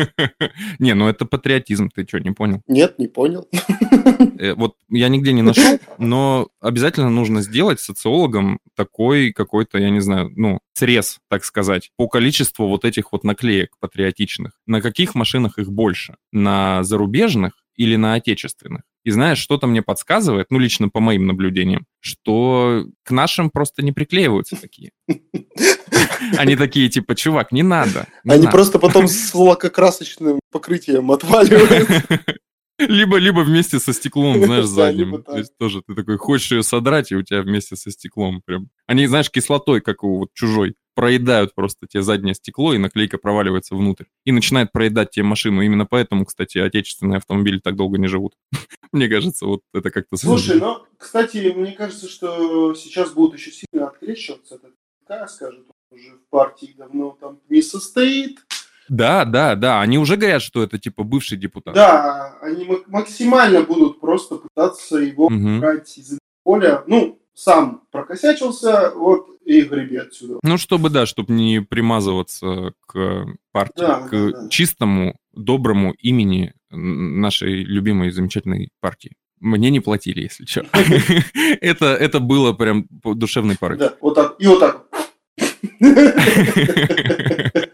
Не, 0.80 0.94
ну 0.94 1.08
это 1.08 1.26
патриотизм, 1.26 1.90
ты 1.90 2.06
что, 2.08 2.20
не 2.20 2.32
понял? 2.32 2.62
Нет, 2.68 3.00
не 3.00 3.08
понял. 3.08 3.48
Э, 4.38 4.54
Вот 4.54 4.76
я 4.90 5.08
нигде 5.08 5.32
не 5.34 5.42
нашел, 5.42 5.80
но 5.98 6.50
обязательно 6.60 7.10
нужно 7.10 7.42
сделать 7.42 7.80
социологам 7.80 8.60
такой 8.76 9.32
какой-то, 9.32 9.78
я 9.78 9.90
не 9.90 10.02
знаю, 10.02 10.32
ну, 10.36 10.60
срез, 10.74 11.20
так 11.30 11.46
сказать, 11.46 11.92
по 11.98 12.08
количеству 12.08 12.68
вот 12.68 12.86
этих 12.86 13.12
вот 13.14 13.24
наклеек 13.24 13.78
патриотичных. 13.80 14.52
На 14.68 14.82
каких 14.82 15.16
машинах 15.16 15.58
их 15.58 15.72
больше? 15.72 16.18
На 16.32 16.84
зарубежных 16.84 17.54
или 17.76 17.96
на 17.96 18.16
отечественных? 18.16 18.84
И 19.06 19.12
знаешь, 19.12 19.38
что-то 19.38 19.68
мне 19.68 19.84
подсказывает, 19.84 20.48
ну, 20.50 20.58
лично 20.58 20.90
по 20.90 21.00
моим 21.00 21.28
наблюдениям, 21.28 21.86
что 22.00 22.86
к 23.04 23.12
нашим 23.12 23.52
просто 23.52 23.84
не 23.84 23.92
приклеиваются 23.92 24.60
такие. 24.60 24.92
Они 26.38 26.56
такие, 26.56 26.90
типа, 26.90 27.14
чувак, 27.14 27.52
не 27.52 27.62
надо. 27.62 28.08
не 28.24 28.34
Они 28.34 28.46
надо». 28.46 28.52
просто 28.52 28.80
потом 28.80 29.08
с 29.08 29.34
лакокрасочным 29.36 30.40
покрытием 30.52 31.12
отваливают. 31.12 31.88
Либо, 32.78 33.16
либо 33.18 33.40
вместе 33.40 33.80
со 33.80 33.94
стеклом, 33.94 34.44
знаешь, 34.44 34.66
задним. 34.66 35.24
То 35.24 35.38
есть 35.38 35.58
тоже 35.58 35.82
ты 35.88 35.96
такой 35.96 36.18
хочешь 36.18 36.52
ее 36.52 36.62
содрать, 36.62 37.10
и 37.10 37.16
у 37.16 37.22
тебя 37.22 37.42
вместе 37.42 37.78
со 37.78 37.90
стеклом 37.90 38.42
прям. 38.44 38.68
Они, 38.86 39.08
знаешь, 39.08 39.32
кислотой, 39.32 39.80
как 39.80 40.04
у 40.04 40.18
вот 40.18 40.34
чужой, 40.34 40.76
проедают 40.96 41.54
просто 41.54 41.86
тебе 41.88 42.02
заднее 42.02 42.34
стекло, 42.34 42.74
и 42.74 42.78
наклейка 42.78 43.18
проваливается 43.18 43.76
внутрь. 43.76 44.06
И 44.24 44.32
начинает 44.32 44.72
проедать 44.72 45.12
тебе 45.12 45.24
машину. 45.24 45.62
Именно 45.62 45.86
поэтому, 45.86 46.26
кстати, 46.26 46.58
отечественные 46.58 47.18
автомобили 47.18 47.60
так 47.60 47.76
долго 47.76 47.98
не 47.98 48.08
живут. 48.08 48.34
Мне 48.92 49.08
кажется, 49.08 49.46
вот 49.46 49.62
это 49.74 49.92
как-то... 49.92 50.18
Слушай, 50.18 50.60
ну, 50.60 50.78
кстати, 50.98 51.54
мне 51.56 51.74
кажется, 51.74 52.08
что 52.10 52.74
сейчас 52.74 53.12
будут 53.12 53.38
еще 53.40 53.52
сильно 53.52 53.88
открещиваться 53.88 54.56
от 54.56 54.64
этого. 54.64 55.28
Скажут, 55.28 55.68
уже 55.92 56.14
в 56.16 56.30
партии 56.30 56.74
давно 56.78 57.18
там 57.20 57.40
не 57.50 57.62
состоит. 57.62 58.40
Да, 58.88 59.26
да, 59.26 59.56
да. 59.56 59.82
Они 59.82 59.98
уже 59.98 60.16
говорят, 60.16 60.42
что 60.42 60.64
это 60.64 60.80
типа 60.80 61.04
бывший 61.04 61.38
депутат. 61.38 61.74
Да, 61.76 62.38
они 62.42 62.66
мак- 62.66 62.84
максимально 62.88 63.62
будут 63.62 64.00
просто 64.00 64.38
пытаться 64.38 64.98
его 64.98 65.30
Мгм. 65.30 65.58
убрать 65.58 65.98
из 65.98 66.18
поля. 66.44 66.84
Ну, 66.88 67.20
сам 67.36 67.84
прокосячился, 67.92 68.92
вот 68.96 69.28
и 69.46 69.62
греби 69.62 69.98
отсюда. 69.98 70.40
Ну, 70.42 70.58
чтобы, 70.58 70.90
да, 70.90 71.06
чтобы 71.06 71.34
не 71.34 71.62
примазываться 71.62 72.74
к 72.88 73.28
партии, 73.52 73.74
Да, 73.82 74.00
к 74.08 74.12
да, 74.12 74.32
да. 74.32 74.50
чистому, 74.50 75.16
доброму 75.34 75.94
имени 76.00 76.54
нашей 76.72 77.64
любимой 77.64 78.10
замечательной 78.12 78.70
партии. 78.80 79.12
Мне 79.40 79.70
не 79.70 79.82
платили, 79.82 80.22
если 80.22 80.46
что. 80.46 80.66
Это, 81.62 81.88
это 81.88 82.20
было 82.22 82.54
прям 82.54 82.88
по 83.04 83.14
душевной 83.14 83.58
порыв. 83.58 83.80
Да, 83.80 83.94
вот 84.02 84.16
так, 84.16 84.36
и 84.40 84.48
вот 84.48 84.60
так. 84.60 84.88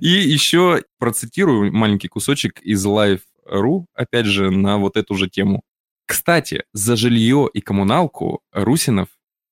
И 0.00 0.08
еще 0.08 0.82
процитирую 0.98 1.72
маленький 1.72 2.08
кусочек 2.08 2.60
из 2.60 2.84
Live.ru, 2.84 3.84
опять 3.94 4.26
же, 4.26 4.50
на 4.50 4.78
вот 4.78 4.96
эту 4.96 5.14
же 5.14 5.28
тему. 5.28 5.62
Кстати, 6.06 6.64
за 6.72 6.96
жилье 6.96 7.48
и 7.52 7.60
коммуналку 7.60 8.42
Русинов 8.52 9.08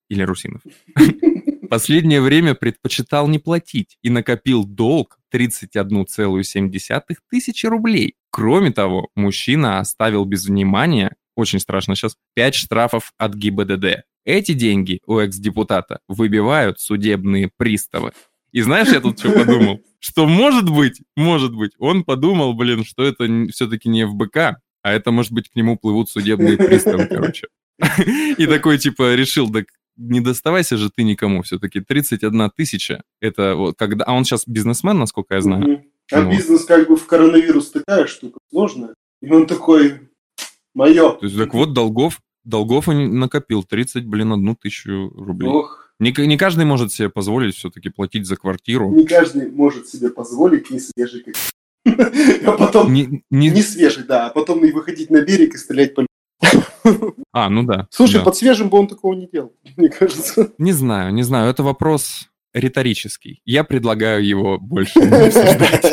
или 0.08 0.22
Русинов 0.22 0.62
последнее 1.72 2.20
время 2.20 2.54
предпочитал 2.54 3.28
не 3.28 3.38
платить 3.38 3.96
и 4.02 4.10
накопил 4.10 4.66
долг 4.66 5.18
31,7 5.32 7.16
тысячи 7.30 7.64
рублей. 7.64 8.16
Кроме 8.30 8.72
того, 8.72 9.08
мужчина 9.16 9.78
оставил 9.78 10.26
без 10.26 10.44
внимания, 10.44 11.16
очень 11.34 11.60
страшно 11.60 11.96
сейчас, 11.96 12.18
5 12.34 12.54
штрафов 12.54 13.14
от 13.16 13.34
ГИБДД. 13.34 14.02
Эти 14.26 14.52
деньги 14.52 15.00
у 15.06 15.18
экс-депутата 15.18 16.00
выбивают 16.08 16.78
судебные 16.78 17.50
приставы. 17.56 18.12
И 18.50 18.60
знаешь, 18.60 18.88
я 18.88 19.00
тут 19.00 19.18
что 19.18 19.32
подумал? 19.38 19.80
Что 19.98 20.26
может 20.26 20.68
быть, 20.68 21.00
может 21.16 21.54
быть, 21.56 21.72
он 21.78 22.04
подумал, 22.04 22.52
блин, 22.52 22.84
что 22.84 23.02
это 23.02 23.24
все-таки 23.50 23.88
не 23.88 24.06
ФБК, 24.06 24.60
а 24.82 24.92
это, 24.92 25.10
может 25.10 25.32
быть, 25.32 25.48
к 25.48 25.54
нему 25.54 25.76
плывут 25.76 26.10
судебные 26.10 26.56
приставы, 26.56 27.06
короче. 27.06 27.48
И 28.38 28.46
такой, 28.46 28.78
типа, 28.78 29.14
решил, 29.14 29.50
так 29.50 29.66
не 29.96 30.20
доставайся 30.20 30.76
же 30.76 30.90
ты 30.90 31.02
никому 31.02 31.42
все-таки. 31.42 31.80
31 31.80 32.50
тысяча, 32.56 33.02
это 33.20 33.54
вот 33.54 33.76
когда... 33.76 34.04
А 34.04 34.14
он 34.14 34.24
сейчас 34.24 34.46
бизнесмен, 34.46 34.98
насколько 34.98 35.34
я 35.34 35.40
знаю. 35.40 35.84
А 36.10 36.24
бизнес 36.24 36.64
как 36.64 36.88
бы 36.88 36.96
в 36.96 37.06
коронавирус 37.06 37.70
такая 37.70 38.06
штука 38.06 38.38
сложная. 38.50 38.94
И 39.20 39.30
он 39.30 39.46
такой, 39.46 40.00
мое. 40.74 41.12
То 41.12 41.26
есть, 41.26 41.38
так 41.38 41.54
вот, 41.54 41.72
долгов, 41.72 42.20
долгов 42.44 42.88
он 42.88 43.18
накопил 43.18 43.62
30, 43.62 44.04
блин, 44.06 44.32
одну 44.32 44.56
тысячу 44.56 45.10
рублей. 45.14 45.48
Ох, 45.48 45.92
Не, 45.98 46.12
не 46.26 46.36
каждый 46.36 46.64
может 46.64 46.92
себе 46.92 47.08
позволить 47.08 47.54
все-таки 47.54 47.88
платить 47.88 48.26
за 48.26 48.36
квартиру. 48.36 48.90
не 48.90 49.06
каждый 49.06 49.50
может 49.50 49.88
себе 49.88 50.10
позволить 50.10 50.70
не 50.70 50.80
свежий 50.80 51.22
как 51.22 51.34
А 52.46 52.52
потом, 52.52 52.92
Не, 52.92 53.22
не- 53.30 53.50
не 53.50 53.62
свежий, 53.62 54.04
да, 54.04 54.26
а 54.26 54.30
потом 54.30 54.64
и 54.64 54.72
выходить 54.72 55.10
на 55.10 55.20
берег 55.22 55.54
и 55.54 55.58
стрелять 55.58 55.94
по 55.94 56.06
А, 57.32 57.48
ну 57.48 57.62
да. 57.64 57.86
Слушай, 57.90 58.18
да. 58.18 58.24
под 58.24 58.36
свежим 58.36 58.68
бы 58.68 58.78
он 58.78 58.88
такого 58.88 59.14
не 59.14 59.26
делал, 59.26 59.52
мне 59.76 59.88
кажется. 59.88 60.52
Не 60.58 60.72
знаю, 60.72 61.12
не 61.14 61.22
знаю. 61.22 61.50
Это 61.50 61.62
вопрос 61.62 62.28
риторический. 62.54 63.40
Я 63.44 63.64
предлагаю 63.64 64.24
его 64.24 64.58
больше 64.58 65.00
не 65.00 65.06
обсуждать. 65.26 65.84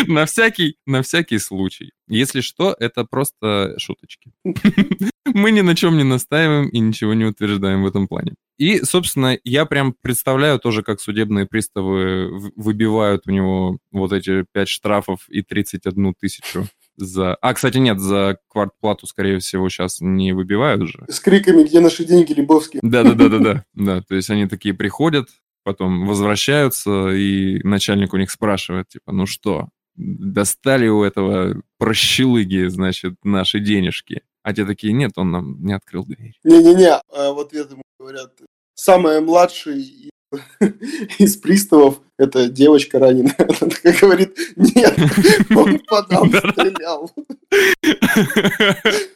На 0.08 0.26
всякий, 0.26 0.76
на 0.86 1.02
всякий 1.02 1.38
случай. 1.38 1.92
Если 2.08 2.40
что, 2.40 2.74
это 2.78 3.04
просто 3.04 3.74
шуточки. 3.78 4.32
Мы 5.26 5.50
ни 5.50 5.60
на 5.60 5.76
чем 5.76 5.96
не 5.96 6.04
настаиваем 6.04 6.68
и 6.68 6.78
ничего 6.78 7.14
не 7.14 7.24
утверждаем 7.24 7.82
в 7.82 7.86
этом 7.86 8.08
плане. 8.08 8.34
И, 8.58 8.82
собственно, 8.84 9.38
я 9.44 9.64
прям 9.64 9.94
представляю 10.02 10.58
тоже, 10.58 10.82
как 10.82 11.00
судебные 11.00 11.46
приставы 11.46 12.50
выбивают 12.56 13.22
у 13.26 13.30
него 13.30 13.78
вот 13.92 14.12
эти 14.12 14.44
5 14.52 14.68
штрафов 14.68 15.28
и 15.28 15.42
31 15.42 16.14
тысячу 16.20 16.66
за... 17.00 17.36
А, 17.36 17.54
кстати, 17.54 17.78
нет, 17.78 17.98
за 17.98 18.38
квартплату, 18.48 19.06
скорее 19.06 19.38
всего, 19.38 19.68
сейчас 19.68 20.00
не 20.00 20.32
выбивают 20.32 20.88
же. 20.88 21.04
С 21.08 21.20
криками, 21.20 21.64
где 21.64 21.80
наши 21.80 22.04
деньги, 22.04 22.32
Лебовские. 22.32 22.80
Да, 22.82 23.02
да, 23.02 23.14
да, 23.14 23.28
да, 23.28 23.38
да. 23.38 23.64
Да, 23.74 24.02
то 24.02 24.14
есть 24.14 24.30
они 24.30 24.46
такие 24.46 24.74
приходят, 24.74 25.28
потом 25.62 26.06
возвращаются, 26.06 27.10
и 27.10 27.62
начальник 27.62 28.12
у 28.14 28.16
них 28.16 28.30
спрашивает, 28.30 28.88
типа, 28.88 29.12
ну 29.12 29.26
что, 29.26 29.68
достали 29.96 30.88
у 30.88 31.02
этого 31.02 31.62
прощелыги, 31.78 32.68
значит, 32.68 33.14
наши 33.22 33.60
денежки? 33.60 34.22
А 34.42 34.54
те 34.54 34.64
такие, 34.64 34.92
нет, 34.92 35.12
он 35.16 35.30
нам 35.30 35.62
не 35.62 35.74
открыл 35.74 36.04
дверь. 36.04 36.38
Не-не-не, 36.44 36.94
а 37.12 37.32
в 37.32 37.40
ответ 37.40 37.70
ему 37.70 37.82
говорят, 37.98 38.32
самая 38.74 39.20
младшая 39.20 39.82
из, 41.18 41.36
приставов 41.36 42.00
это 42.16 42.48
девочка 42.48 42.98
раненая. 42.98 43.34
Она 43.38 43.70
такая 43.70 43.98
говорит, 43.98 44.38
нет, 44.56 44.98
он 45.54 45.78
по 45.80 46.06
нам 46.08 46.28
стрелял. 46.28 47.10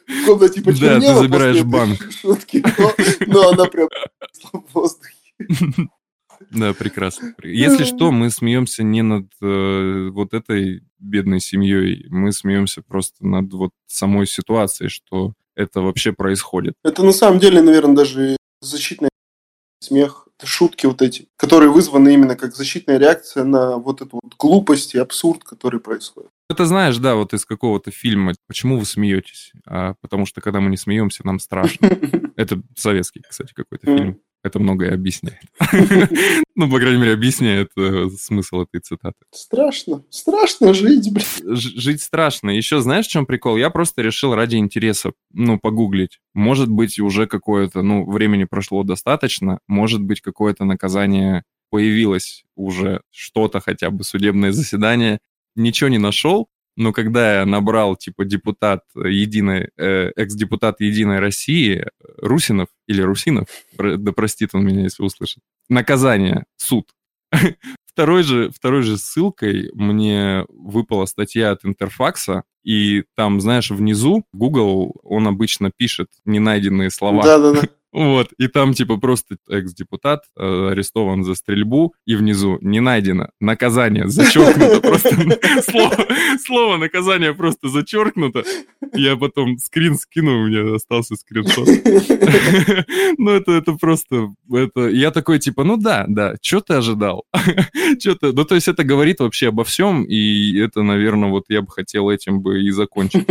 В 0.07 0.25
комнате 0.25 0.61
Да, 0.61 0.99
ты 0.99 1.15
забираешь 1.15 1.63
банк. 1.63 1.99
шутки, 2.11 2.63
но 3.27 3.49
она 3.49 3.65
прям 3.65 3.87
в 4.51 4.73
воздухе. 4.73 5.15
Да, 6.55 6.73
прекрасно. 6.73 7.35
Если 7.43 7.83
что, 7.83 8.11
мы 8.11 8.29
смеемся 8.29 8.83
не 8.83 9.01
над 9.01 9.27
э, 9.41 10.09
вот 10.11 10.33
этой 10.33 10.83
бедной 10.99 11.39
семьей, 11.39 12.05
мы 12.09 12.31
смеемся 12.31 12.81
просто 12.81 13.25
над 13.25 13.53
вот 13.53 13.71
самой 13.87 14.25
ситуацией, 14.25 14.89
что 14.89 15.33
это 15.55 15.81
вообще 15.81 16.13
происходит. 16.13 16.75
Это 16.83 17.03
на 17.03 17.11
самом 17.11 17.39
деле, 17.39 17.61
наверное, 17.61 17.95
даже 17.95 18.37
защитный 18.61 19.09
смех, 19.79 20.27
это 20.37 20.47
шутки 20.47 20.85
вот 20.85 21.01
эти, 21.01 21.27
которые 21.37 21.69
вызваны 21.69 22.13
именно 22.13 22.35
как 22.35 22.55
защитная 22.55 22.97
реакция 22.97 23.43
на 23.43 23.77
вот 23.77 24.01
эту 24.01 24.19
вот 24.21 24.33
глупость 24.37 24.95
и 24.95 24.99
абсурд, 24.99 25.43
который 25.43 25.79
происходит. 25.79 26.29
Это 26.49 26.65
знаешь, 26.65 26.97
да, 26.97 27.15
вот 27.15 27.33
из 27.33 27.45
какого-то 27.45 27.91
фильма. 27.91 28.33
Почему 28.47 28.77
вы 28.77 28.85
смеетесь? 28.85 29.51
А, 29.65 29.95
потому 30.01 30.25
что 30.25 30.41
когда 30.41 30.59
мы 30.59 30.69
не 30.69 30.77
смеемся, 30.77 31.25
нам 31.25 31.39
страшно. 31.39 31.87
Это 32.35 32.61
советский, 32.75 33.21
кстати, 33.27 33.53
какой-то 33.53 33.85
фильм. 33.85 34.19
Это 34.45 34.59
многое 34.59 34.93
объясняет. 34.93 35.41
Ну, 36.57 36.71
по 36.71 36.79
крайней 36.79 37.01
мере, 37.01 37.11
объясняет 37.11 37.71
э, 37.75 38.07
смысл 38.17 38.61
этой 38.61 38.79
цитаты. 38.79 39.17
Страшно, 39.31 40.05
страшно 40.09 40.73
жить, 40.73 41.11
блин. 41.11 41.57
Жить 41.57 42.01
страшно. 42.01 42.49
Еще 42.49 42.79
знаешь, 42.79 43.07
в 43.07 43.09
чем 43.09 43.25
прикол? 43.25 43.57
Я 43.57 43.69
просто 43.69 44.01
решил 44.01 44.33
ради 44.33 44.55
интереса, 44.55 45.11
ну, 45.33 45.59
погуглить. 45.59 46.21
Может 46.33 46.69
быть, 46.69 46.97
уже 46.97 47.27
какое-то, 47.27 47.81
ну, 47.81 48.09
времени 48.09 48.45
прошло 48.45 48.83
достаточно. 48.83 49.59
Может 49.67 50.01
быть, 50.01 50.21
какое-то 50.21 50.63
наказание 50.63 51.43
появилось 51.71 52.45
уже, 52.55 53.01
что-то 53.11 53.59
хотя 53.59 53.89
бы, 53.89 54.05
судебное 54.05 54.53
заседание. 54.53 55.19
Ничего 55.57 55.89
не 55.89 55.97
нашел, 55.97 56.47
но 56.75 56.91
когда 56.91 57.39
я 57.39 57.45
набрал, 57.45 57.95
типа, 57.95 58.25
депутат 58.25 58.83
единой, 58.95 59.69
э, 59.77 60.11
экс-депутат 60.15 60.81
Единой 60.81 61.19
России, 61.19 61.77
э, 61.77 61.89
Русинов 62.17 62.67
или 62.87 63.01
Русинов, 63.01 63.47
да 63.77 64.11
простит 64.11 64.51
он 64.53 64.65
меня, 64.65 64.83
если 64.83 65.03
услышит, 65.03 65.41
наказание, 65.69 66.45
суд, 66.57 66.89
второй 67.85 68.23
же, 68.23 68.51
второй 68.51 68.83
же 68.83 68.97
ссылкой 68.97 69.71
мне 69.73 70.45
выпала 70.49 71.05
статья 71.05 71.51
от 71.51 71.65
Интерфакса, 71.65 72.43
и 72.63 73.03
там, 73.15 73.39
знаешь, 73.39 73.69
внизу 73.69 74.25
Google, 74.33 74.95
он 75.03 75.27
обычно 75.27 75.71
пишет 75.75 76.09
ненайденные 76.25 76.89
слова. 76.89 77.23
Да-да-да. 77.23 77.61
Вот, 77.95 78.33
и 78.37 78.49
там 78.49 78.73
типа 78.73 78.97
просто 78.97 79.37
экс-депутат 79.49 80.23
э, 80.37 80.67
арестован 80.71 81.23
за 81.23 81.33
стрельбу, 81.33 81.93
и 82.05 82.17
внизу 82.17 82.57
не 82.59 82.81
найдено 82.81 83.29
наказание, 83.39 84.09
зачеркнуто 84.09 84.81
просто 84.81 85.15
слово, 86.45 86.75
наказание 86.75 87.33
просто 87.33 87.69
зачеркнуто. 87.69 88.43
Я 88.93 89.15
потом 89.15 89.57
скрин 89.59 89.95
скину, 89.95 90.41
у 90.41 90.47
меня 90.47 90.75
остался 90.75 91.15
скриншот. 91.15 91.69
Ну 93.17 93.31
это, 93.31 93.53
это 93.53 93.73
просто, 93.73 94.33
это, 94.51 94.89
я 94.89 95.11
такой 95.11 95.39
типа, 95.39 95.63
ну 95.63 95.77
да, 95.77 96.03
да, 96.09 96.35
что 96.41 96.59
ты 96.59 96.73
ожидал? 96.73 97.23
Что 97.99 98.15
ты, 98.15 98.33
ну 98.33 98.43
то 98.43 98.55
есть 98.55 98.67
это 98.67 98.83
говорит 98.83 99.21
вообще 99.21 99.49
обо 99.49 99.63
всем, 99.63 100.03
и 100.03 100.59
это, 100.59 100.83
наверное, 100.83 101.29
вот 101.29 101.45
я 101.47 101.61
бы 101.61 101.71
хотел 101.71 102.09
этим 102.09 102.41
бы 102.41 102.61
и 102.61 102.71
закончить 102.71 103.25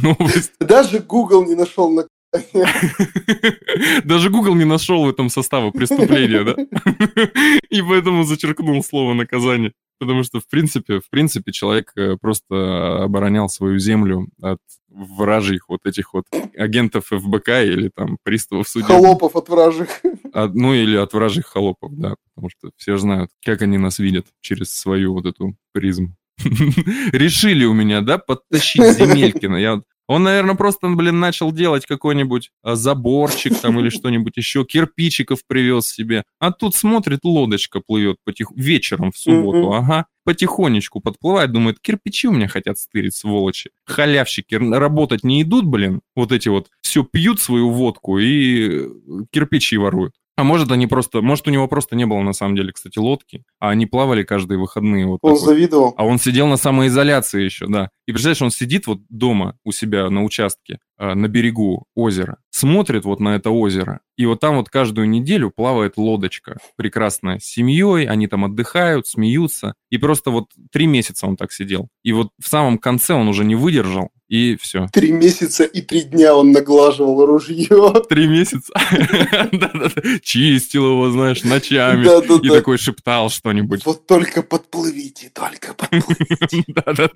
новость. 0.00 0.52
Даже 0.60 1.00
Google 1.00 1.44
не 1.44 1.56
нашел 1.56 1.90
на 1.90 2.06
Даже 4.04 4.30
Google 4.30 4.54
не 4.54 4.64
нашел 4.64 5.04
в 5.04 5.08
этом 5.08 5.28
состава 5.28 5.70
преступления, 5.70 6.44
да? 6.44 6.54
И 7.70 7.82
поэтому 7.82 8.24
зачеркнул 8.24 8.82
слово 8.84 9.14
наказание. 9.14 9.72
Потому 9.98 10.22
что, 10.22 10.40
в 10.40 10.48
принципе, 10.48 11.00
в 11.00 11.10
принципе, 11.10 11.52
человек 11.52 11.92
э, 11.94 12.16
просто 12.18 13.04
оборонял 13.04 13.50
свою 13.50 13.78
землю 13.78 14.28
от 14.40 14.58
вражьих 14.88 15.68
вот 15.68 15.80
этих 15.84 16.14
вот 16.14 16.24
агентов 16.56 17.08
ФБК 17.08 17.48
или 17.64 17.90
там 17.94 18.16
приставов 18.22 18.66
судеб. 18.68 18.88
Холопов 18.88 19.36
от 19.36 19.48
вражих. 19.48 19.88
А, 20.32 20.46
ну, 20.46 20.72
или 20.72 20.96
от 20.96 21.12
вражьих 21.12 21.46
холопов, 21.46 21.92
да. 21.96 22.14
Потому 22.34 22.50
что 22.50 22.70
все 22.76 22.96
знают, 22.98 23.32
как 23.44 23.62
они 23.62 23.78
нас 23.78 23.98
видят 23.98 24.26
через 24.40 24.72
свою 24.72 25.12
вот 25.12 25.26
эту 25.26 25.56
призму. 25.72 26.14
Решили 26.38 27.64
у 27.64 27.72
меня, 27.72 28.00
да, 28.00 28.18
подтащить 28.18 28.80
Земелькина. 28.80 29.56
Я 29.56 29.82
он, 30.10 30.24
наверное, 30.24 30.56
просто, 30.56 30.88
блин, 30.88 31.20
начал 31.20 31.52
делать 31.52 31.86
какой-нибудь 31.86 32.50
а, 32.64 32.74
заборчик 32.74 33.56
там 33.56 33.78
или 33.78 33.90
что-нибудь 33.90 34.36
еще, 34.36 34.64
кирпичиков 34.64 35.46
привез 35.46 35.86
себе. 35.86 36.24
А 36.40 36.50
тут 36.50 36.74
смотрит, 36.74 37.20
лодочка 37.22 37.80
плывет 37.80 38.16
потих... 38.24 38.48
вечером 38.56 39.12
в 39.12 39.16
субботу, 39.16 39.72
ага. 39.72 40.06
Потихонечку 40.24 40.98
подплывает, 40.98 41.52
думает, 41.52 41.78
кирпичи 41.78 42.26
у 42.26 42.32
меня 42.32 42.48
хотят 42.48 42.76
стырить, 42.80 43.14
сволочи. 43.14 43.70
Халявщики 43.86 44.56
работать 44.56 45.22
не 45.22 45.42
идут, 45.42 45.66
блин, 45.66 46.00
вот 46.16 46.32
эти 46.32 46.48
вот, 46.48 46.70
все 46.82 47.04
пьют 47.04 47.40
свою 47.40 47.70
водку 47.70 48.18
и 48.18 48.88
кирпичи 49.30 49.76
воруют. 49.76 50.14
А 50.40 50.42
может, 50.42 50.72
они 50.72 50.86
просто, 50.86 51.20
может, 51.20 51.46
у 51.48 51.50
него 51.50 51.68
просто 51.68 51.94
не 51.94 52.06
было 52.06 52.20
на 52.22 52.32
самом 52.32 52.56
деле, 52.56 52.72
кстати, 52.72 52.98
лодки, 52.98 53.44
а 53.58 53.68
они 53.68 53.84
плавали 53.84 54.22
каждые 54.22 54.58
выходные. 54.58 55.04
Вот 55.06 55.18
Он 55.20 55.34
такой. 55.34 55.44
завидовал. 55.46 55.92
А 55.98 56.06
он 56.06 56.18
сидел 56.18 56.46
на 56.46 56.56
самоизоляции 56.56 57.42
еще, 57.42 57.66
да. 57.66 57.90
И 58.06 58.12
представляешь, 58.12 58.40
он 58.40 58.50
сидит 58.50 58.86
вот 58.86 59.00
дома 59.10 59.58
у 59.64 59.72
себя 59.72 60.08
на 60.08 60.24
участке, 60.24 60.78
э, 60.98 61.12
на 61.12 61.28
берегу 61.28 61.84
озера, 61.94 62.38
смотрит 62.48 63.04
вот 63.04 63.20
на 63.20 63.36
это 63.36 63.50
озеро, 63.50 64.00
и 64.16 64.24
вот 64.24 64.40
там 64.40 64.56
вот 64.56 64.70
каждую 64.70 65.10
неделю 65.10 65.52
плавает 65.54 65.98
лодочка 65.98 66.56
прекрасная 66.76 67.38
с 67.38 67.44
семьей, 67.44 68.06
они 68.06 68.26
там 68.26 68.46
отдыхают, 68.46 69.06
смеются. 69.06 69.74
И 69.90 69.98
просто 69.98 70.30
вот 70.30 70.46
три 70.72 70.86
месяца 70.86 71.26
он 71.26 71.36
так 71.36 71.52
сидел. 71.52 71.88
И 72.02 72.12
вот 72.12 72.30
в 72.42 72.48
самом 72.48 72.78
конце 72.78 73.12
он 73.12 73.28
уже 73.28 73.44
не 73.44 73.56
выдержал, 73.56 74.08
и 74.30 74.56
все. 74.56 74.86
Три 74.92 75.10
месяца 75.10 75.64
и 75.64 75.82
три 75.82 76.02
дня 76.02 76.36
он 76.36 76.52
наглаживал 76.52 77.26
ружье. 77.26 77.92
Три 78.08 78.28
месяца. 78.28 78.72
Чистил 80.22 80.92
его, 80.92 81.10
знаешь, 81.10 81.42
ночами. 81.42 82.04
И 82.46 82.48
такой 82.48 82.78
шептал 82.78 83.28
что-нибудь. 83.28 83.84
Вот 83.84 84.06
только 84.06 84.42
подплывите, 84.42 85.30
только 85.34 85.74
подплывите. 85.74 86.64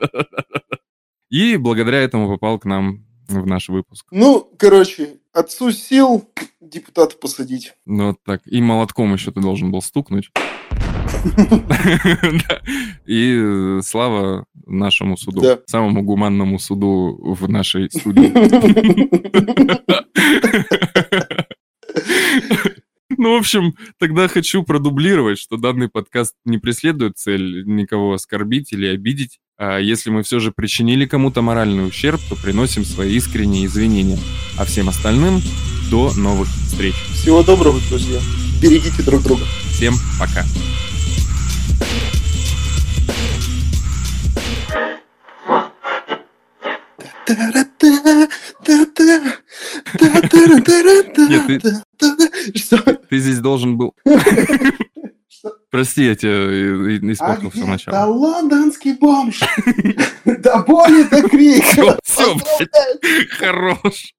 И 1.31 1.57
благодаря 1.57 2.01
этому 2.03 2.29
попал 2.29 2.59
к 2.59 2.65
нам 2.65 3.07
в 3.29 3.47
наш 3.47 3.69
выпуск. 3.69 4.07
Ну, 4.11 4.51
короче, 4.59 5.19
отцу 5.33 5.71
сил 5.71 6.29
депутата 6.61 7.17
посадить. 7.17 7.75
Ну, 7.87 8.09
вот 8.09 8.17
так. 8.25 8.43
И 8.45 8.61
молотком 8.61 9.13
еще 9.13 9.31
ты 9.31 9.41
должен 9.41 9.71
был 9.71 9.83
стукнуть. 9.83 10.31
И 13.07 13.37
э, 13.37 13.81
слава 13.83 14.45
нашему 14.67 15.17
суду, 15.17 15.43
самому 15.67 16.03
гуманному 16.03 16.59
суду 16.59 17.19
в 17.21 17.49
нашей 17.49 17.91
студии. 17.91 18.33
Ну, 23.17 23.35
в 23.35 23.39
общем, 23.39 23.75
тогда 23.99 24.29
хочу 24.29 24.65
продублировать, 24.65 25.39
что 25.39 25.57
данный 25.57 25.89
подкаст 25.89 26.35
не 26.45 26.59
преследует 26.59 27.17
цель 27.17 27.65
никого 27.65 28.15
оскорбить 28.15 28.73
или 28.73 28.87
обидеть. 28.87 29.39
А 29.57 29.79
если 29.79 30.11
мы 30.11 30.25
все 30.25 30.41
же 30.41 30.53
причинили 30.53 31.07
кому-то 31.07 31.41
моральный 31.41 31.87
ущерб, 31.87 32.21
то 32.29 32.35
приносим 32.35 32.85
свои 32.85 33.15
искренние 33.15 33.67
извинения. 33.67 34.19
А 34.59 34.65
всем 34.65 34.89
остальным 34.89 35.41
до 35.91 36.13
новых 36.15 36.49
встреч. 36.49 36.95
Всего 37.13 37.43
доброго, 37.43 37.81
друзья. 37.89 38.21
Берегите 38.61 39.03
друг 39.03 39.23
друга. 39.23 39.45
Всем 39.71 39.95
пока. 40.19 40.45
Ты- 53.09 53.19
здесь 53.19 53.39
должен 53.39 53.77
был... 53.77 53.95
Прости, 55.71 56.05
я 56.05 56.15
тебя 56.15 56.31
э, 56.31 56.97
э, 56.97 57.01
А 57.03 57.13
испортил 57.13 57.51
все 57.51 57.67
начало. 57.67 58.07
лондонский 58.07 58.93
бомж. 58.95 59.41
До 60.25 60.59
боли, 60.63 61.03
до 61.03 61.29
крика. 61.29 61.99
Блядь. 62.07 63.29
Хорош. 63.39 64.15